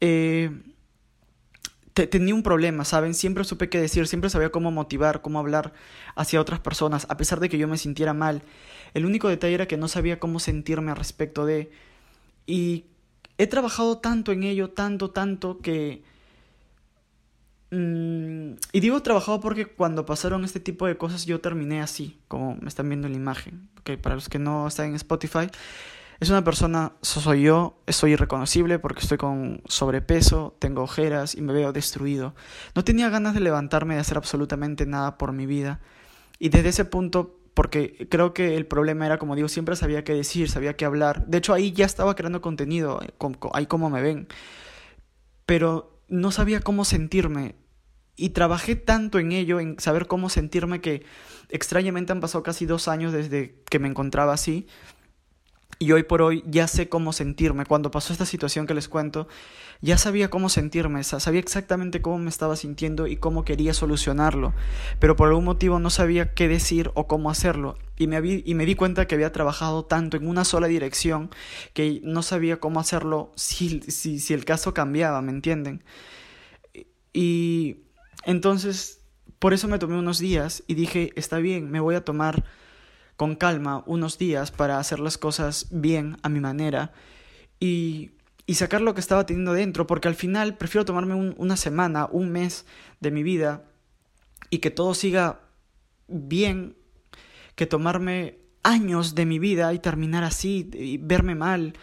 eh, 0.00 0.50
tenía 2.06 2.34
un 2.34 2.42
problema, 2.42 2.84
¿saben? 2.84 3.14
Siempre 3.14 3.44
supe 3.44 3.68
qué 3.68 3.80
decir, 3.80 4.06
siempre 4.06 4.30
sabía 4.30 4.50
cómo 4.50 4.70
motivar, 4.70 5.20
cómo 5.20 5.38
hablar 5.38 5.72
hacia 6.14 6.40
otras 6.40 6.60
personas, 6.60 7.06
a 7.08 7.16
pesar 7.16 7.40
de 7.40 7.48
que 7.48 7.58
yo 7.58 7.66
me 7.68 7.78
sintiera 7.78 8.14
mal. 8.14 8.42
El 8.94 9.04
único 9.04 9.28
detalle 9.28 9.54
era 9.54 9.66
que 9.66 9.76
no 9.76 9.88
sabía 9.88 10.20
cómo 10.20 10.38
sentirme 10.38 10.92
al 10.92 10.96
respecto 10.96 11.44
de... 11.44 11.70
Y 12.46 12.86
he 13.38 13.46
trabajado 13.46 13.98
tanto 13.98 14.32
en 14.32 14.42
ello, 14.42 14.70
tanto, 14.70 15.10
tanto, 15.10 15.58
que... 15.58 16.02
Mm, 17.70 18.54
y 18.72 18.80
digo 18.80 19.00
trabajado 19.02 19.40
porque 19.40 19.66
cuando 19.66 20.06
pasaron 20.06 20.44
este 20.44 20.58
tipo 20.58 20.86
de 20.86 20.96
cosas 20.96 21.26
yo 21.26 21.40
terminé 21.40 21.82
así, 21.82 22.18
como 22.26 22.56
me 22.56 22.68
están 22.68 22.88
viendo 22.88 23.06
en 23.06 23.12
la 23.12 23.18
imagen. 23.18 23.68
Okay, 23.80 23.96
para 23.96 24.16
los 24.16 24.28
que 24.28 24.38
no 24.38 24.66
están 24.66 24.86
en 24.86 24.94
Spotify, 24.96 25.48
es 26.20 26.30
una 26.30 26.42
persona, 26.42 26.94
soy 27.00 27.42
yo, 27.42 27.78
soy 27.86 28.12
irreconocible 28.12 28.80
porque 28.80 29.00
estoy 29.00 29.18
con 29.18 29.62
sobrepeso, 29.66 30.56
tengo 30.58 30.82
ojeras 30.82 31.36
y 31.36 31.42
me 31.42 31.52
veo 31.52 31.72
destruido. 31.72 32.34
No 32.74 32.82
tenía 32.82 33.08
ganas 33.08 33.34
de 33.34 33.40
levantarme 33.40 33.94
de 33.94 34.00
hacer 34.00 34.16
absolutamente 34.16 34.84
nada 34.84 35.16
por 35.16 35.32
mi 35.32 35.46
vida. 35.46 35.80
Y 36.40 36.48
desde 36.48 36.70
ese 36.70 36.84
punto 36.84 37.37
porque 37.58 38.06
creo 38.08 38.34
que 38.34 38.56
el 38.56 38.66
problema 38.66 39.04
era, 39.04 39.18
como 39.18 39.34
digo, 39.34 39.48
siempre 39.48 39.74
sabía 39.74 40.04
qué 40.04 40.14
decir, 40.14 40.48
sabía 40.48 40.76
qué 40.76 40.84
hablar. 40.84 41.26
De 41.26 41.38
hecho, 41.38 41.52
ahí 41.52 41.72
ya 41.72 41.86
estaba 41.86 42.14
creando 42.14 42.40
contenido, 42.40 43.02
eh, 43.02 43.12
ahí 43.52 43.66
como 43.66 43.90
me 43.90 44.00
ven. 44.00 44.28
Pero 45.44 46.00
no 46.06 46.30
sabía 46.30 46.60
cómo 46.60 46.84
sentirme. 46.84 47.56
Y 48.14 48.28
trabajé 48.28 48.76
tanto 48.76 49.18
en 49.18 49.32
ello, 49.32 49.58
en 49.58 49.76
saber 49.80 50.06
cómo 50.06 50.28
sentirme, 50.28 50.80
que 50.80 51.04
extrañamente 51.48 52.12
han 52.12 52.20
pasado 52.20 52.44
casi 52.44 52.64
dos 52.64 52.86
años 52.86 53.12
desde 53.12 53.60
que 53.68 53.80
me 53.80 53.88
encontraba 53.88 54.34
así. 54.34 54.68
Y 55.80 55.92
hoy 55.92 56.02
por 56.02 56.22
hoy 56.22 56.42
ya 56.44 56.66
sé 56.66 56.88
cómo 56.88 57.12
sentirme. 57.12 57.64
Cuando 57.64 57.90
pasó 57.92 58.12
esta 58.12 58.26
situación 58.26 58.66
que 58.66 58.74
les 58.74 58.88
cuento, 58.88 59.28
ya 59.80 59.96
sabía 59.96 60.28
cómo 60.28 60.48
sentirme, 60.48 61.04
sabía 61.04 61.38
exactamente 61.38 62.02
cómo 62.02 62.18
me 62.18 62.30
estaba 62.30 62.56
sintiendo 62.56 63.06
y 63.06 63.16
cómo 63.16 63.44
quería 63.44 63.72
solucionarlo. 63.74 64.54
Pero 64.98 65.14
por 65.14 65.28
algún 65.28 65.44
motivo 65.44 65.78
no 65.78 65.90
sabía 65.90 66.34
qué 66.34 66.48
decir 66.48 66.90
o 66.94 67.06
cómo 67.06 67.30
hacerlo. 67.30 67.78
Y 67.96 68.08
me, 68.08 68.18
y 68.24 68.54
me 68.54 68.66
di 68.66 68.74
cuenta 68.74 69.06
que 69.06 69.14
había 69.14 69.30
trabajado 69.30 69.84
tanto 69.84 70.16
en 70.16 70.26
una 70.26 70.44
sola 70.44 70.66
dirección 70.66 71.30
que 71.74 72.00
no 72.02 72.22
sabía 72.22 72.58
cómo 72.58 72.80
hacerlo 72.80 73.30
si, 73.36 73.80
si, 73.82 74.18
si 74.18 74.34
el 74.34 74.44
caso 74.44 74.74
cambiaba, 74.74 75.22
¿me 75.22 75.30
entienden? 75.30 75.84
Y 77.12 77.82
entonces, 78.24 79.00
por 79.38 79.54
eso 79.54 79.68
me 79.68 79.78
tomé 79.78 79.96
unos 79.96 80.18
días 80.18 80.64
y 80.66 80.74
dije, 80.74 81.12
está 81.14 81.38
bien, 81.38 81.70
me 81.70 81.78
voy 81.78 81.94
a 81.94 82.04
tomar 82.04 82.44
con 83.18 83.34
calma 83.34 83.82
unos 83.84 84.16
días 84.16 84.52
para 84.52 84.78
hacer 84.78 85.00
las 85.00 85.18
cosas 85.18 85.66
bien 85.72 86.18
a 86.22 86.28
mi 86.28 86.38
manera 86.38 86.92
y, 87.58 88.12
y 88.46 88.54
sacar 88.54 88.80
lo 88.80 88.94
que 88.94 89.00
estaba 89.00 89.26
teniendo 89.26 89.54
dentro, 89.54 89.88
porque 89.88 90.06
al 90.06 90.14
final 90.14 90.56
prefiero 90.56 90.84
tomarme 90.84 91.34
una 91.36 91.56
semana, 91.56 92.08
un 92.12 92.30
mes 92.30 92.64
de 93.00 93.10
mi 93.10 93.24
vida 93.24 93.64
y 94.50 94.58
que 94.58 94.70
todo 94.70 94.94
siga 94.94 95.40
bien 96.06 96.76
que 97.56 97.66
tomarme 97.66 98.38
años 98.62 99.16
de 99.16 99.26
mi 99.26 99.40
vida 99.40 99.72
y 99.72 99.80
terminar 99.80 100.22
así 100.22 100.70
y 100.72 100.98
verme 100.98 101.34
mal. 101.34 101.74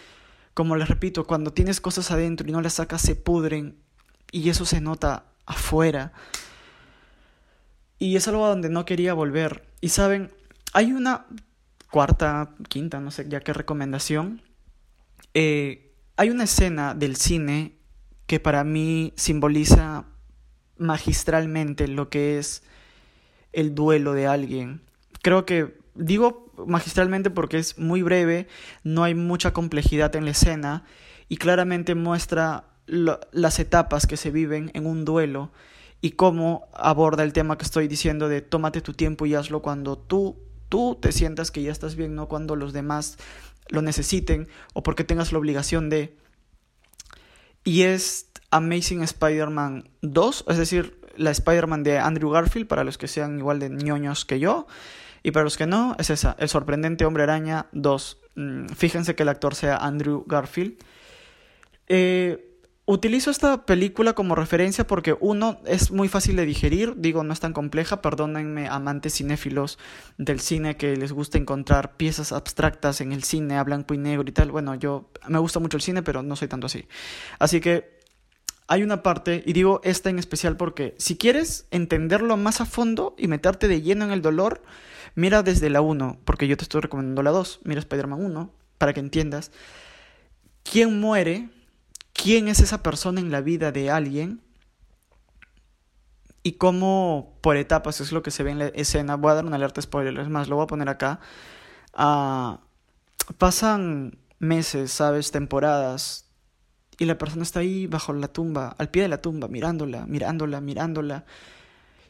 Como 0.54 0.78
les 0.78 0.88
repito, 0.88 1.28
cuando 1.28 1.52
tienes 1.52 1.82
cosas 1.82 2.12
adentro 2.12 2.48
y 2.48 2.54
no 2.54 2.62
las 2.62 2.76
sacas 2.76 3.02
se 3.02 3.18
pudren 3.18 3.76
y 4.32 4.50
eso 4.50 4.66
se 4.66 4.80
nota 4.80 5.26
afuera. 5.46 6.14
Y 8.00 8.16
es 8.16 8.26
algo 8.30 8.46
a 8.46 8.50
donde 8.50 8.70
no 8.70 8.86
quería 8.86 9.14
volver. 9.14 9.68
Y 9.82 9.90
saben, 9.90 10.32
hay 10.76 10.92
una 10.92 11.26
cuarta, 11.90 12.54
quinta, 12.68 13.00
no 13.00 13.10
sé 13.10 13.30
ya 13.30 13.40
qué 13.40 13.54
recomendación. 13.54 14.42
Eh, 15.34 15.94
hay 16.18 16.30
una 16.30 16.44
escena 16.44 16.94
del 16.94 17.16
cine 17.16 17.78
que 18.28 18.42
para 18.42 18.66
mí 18.66 19.14
simboliza 19.16 20.04
magistralmente 20.78 21.88
lo 21.88 22.10
que 22.10 22.40
es 22.40 22.62
el 23.54 23.74
duelo 23.74 24.12
de 24.12 24.28
alguien. 24.28 24.82
Creo 25.22 25.46
que 25.46 25.78
digo 25.94 26.52
magistralmente 26.68 27.30
porque 27.30 27.58
es 27.58 27.80
muy 27.80 28.02
breve, 28.02 28.50
no 28.84 29.06
hay 29.06 29.16
mucha 29.16 29.54
complejidad 29.54 30.14
en 30.18 30.26
la 30.26 30.32
escena 30.32 30.84
y 31.30 31.38
claramente 31.38 31.96
muestra 31.96 32.66
las 32.86 33.60
etapas 33.60 34.08
que 34.08 34.18
se 34.18 34.30
viven 34.30 34.72
en 34.74 34.86
un 34.88 35.06
duelo 35.06 35.54
y 36.02 36.12
cómo 36.12 36.68
aborda 36.74 37.24
el 37.24 37.32
tema 37.32 37.58
que 37.58 37.64
estoy 37.64 37.88
diciendo 37.88 38.28
de 38.28 38.42
tómate 38.42 38.82
tu 38.82 38.92
tiempo 38.92 39.26
y 39.26 39.36
hazlo 39.36 39.62
cuando 39.62 39.98
tú 39.98 40.44
tú 40.76 40.98
te 41.00 41.14
sientas 41.14 41.52
que 41.52 41.64
ya 41.64 41.72
estás 41.72 41.96
bien, 41.96 42.16
no 42.16 42.28
cuando 42.28 42.58
los 42.58 42.74
demás 42.74 43.18
lo 43.70 43.82
necesiten 43.82 44.50
o 44.74 44.84
porque 44.84 45.06
tengas 45.06 45.32
la 45.32 45.40
obligación 45.40 45.90
de. 45.90 46.18
Y 47.64 47.84
es 47.84 48.28
Amazing 48.52 49.02
Spider-Man 49.02 49.88
2, 50.02 50.46
es 50.50 50.58
decir, 50.58 51.00
la 51.16 51.32
Spider-Man 51.32 51.84
de 51.84 51.98
Andrew 51.98 52.30
Garfield, 52.30 52.68
para 52.68 52.84
los 52.84 52.98
que 52.98 53.08
sean 53.08 53.40
igual 53.40 53.60
de 53.60 53.70
ñoños 53.70 54.26
que 54.26 54.38
yo. 54.40 54.68
Y 55.24 55.32
para 55.32 55.46
los 55.46 55.56
que 55.56 55.66
no, 55.66 55.96
es 55.98 56.10
esa, 56.10 56.36
El 56.40 56.50
sorprendente 56.50 57.06
hombre 57.06 57.24
araña 57.24 57.68
2. 57.72 58.18
Mm, 58.36 58.68
fíjense 58.68 59.16
que 59.16 59.24
el 59.24 59.30
actor 59.30 59.56
sea 59.56 59.78
Andrew 59.78 60.26
Garfield. 60.28 60.76
Eh, 61.88 62.55
Utilizo 62.88 63.32
esta 63.32 63.66
película 63.66 64.14
como 64.14 64.36
referencia 64.36 64.86
porque 64.86 65.18
uno 65.20 65.60
es 65.66 65.90
muy 65.90 66.08
fácil 66.08 66.36
de 66.36 66.46
digerir, 66.46 66.94
digo, 66.98 67.24
no 67.24 67.34
es 67.34 67.40
tan 67.40 67.52
compleja, 67.52 68.00
perdónenme 68.00 68.68
amantes 68.68 69.16
cinéfilos 69.16 69.80
del 70.20 70.40
cine 70.40 70.78
que 70.78 70.96
les 70.96 71.12
gusta 71.12 71.40
encontrar 71.40 71.98
piezas 71.98 72.32
abstractas 72.32 73.02
en 73.02 73.12
el 73.12 73.24
cine 73.24 73.58
a 73.58 73.64
blanco 73.64 73.96
y 73.96 73.98
negro 73.98 74.24
y 74.28 74.32
tal. 74.32 74.52
Bueno, 74.52 74.76
yo 74.76 75.10
me 75.28 75.40
gusta 75.40 75.60
mucho 75.60 75.78
el 75.78 75.82
cine, 75.82 76.04
pero 76.04 76.22
no 76.22 76.36
soy 76.36 76.48
tanto 76.48 76.68
así. 76.68 76.88
Así 77.40 77.60
que 77.60 78.02
hay 78.68 78.84
una 78.84 79.02
parte, 79.02 79.42
y 79.44 79.54
digo 79.54 79.82
esta 79.84 80.12
en 80.12 80.20
especial 80.20 80.56
porque 80.56 80.94
si 81.00 81.18
quieres 81.18 81.66
entenderlo 81.72 82.38
más 82.38 82.62
a 82.62 82.66
fondo 82.66 83.16
y 83.18 83.28
meterte 83.28 83.68
de 83.68 83.82
lleno 83.82 84.06
en 84.06 84.12
el 84.12 84.22
dolor, 84.22 84.62
mira 85.16 85.42
desde 85.42 85.72
la 85.72 85.82
1, 85.82 86.20
porque 86.24 86.48
yo 86.48 86.56
te 86.56 86.64
estoy 86.66 86.82
recomendando 86.82 87.24
la 87.24 87.32
2, 87.32 87.62
mira 87.64 87.80
Spider-Man 87.80 88.24
1, 88.24 88.52
para 88.78 88.94
que 88.94 89.00
entiendas. 89.00 89.52
¿Quién 90.64 91.00
muere? 91.00 91.50
Quién 92.16 92.48
es 92.48 92.60
esa 92.60 92.82
persona 92.82 93.20
en 93.20 93.30
la 93.30 93.42
vida 93.42 93.72
de 93.72 93.92
alguien 93.92 94.42
y 96.42 96.54
cómo 96.54 97.38
por 97.42 97.58
etapas 97.58 98.02
es 98.02 98.12
lo 98.12 98.24
que 98.24 98.32
se 98.32 98.44
ve 98.44 98.52
en 98.52 98.60
la 98.60 98.68
escena. 98.68 99.16
Voy 99.16 99.32
a 99.32 99.36
dar 99.36 99.46
una 99.46 99.58
alerta 99.58 99.82
spoiler, 99.82 100.18
es 100.20 100.30
más, 100.30 100.48
lo 100.48 100.56
voy 100.56 100.64
a 100.64 100.68
poner 100.68 100.90
acá. 100.90 101.20
Ah, 101.94 102.62
pasan 103.38 104.18
meses, 104.40 104.92
¿sabes? 104.92 105.32
Temporadas. 105.32 106.30
Y 106.98 107.06
la 107.06 107.18
persona 107.18 107.44
está 107.44 107.60
ahí 107.60 107.88
bajo 107.88 108.14
la 108.14 108.30
tumba, 108.30 108.76
al 108.78 108.90
pie 108.90 109.02
de 109.02 109.10
la 109.10 109.22
tumba, 109.22 109.48
mirándola, 109.48 110.06
mirándola, 110.06 110.62
mirándola. 110.62 111.26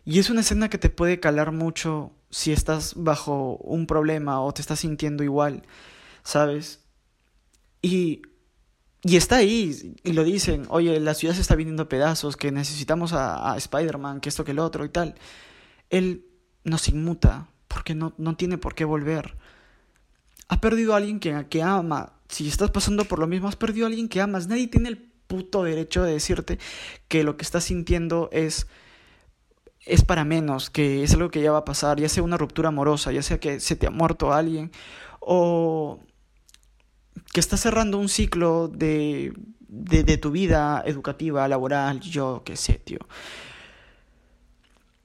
Y 0.04 0.20
es 0.20 0.30
una 0.30 0.42
escena 0.42 0.70
que 0.70 0.78
te 0.78 0.90
puede 0.90 1.20
calar 1.20 1.52
mucho 1.52 2.12
si 2.30 2.52
estás 2.52 2.94
bajo 2.96 3.58
un 3.58 3.88
problema 3.88 4.42
o 4.42 4.54
te 4.54 4.62
estás 4.62 4.82
sintiendo 4.82 5.24
igual, 5.24 5.64
¿sabes? 6.24 6.84
Y 7.82 8.22
y 9.08 9.18
está 9.18 9.36
ahí, 9.36 9.94
y 10.04 10.14
lo 10.14 10.24
dicen, 10.24 10.66
oye, 10.70 11.00
la 11.00 11.14
ciudad 11.14 11.36
se 11.36 11.42
está 11.42 11.54
viniendo 11.54 11.84
a 11.84 11.90
pedazos, 11.90 12.38
que 12.38 12.52
necesitamos 12.52 13.14
a, 13.14 13.56
Spider-Man, 13.56 14.20
que 14.20 14.30
esto, 14.30 14.44
que 14.44 14.56
lo 14.56 14.66
otro 14.66 14.84
y 14.84 14.90
tal. 14.90 15.14
Él 15.92 16.26
nos 16.64 16.88
inmuta, 16.90 17.48
porque 17.68 17.94
no, 17.94 18.16
no 18.18 18.36
tiene 18.36 18.58
por 18.58 18.74
qué 18.74 18.84
volver. 18.84 19.38
Ha 20.48 20.60
perdido 20.60 20.96
a 20.96 20.98
alguien 20.98 21.20
que, 21.20 21.46
que 21.52 21.62
ama. 21.62 22.14
Si 22.30 22.48
estás 22.48 22.72
pasando 22.72 23.06
por 23.06 23.20
lo 23.20 23.28
mismo, 23.28 23.48
has 23.48 23.56
perdido 23.56 23.86
a 23.86 23.90
alguien 23.90 24.10
que 24.10 24.22
amas. 24.22 24.48
Nadie 24.48 24.70
tiene 24.70 24.90
el 24.90 24.98
puto 24.98 25.64
derecho 25.64 26.02
de 26.02 26.14
decirte 26.14 26.58
que 27.08 27.24
lo 27.24 27.38
que 27.38 27.44
estás 27.44 27.66
sintiendo 27.66 28.30
es 28.32 28.66
es 29.86 30.04
para 30.04 30.26
menos, 30.26 30.72
que 30.72 31.04
es 31.04 31.14
algo 31.14 31.30
que 31.30 31.44
ya 31.44 31.52
va 31.52 31.60
a 31.60 31.66
pasar, 31.66 32.00
ya 32.00 32.10
sea 32.10 32.24
una 32.24 32.38
ruptura 32.38 32.70
amorosa, 32.70 33.12
ya 33.12 33.22
sea 33.22 33.40
que 33.40 33.60
se 33.60 33.76
te 33.76 33.86
ha 33.86 33.92
muerto 33.92 34.34
alguien, 34.34 34.72
o 35.20 36.00
que 37.34 37.40
estás 37.40 37.62
cerrando 37.62 37.98
un 37.98 38.10
ciclo 38.10 38.68
de, 38.68 39.34
de, 39.68 40.18
tu 40.18 40.32
vida 40.32 40.84
educativa, 40.86 41.48
laboral, 41.48 42.00
yo 42.00 42.44
qué 42.46 42.56
sé, 42.56 42.74
tío. 42.74 43.00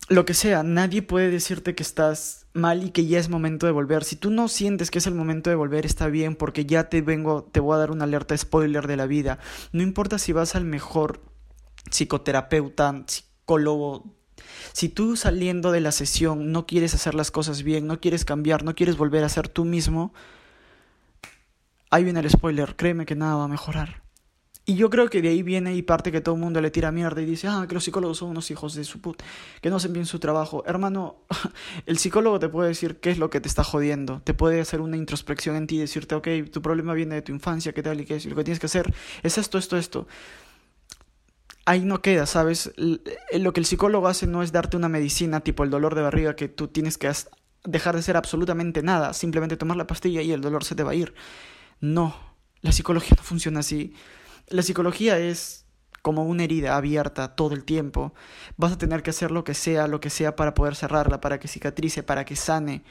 Lo 0.08 0.24
que 0.24 0.34
sea, 0.34 0.62
nadie 0.62 1.02
puede 1.02 1.30
decirte 1.30 1.74
que 1.74 1.84
estás 1.84 2.46
mal 2.52 2.82
y 2.82 2.90
que 2.90 3.06
ya 3.06 3.20
es 3.20 3.28
momento 3.28 3.66
de 3.66 3.72
volver. 3.72 4.02
Si 4.02 4.16
tú 4.16 4.30
no 4.30 4.48
sientes 4.48 4.90
que 4.90 4.98
es 4.98 5.06
el 5.06 5.14
momento 5.14 5.50
de 5.50 5.56
volver, 5.56 5.86
está 5.86 6.08
bien, 6.08 6.34
porque 6.34 6.66
ya 6.66 6.88
te 6.88 7.00
vengo, 7.00 7.44
te 7.44 7.60
voy 7.60 7.76
a 7.76 7.78
dar 7.78 7.92
una 7.92 8.04
alerta 8.04 8.36
spoiler 8.36 8.88
de 8.88 8.96
la 8.96 9.06
vida. 9.06 9.38
No 9.72 9.82
importa 9.82 10.18
si 10.18 10.32
vas 10.32 10.56
al 10.56 10.64
mejor 10.64 11.22
psicoterapeuta, 11.90 13.04
psicólogo, 13.06 14.16
si 14.72 14.88
tú 14.88 15.16
saliendo 15.16 15.72
de 15.72 15.80
la 15.80 15.92
sesión 15.92 16.52
no 16.52 16.66
quieres 16.66 16.94
hacer 16.94 17.14
las 17.14 17.30
cosas 17.30 17.62
bien, 17.62 17.86
no 17.86 18.00
quieres 18.00 18.24
cambiar, 18.24 18.64
no 18.64 18.74
quieres 18.74 18.96
volver 18.96 19.24
a 19.24 19.28
ser 19.28 19.48
tú 19.48 19.64
mismo, 19.64 20.12
ahí 21.90 22.04
viene 22.04 22.20
el 22.20 22.30
spoiler, 22.30 22.76
créeme 22.76 23.06
que 23.06 23.14
nada 23.14 23.36
va 23.36 23.44
a 23.44 23.48
mejorar. 23.48 24.02
Y 24.66 24.76
yo 24.76 24.88
creo 24.88 25.08
que 25.08 25.20
de 25.20 25.30
ahí 25.30 25.42
viene 25.42 25.74
y 25.74 25.82
parte 25.82 26.12
que 26.12 26.20
todo 26.20 26.36
el 26.36 26.40
mundo 26.40 26.60
le 26.60 26.70
tira 26.70 26.92
mierda 26.92 27.20
y 27.20 27.24
dice, 27.24 27.48
ah, 27.48 27.64
que 27.68 27.74
los 27.74 27.82
psicólogos 27.82 28.18
son 28.18 28.30
unos 28.30 28.50
hijos 28.52 28.74
de 28.74 28.84
su 28.84 29.00
puta, 29.00 29.24
que 29.60 29.68
no 29.68 29.76
hacen 29.76 29.92
bien 29.92 30.06
su 30.06 30.20
trabajo. 30.20 30.62
Hermano, 30.66 31.24
el 31.86 31.98
psicólogo 31.98 32.38
te 32.38 32.48
puede 32.48 32.68
decir 32.68 33.00
qué 33.00 33.10
es 33.10 33.18
lo 33.18 33.30
que 33.30 33.40
te 33.40 33.48
está 33.48 33.64
jodiendo, 33.64 34.20
te 34.22 34.32
puede 34.32 34.60
hacer 34.60 34.80
una 34.80 34.96
introspección 34.96 35.56
en 35.56 35.66
ti 35.66 35.76
y 35.76 35.80
decirte, 35.80 36.14
ok, 36.14 36.28
tu 36.52 36.62
problema 36.62 36.94
viene 36.94 37.16
de 37.16 37.22
tu 37.22 37.32
infancia, 37.32 37.72
qué 37.72 37.82
tal 37.82 38.00
y 38.00 38.04
qué 38.04 38.16
es, 38.16 38.26
y 38.26 38.30
lo 38.30 38.36
que 38.36 38.44
tienes 38.44 38.60
que 38.60 38.66
hacer 38.66 38.94
es 39.22 39.38
esto, 39.38 39.58
esto, 39.58 39.76
esto. 39.76 40.06
Ahí 41.64 41.80
no 41.80 42.00
queda, 42.00 42.26
¿sabes? 42.26 42.72
Lo 42.76 43.52
que 43.52 43.60
el 43.60 43.66
psicólogo 43.66 44.08
hace 44.08 44.26
no 44.26 44.42
es 44.42 44.52
darte 44.52 44.76
una 44.76 44.88
medicina 44.88 45.40
tipo 45.40 45.64
el 45.64 45.70
dolor 45.70 45.94
de 45.94 46.02
barriga 46.02 46.36
que 46.36 46.48
tú 46.48 46.68
tienes 46.68 46.96
que 46.96 47.10
dejar 47.64 47.94
de 47.94 48.00
hacer 48.00 48.16
absolutamente 48.16 48.82
nada, 48.82 49.14
simplemente 49.14 49.56
tomar 49.56 49.76
la 49.76 49.86
pastilla 49.86 50.22
y 50.22 50.32
el 50.32 50.40
dolor 50.40 50.64
se 50.64 50.74
te 50.74 50.82
va 50.82 50.92
a 50.92 50.94
ir. 50.94 51.14
No, 51.80 52.14
la 52.60 52.72
psicología 52.72 53.14
no 53.16 53.22
funciona 53.22 53.60
así. 53.60 53.94
La 54.48 54.62
psicología 54.62 55.18
es 55.18 55.66
como 56.02 56.24
una 56.24 56.44
herida 56.44 56.76
abierta 56.76 57.34
todo 57.34 57.54
el 57.54 57.64
tiempo. 57.64 58.14
Vas 58.56 58.72
a 58.72 58.78
tener 58.78 59.02
que 59.02 59.10
hacer 59.10 59.30
lo 59.30 59.44
que 59.44 59.54
sea, 59.54 59.86
lo 59.86 60.00
que 60.00 60.10
sea 60.10 60.36
para 60.36 60.54
poder 60.54 60.74
cerrarla, 60.74 61.20
para 61.20 61.38
que 61.38 61.48
cicatrice, 61.48 62.02
para 62.02 62.24
que 62.24 62.36
sane. 62.36 62.82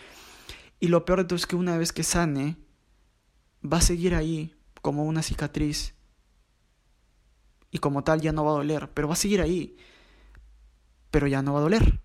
Y 0.80 0.88
lo 0.88 1.06
peor 1.06 1.20
de 1.20 1.26
todo 1.26 1.36
es 1.36 1.46
que 1.46 1.56
una 1.56 1.78
vez 1.78 1.92
que 1.92 2.04
sane, 2.04 2.58
va 3.62 3.78
a 3.78 3.82
seguir 3.82 4.16
ahí 4.16 4.56
como 4.82 5.04
una 5.04 5.24
cicatriz. 5.24 5.94
Y 7.72 7.80
como 7.80 8.04
tal 8.04 8.22
ya 8.22 8.32
no 8.32 8.46
va 8.46 8.52
a 8.52 8.56
doler, 8.56 8.90
pero 8.94 9.08
va 9.08 9.14
a 9.14 9.18
seguir 9.18 9.42
ahí. 9.42 9.78
Pero 11.12 11.28
ya 11.28 11.42
no 11.42 11.54
va 11.54 11.60
a 11.60 11.64
doler. 11.64 12.00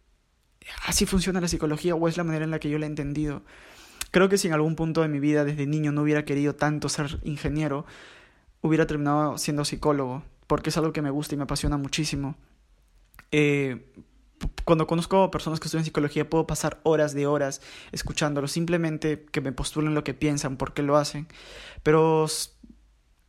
Así 0.87 1.07
funciona 1.07 1.41
la 1.41 1.49
psicología 1.49 1.95
o 1.95 2.09
es 2.09 2.17
la 2.17 2.25
manera 2.25 2.45
en 2.45 2.51
la 2.51 2.59
que 2.59 2.71
yo 2.71 2.79
la 2.79 2.87
he 2.87 2.89
entendido. 2.89 3.43
Creo 4.15 4.29
que 4.29 4.39
si 4.39 4.47
en 4.47 4.55
algún 4.55 4.77
punto 4.77 5.03
de 5.03 5.09
mi 5.09 5.19
vida 5.19 5.45
desde 5.45 5.67
niño 5.67 5.91
no 5.91 6.03
hubiera 6.03 6.25
querido 6.25 6.55
tanto 6.55 6.89
ser 6.89 7.19
ingeniero, 7.25 7.85
hubiera 8.61 8.87
terminado 8.87 9.39
siendo 9.39 9.65
psicólogo, 9.65 10.23
porque 10.47 10.71
es 10.71 10.77
algo 10.77 10.93
que 10.93 11.03
me 11.03 11.11
gusta 11.11 11.35
y 11.35 11.37
me 11.37 11.43
apasiona 11.43 11.79
muchísimo. 11.79 12.37
Eh, 13.33 13.93
cuando 14.65 14.87
conozco 14.87 15.25
a 15.25 15.33
personas 15.33 15.59
que 15.59 15.67
estudian 15.67 15.85
psicología 15.85 16.31
puedo 16.31 16.47
pasar 16.47 16.79
horas 16.85 17.13
de 17.13 17.27
horas 17.27 17.61
escuchándolo, 17.91 18.47
simplemente 18.47 19.27
que 19.33 19.41
me 19.41 19.51
postulen 19.51 19.95
lo 19.95 20.05
que 20.05 20.15
piensan, 20.15 20.59
por 20.59 20.75
qué 20.75 20.83
lo 20.83 20.97
hacen, 20.97 21.27
pero 21.83 22.29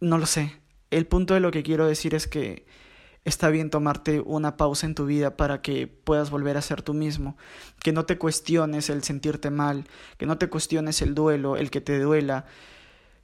no 0.02 0.20
lo 0.20 0.28
sé. 0.28 0.54
El 0.92 1.08
punto 1.08 1.34
de 1.34 1.40
lo 1.40 1.50
que 1.50 1.64
quiero 1.64 1.88
decir 1.88 2.14
es 2.14 2.28
que 2.28 2.68
está 3.26 3.50
bien 3.50 3.72
tomarte 3.72 4.22
una 4.22 4.56
pausa 4.56 4.86
en 4.86 4.96
tu 4.96 5.06
vida 5.06 5.36
para 5.36 5.62
que 5.62 5.88
puedas 5.88 6.30
volver 6.30 6.58
a 6.58 6.62
ser 6.62 6.84
tú 6.84 6.94
mismo, 6.94 7.36
que 7.84 7.92
no 7.92 8.06
te 8.06 8.18
cuestiones 8.18 8.90
el 8.90 9.04
sentirte 9.04 9.50
mal, 9.50 9.86
que 10.18 10.28
no 10.28 10.38
te 10.38 10.48
cuestiones 10.48 11.02
el 11.02 11.16
duelo, 11.16 11.58
el 11.58 11.72
que 11.72 11.82
te 11.82 12.00
duela, 12.00 12.46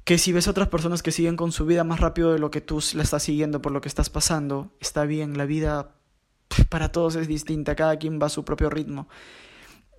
que 0.03 0.17
si 0.17 0.33
ves 0.33 0.47
a 0.47 0.51
otras 0.51 0.69
personas 0.69 1.03
que 1.03 1.11
siguen 1.11 1.37
con 1.37 1.51
su 1.51 1.65
vida 1.65 1.83
más 1.83 1.99
rápido 1.99 2.33
de 2.33 2.39
lo 2.39 2.49
que 2.49 2.61
tú 2.61 2.83
la 2.95 3.03
estás 3.03 3.23
siguiendo 3.23 3.61
por 3.61 3.71
lo 3.71 3.81
que 3.81 3.87
estás 3.87 4.09
pasando, 4.09 4.71
está 4.79 5.05
bien, 5.05 5.37
la 5.37 5.45
vida 5.45 5.95
para 6.69 6.91
todos 6.91 7.15
es 7.15 7.27
distinta, 7.27 7.75
cada 7.75 7.97
quien 7.97 8.19
va 8.19 8.25
a 8.25 8.29
su 8.29 8.43
propio 8.43 8.71
ritmo. 8.71 9.07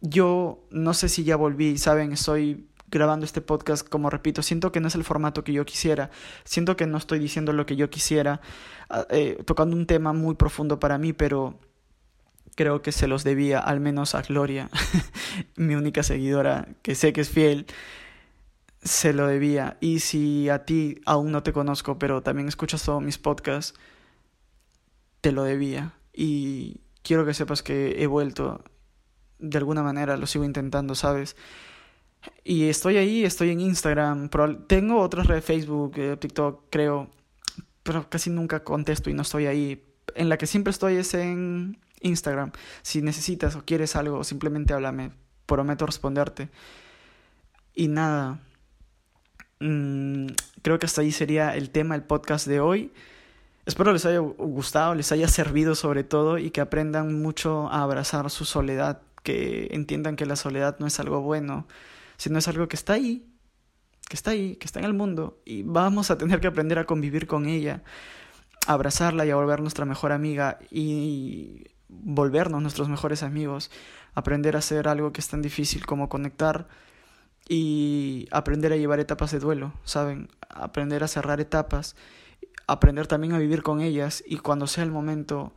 Yo 0.00 0.66
no 0.70 0.94
sé 0.94 1.08
si 1.08 1.22
ya 1.22 1.36
volví, 1.36 1.78
saben, 1.78 2.12
estoy 2.12 2.66
grabando 2.92 3.24
este 3.24 3.40
podcast, 3.40 3.88
como 3.88 4.10
repito, 4.10 4.42
siento 4.42 4.70
que 4.70 4.80
no 4.80 4.88
es 4.88 4.94
el 4.94 5.02
formato 5.02 5.42
que 5.42 5.52
yo 5.52 5.64
quisiera, 5.64 6.10
siento 6.44 6.76
que 6.76 6.86
no 6.86 6.98
estoy 6.98 7.18
diciendo 7.18 7.52
lo 7.52 7.66
que 7.66 7.74
yo 7.74 7.90
quisiera, 7.90 8.40
ah, 8.90 9.06
eh, 9.10 9.42
tocando 9.46 9.74
un 9.74 9.86
tema 9.86 10.12
muy 10.12 10.34
profundo 10.34 10.78
para 10.78 10.98
mí, 10.98 11.12
pero 11.12 11.58
creo 12.54 12.82
que 12.82 12.92
se 12.92 13.08
los 13.08 13.24
debía 13.24 13.58
al 13.58 13.80
menos 13.80 14.14
a 14.14 14.22
Gloria, 14.22 14.68
mi 15.56 15.74
única 15.74 16.02
seguidora, 16.02 16.68
que 16.82 16.94
sé 16.94 17.14
que 17.14 17.22
es 17.22 17.30
fiel, 17.30 17.66
se 18.82 19.14
lo 19.14 19.26
debía. 19.26 19.78
Y 19.80 20.00
si 20.00 20.50
a 20.50 20.64
ti 20.64 21.00
aún 21.06 21.32
no 21.32 21.42
te 21.42 21.52
conozco, 21.52 21.98
pero 21.98 22.22
también 22.22 22.46
escuchas 22.46 22.84
todos 22.84 23.02
mis 23.02 23.16
podcasts, 23.16 23.78
te 25.22 25.32
lo 25.32 25.44
debía. 25.44 25.94
Y 26.12 26.82
quiero 27.02 27.24
que 27.24 27.32
sepas 27.32 27.62
que 27.62 28.02
he 28.02 28.06
vuelto, 28.06 28.62
de 29.38 29.56
alguna 29.56 29.82
manera 29.82 30.18
lo 30.18 30.26
sigo 30.26 30.44
intentando, 30.44 30.94
¿sabes? 30.94 31.36
Y 32.44 32.68
estoy 32.68 32.96
ahí, 32.96 33.24
estoy 33.24 33.50
en 33.50 33.60
Instagram, 33.60 34.28
tengo 34.66 35.00
otras 35.00 35.26
redes, 35.26 35.44
Facebook, 35.44 35.92
eh, 35.96 36.16
TikTok, 36.16 36.64
creo, 36.70 37.10
pero 37.82 38.08
casi 38.08 38.30
nunca 38.30 38.64
contesto 38.64 39.10
y 39.10 39.14
no 39.14 39.22
estoy 39.22 39.46
ahí. 39.46 39.84
En 40.14 40.28
la 40.28 40.38
que 40.38 40.46
siempre 40.46 40.70
estoy 40.70 40.96
es 40.96 41.14
en 41.14 41.78
Instagram. 42.00 42.52
Si 42.82 43.02
necesitas 43.02 43.56
o 43.56 43.64
quieres 43.64 43.96
algo, 43.96 44.24
simplemente 44.24 44.74
háblame, 44.74 45.12
prometo 45.46 45.86
responderte. 45.86 46.48
Y 47.74 47.88
nada, 47.88 48.40
mm, 49.60 50.26
creo 50.62 50.78
que 50.78 50.86
hasta 50.86 51.00
ahí 51.00 51.12
sería 51.12 51.56
el 51.56 51.70
tema 51.70 51.94
del 51.94 52.04
podcast 52.04 52.46
de 52.46 52.60
hoy. 52.60 52.92
Espero 53.64 53.92
les 53.92 54.04
haya 54.04 54.18
gustado, 54.18 54.94
les 54.94 55.12
haya 55.12 55.28
servido 55.28 55.76
sobre 55.76 56.02
todo 56.02 56.38
y 56.38 56.50
que 56.50 56.60
aprendan 56.60 57.22
mucho 57.22 57.68
a 57.68 57.82
abrazar 57.82 58.28
su 58.30 58.44
soledad, 58.44 59.00
que 59.22 59.68
entiendan 59.70 60.16
que 60.16 60.26
la 60.26 60.34
soledad 60.34 60.76
no 60.80 60.86
es 60.88 60.98
algo 60.98 61.20
bueno, 61.20 61.66
sino 62.22 62.38
es 62.38 62.46
algo 62.46 62.68
que 62.68 62.76
está 62.76 62.92
ahí, 62.92 63.26
que 64.08 64.14
está 64.14 64.30
ahí, 64.30 64.54
que 64.54 64.66
está 64.66 64.78
en 64.78 64.84
el 64.84 64.94
mundo 64.94 65.42
y 65.44 65.64
vamos 65.64 66.12
a 66.12 66.18
tener 66.18 66.38
que 66.38 66.46
aprender 66.46 66.78
a 66.78 66.84
convivir 66.84 67.26
con 67.26 67.46
ella, 67.46 67.82
abrazarla 68.68 69.26
y 69.26 69.30
a 69.30 69.34
volver 69.34 69.60
nuestra 69.60 69.86
mejor 69.86 70.12
amiga 70.12 70.60
y 70.70 71.64
volvernos 71.88 72.62
nuestros 72.62 72.88
mejores 72.88 73.24
amigos, 73.24 73.72
aprender 74.14 74.54
a 74.54 74.60
hacer 74.60 74.86
algo 74.86 75.12
que 75.12 75.20
es 75.20 75.26
tan 75.26 75.42
difícil 75.42 75.84
como 75.84 76.08
conectar 76.08 76.68
y 77.48 78.28
aprender 78.30 78.72
a 78.72 78.76
llevar 78.76 79.00
etapas 79.00 79.32
de 79.32 79.40
duelo, 79.40 79.72
¿saben? 79.82 80.28
Aprender 80.48 81.02
a 81.02 81.08
cerrar 81.08 81.40
etapas, 81.40 81.96
aprender 82.68 83.08
también 83.08 83.32
a 83.32 83.38
vivir 83.38 83.64
con 83.64 83.80
ellas 83.80 84.22
y 84.24 84.36
cuando 84.36 84.68
sea 84.68 84.84
el 84.84 84.92
momento 84.92 85.54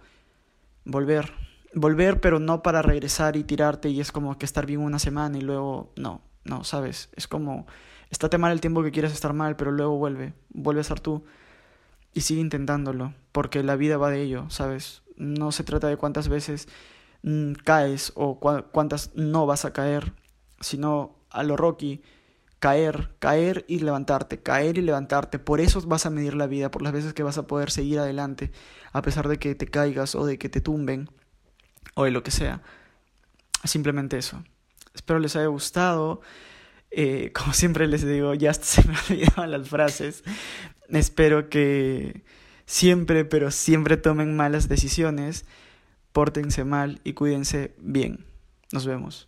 volver. 0.84 1.32
Volver, 1.76 2.22
pero 2.22 2.40
no 2.40 2.64
para 2.64 2.82
regresar 2.82 3.36
y 3.36 3.44
tirarte 3.44 3.90
y 3.90 4.02
es 4.02 4.12
como 4.12 4.36
que 4.40 4.48
estar 4.48 4.66
bien 4.66 4.80
una 4.80 4.98
semana 4.98 5.38
y 5.38 5.42
luego 5.42 5.94
no, 5.96 6.24
no, 6.46 6.64
¿sabes? 6.64 7.10
Es 7.16 7.28
como, 7.28 7.68
estate 8.10 8.38
mal 8.38 8.54
el 8.54 8.62
tiempo 8.62 8.84
que 8.84 8.92
quieras 8.92 9.12
estar 9.12 9.34
mal, 9.34 9.56
pero 9.56 9.72
luego 9.72 9.98
vuelve, 9.98 10.34
vuelve 10.50 10.82
a 10.82 10.86
ser 10.86 11.00
tú 11.00 11.26
y 12.14 12.22
sigue 12.22 12.40
intentándolo, 12.40 13.14
porque 13.32 13.62
la 13.64 13.76
vida 13.76 13.98
va 13.98 14.10
de 14.10 14.22
ello, 14.22 14.50
¿sabes? 14.50 15.02
No 15.18 15.52
se 15.52 15.64
trata 15.64 15.88
de 15.88 15.98
cuántas 15.98 16.30
veces 16.30 16.70
mm, 17.24 17.54
caes 17.64 18.14
o 18.16 18.40
cuántas 18.40 19.14
no 19.16 19.46
vas 19.46 19.66
a 19.66 19.74
caer, 19.74 20.14
sino 20.62 21.18
a 21.30 21.44
lo 21.44 21.58
Rocky, 21.58 22.02
caer, 22.60 23.16
caer 23.20 23.66
y 23.68 23.80
levantarte, 23.80 24.42
caer 24.42 24.78
y 24.78 24.82
levantarte. 24.82 25.40
Por 25.40 25.60
eso 25.60 25.82
vas 25.82 26.06
a 26.06 26.10
medir 26.10 26.36
la 26.36 26.48
vida, 26.48 26.72
por 26.72 26.82
las 26.82 26.94
veces 26.94 27.14
que 27.14 27.24
vas 27.24 27.38
a 27.38 27.48
poder 27.48 27.70
seguir 27.72 28.00
adelante, 28.00 28.52
a 28.94 29.02
pesar 29.02 29.28
de 29.28 29.38
que 29.38 29.56
te 29.56 29.68
caigas 29.68 30.16
o 30.16 30.26
de 30.26 30.38
que 30.38 30.50
te 30.50 30.62
tumben 30.62 31.10
o 31.96 32.06
de 32.06 32.12
lo 32.12 32.24
que 32.24 32.32
sea. 32.32 32.62
Simplemente 33.64 34.18
eso. 34.18 34.44
Espero 34.96 35.20
les 35.20 35.36
haya 35.36 35.48
gustado. 35.48 36.22
Eh, 36.92 37.32
como 37.36 37.54
siempre 37.54 37.88
les 37.88 38.06
digo, 38.06 38.34
ya 38.34 38.54
se 38.54 38.88
me 38.88 38.96
olvidaban 39.10 39.52
las 39.52 39.70
frases. 39.70 40.24
Espero 40.90 41.50
que 41.50 42.24
siempre, 42.66 43.26
pero 43.26 43.52
siempre 43.52 43.98
tomen 43.98 44.36
malas 44.36 44.70
decisiones, 44.70 45.46
pórtense 46.12 46.64
mal 46.64 47.02
y 47.04 47.14
cuídense 47.14 47.76
bien. 47.80 48.26
Nos 48.72 48.86
vemos. 48.86 49.28